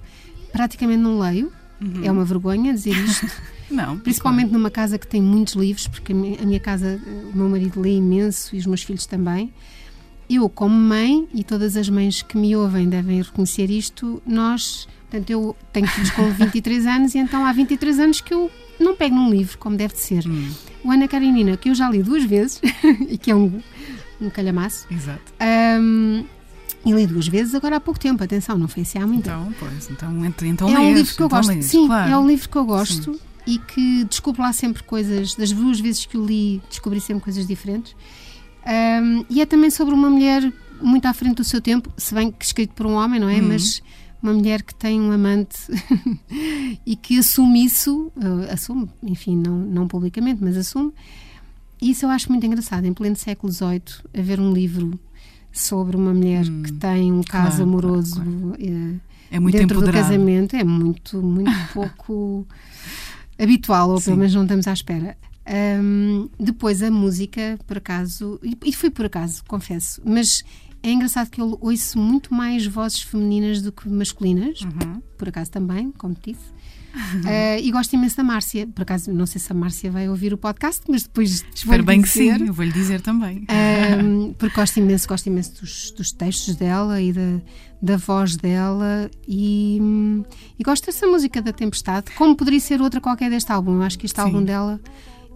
praticamente 0.51 1.01
não 1.01 1.19
leio, 1.19 1.51
Uhum. 1.79 2.03
é 2.03 2.11
uma 2.11 2.25
vergonha 2.25 2.73
dizer 2.73 2.95
isto, 2.97 3.29
Não, 3.69 3.99
principalmente 3.99 4.51
numa 4.51 4.71
casa 4.71 4.97
que 4.97 5.05
tem 5.05 5.21
muitos 5.21 5.53
livros, 5.53 5.87
porque 5.87 6.11
a 6.11 6.15
mi- 6.15 6.35
a 6.41 6.43
minha 6.45 6.59
casa, 6.59 6.99
uh, 7.05 7.29
o 7.31 7.37
meu 7.37 7.47
marido 7.49 7.79
lê 7.79 7.97
imenso 7.97 8.55
e 8.55 8.59
os 8.59 8.65
meus 8.65 8.81
filhos 8.81 9.05
também. 9.05 9.53
Eu, 10.27 10.49
como 10.49 10.73
mãe, 10.75 11.27
e 11.33 11.43
todas 11.43 11.77
as 11.77 11.87
mães 11.87 12.23
que 12.23 12.35
me 12.35 12.55
ouvem 12.55 12.89
devem 12.89 13.21
reconhecer 13.21 13.69
isto, 13.69 14.19
nós, 14.25 14.87
portanto, 15.09 15.29
eu 15.29 15.55
tenho 15.71 15.85
filhos 15.87 16.09
com 16.09 16.29
23 16.33 16.85
anos 16.87 17.13
e 17.13 17.19
então 17.19 17.45
há 17.45 17.53
23 17.53 17.99
anos 17.99 18.21
que 18.21 18.33
eu 18.33 18.49
não 18.79 18.95
pego 18.95 19.15
num 19.15 19.29
livro 19.29 19.57
como 19.59 19.77
deve 19.77 19.93
de 19.93 19.99
ser. 19.99 20.27
Hum, 20.27 20.49
O 20.83 20.89
Ana 20.91 21.07
Karenina, 21.07 21.55
que 21.57 21.69
eu 21.69 21.75
já 21.75 21.87
li 21.91 22.01
duas 22.01 22.23
vezes 22.23 22.59
e 23.07 23.17
que 23.19 23.29
é 23.29 23.35
um, 23.35 23.61
um 24.21 24.29
calhamaço, 24.29 24.85
exato. 24.91 25.33
ahm, 25.39 26.23
e 26.85 26.91
li 26.93 27.05
duas 27.07 27.27
vezes 27.27 27.53
agora 27.55 27.75
há 27.77 27.79
pouco 27.79 27.99
tempo, 27.99 28.23
atenção, 28.23 28.57
não 28.57 28.67
foi 28.67 28.83
assim 28.83 28.97
há 28.99 29.05
muito 29.07 29.25
tempo. 29.25 29.37
Então, 29.41 29.53
pois, 29.59 29.89
então, 29.89 30.25
ent- 30.25 30.41
então 30.43 30.69
é 30.69 30.79
um 30.79 30.83
lês, 30.85 30.97
livro 30.97 31.15
que 31.15 31.21
eu 31.21 31.25
então 31.27 31.37
gosto. 31.37 31.49
lês, 31.49 31.65
Sim, 31.65 31.87
claro. 31.87 32.11
é 32.11 32.17
um 32.17 32.27
livro 32.27 32.49
que 32.49 32.55
eu 32.57 32.65
gosto 32.65 33.19
e 33.45 33.57
que 33.59 34.03
descubro 34.05 34.41
lá 34.41 34.53
sempre 34.53 34.83
coisas, 34.83 35.35
das 35.35 35.51
duas 35.51 35.79
vezes 35.79 36.05
que 36.05 36.17
o 36.17 36.25
li, 36.25 36.61
descobri 36.69 36.99
sempre 37.01 37.23
coisas 37.23 37.45
diferentes. 37.47 37.95
Ahm, 38.65 39.23
e 39.29 39.41
é 39.41 39.45
também 39.45 39.69
sobre 39.69 39.93
uma 39.93 40.09
mulher 40.09 40.51
muito 40.81 41.05
à 41.07 41.13
frente 41.13 41.35
do 41.37 41.43
seu 41.43 41.59
tempo, 41.61 41.91
se 41.97 42.13
bem 42.13 42.31
que 42.31 42.43
escrito 42.45 42.73
por 42.73 42.85
um 42.85 42.93
homem, 42.93 43.19
não 43.19 43.29
é? 43.29 43.39
Uhum. 43.39 43.47
Mas 43.49 43.81
uma 44.21 44.33
mulher 44.33 44.61
que 44.63 44.73
tem 44.75 44.99
um 44.99 45.11
amante 45.11 45.57
e 46.85 46.95
que 46.95 47.17
assume 47.19 47.65
isso, 47.65 48.11
eh, 48.19 48.53
assume, 48.53 48.89
enfim, 49.03 49.35
não, 49.37 49.57
não 49.57 49.87
publicamente, 49.87 50.43
mas 50.43 50.57
assume. 50.57 50.91
Isso 51.81 52.05
eu 52.05 52.09
acho 52.09 52.29
muito 52.31 52.45
engraçado, 52.45 52.85
em 52.85 52.93
pleno 52.93 53.15
século 53.15 53.51
XVIII, 53.51 53.81
haver 54.17 54.39
um 54.39 54.51
livro 54.51 54.99
sobre 55.51 55.95
uma 55.95 56.13
mulher 56.13 56.45
Hum, 56.47 56.63
que 56.63 56.71
tem 56.73 57.11
um 57.11 57.21
caso 57.23 57.57
claro, 57.57 57.63
amoroso 57.63 58.15
claro, 58.15 58.55
eh, 58.59 58.95
É 59.31 59.39
muito 59.39 59.57
dentro 59.57 59.79
do 59.79 59.83
empoderado. 59.83 60.07
casamento 60.09 60.55
é 60.55 60.63
muito, 60.63 61.21
muito 61.21 61.51
pouco 61.73 62.47
habitual, 63.39 63.89
ou 63.91 63.97
Sim. 63.99 64.05
pelo 64.05 64.17
menos 64.17 64.33
não 64.35 64.43
estamos 64.43 64.67
à 64.67 64.73
espera. 64.73 65.17
Ahm, 65.45 66.27
depois 66.39 66.81
a 66.83 66.91
música, 66.91 67.57
por 67.65 67.77
acaso, 67.77 68.39
e, 68.43 68.57
e 68.65 68.73
foi 68.73 68.89
por 68.89 69.05
acaso, 69.05 69.43
confesso, 69.47 70.01
mas 70.05 70.43
é 70.83 70.91
engraçado 70.91 71.29
que 71.29 71.39
eu 71.39 71.57
ouço 71.61 71.97
muito 71.97 72.33
mais 72.33 72.65
vozes 72.65 73.01
femininas 73.01 73.61
do 73.61 73.71
que 73.71 73.87
masculinas, 73.89 74.61
Uhum. 74.61 75.01
por 75.17 75.29
acaso 75.29 75.49
também, 75.51 75.91
como 75.91 76.13
te 76.13 76.33
disse. 76.33 76.45
Ah, 77.25 77.59
e 77.61 77.71
gosto 77.71 77.93
imenso 77.93 78.17
da 78.17 78.23
Márcia. 78.23 78.67
Por 78.67 78.81
acaso, 78.81 79.11
não 79.13 79.25
sei 79.25 79.39
se 79.39 79.51
a 79.51 79.55
Márcia 79.55 79.91
vai 79.91 80.09
ouvir 80.09 80.33
o 80.33 80.37
podcast, 80.37 80.81
mas 80.89 81.03
depois 81.03 81.45
Espero 81.53 81.83
bem 81.83 82.01
que 82.01 82.07
dizer. 82.07 82.39
sim, 82.39 82.47
eu 82.47 82.53
vou-lhe 82.53 82.71
dizer 82.71 83.01
também. 83.01 83.45
Ahm, 83.49 84.33
porque 84.39 84.55
gosto 84.55 84.77
imenso, 84.77 85.07
gosto 85.07 85.27
imenso 85.27 85.61
dos, 85.61 85.91
dos 85.91 86.11
textos 86.11 86.55
dela 86.55 87.01
e 87.01 87.13
da, 87.13 87.41
da 87.81 87.97
voz 87.97 88.35
dela 88.35 89.09
e, 89.27 89.79
e 90.57 90.63
gosto 90.63 90.85
dessa 90.87 91.07
música 91.07 91.41
da 91.41 91.53
Tempestade, 91.53 92.11
como 92.11 92.35
poderia 92.35 92.59
ser 92.59 92.81
outra 92.81 92.99
qualquer 92.99 93.29
deste 93.29 93.51
álbum. 93.51 93.75
Eu 93.75 93.83
acho 93.83 93.97
que 93.97 94.05
este 94.05 94.15
Sim. 94.15 94.21
álbum 94.27 94.43
dela 94.43 94.79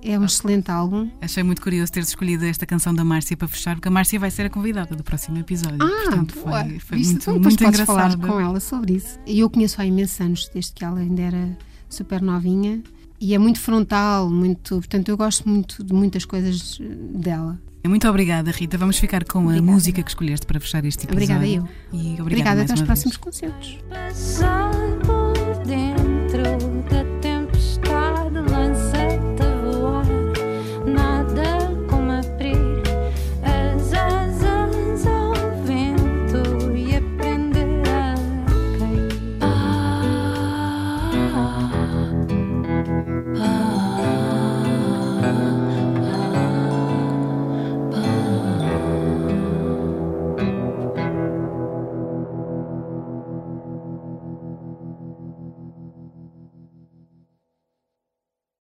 é 0.03 0.17
um 0.19 0.25
excelente 0.25 0.69
álbum. 0.71 1.09
Achei 1.21 1.43
muito 1.43 1.61
curioso 1.61 1.91
ter 1.91 2.01
escolhido 2.01 2.45
esta 2.45 2.65
canção 2.65 2.93
da 2.93 3.03
Márcia 3.03 3.35
para 3.37 3.47
fechar, 3.47 3.75
porque 3.75 3.87
a 3.87 3.91
Márcia 3.91 4.19
vai 4.19 4.31
ser 4.31 4.45
a 4.45 4.49
convidada 4.49 4.95
do 4.95 5.03
próximo 5.03 5.37
episódio. 5.37 5.77
Ah, 5.81 5.87
Portanto, 6.05 6.35
boa. 6.43 6.63
foi, 6.63 6.79
foi 6.79 6.97
Viste? 6.97 7.11
muito, 7.13 7.21
Então, 7.29 7.39
muito 7.39 7.63
engraçado. 7.63 7.85
falar 7.85 8.17
com 8.17 8.39
ela 8.39 8.59
sobre 8.59 8.93
isso. 8.93 9.19
E 9.25 9.39
eu 9.39 9.49
conheço 9.49 9.81
há 9.81 9.85
imensos 9.85 10.19
anos, 10.21 10.49
desde 10.53 10.71
que 10.73 10.83
ela 10.83 10.99
ainda 10.99 11.21
era 11.21 11.57
super 11.89 12.21
novinha. 12.21 12.81
E 13.19 13.35
é 13.35 13.37
muito 13.37 13.59
frontal, 13.59 14.29
muito. 14.29 14.75
Portanto, 14.77 15.09
eu 15.09 15.15
gosto 15.17 15.47
muito 15.47 15.83
de 15.83 15.93
muitas 15.93 16.25
coisas 16.25 16.79
dela. 17.13 17.59
Muito 17.87 18.07
obrigada, 18.07 18.51
Rita. 18.51 18.77
Vamos 18.77 18.97
ficar 18.97 19.23
com 19.25 19.39
Obrigada. 19.45 19.67
a 19.67 19.71
música 19.73 20.03
que 20.03 20.09
escolheste 20.09 20.45
para 20.45 20.59
fechar 20.59 20.85
este 20.85 21.05
episódio. 21.05 21.35
Obrigada 21.35 21.47
eu. 21.47 21.67
E 21.91 21.97
obrigada, 22.19 22.21
Obrigada, 22.21 22.57
mais 22.59 22.71
até 22.71 22.79
aos 22.79 22.81
próximos 22.87 23.17
concertos. 23.17 23.77
Passar 23.89 24.71
por 25.05 25.65
dentro 25.65 26.43
da 26.89 27.00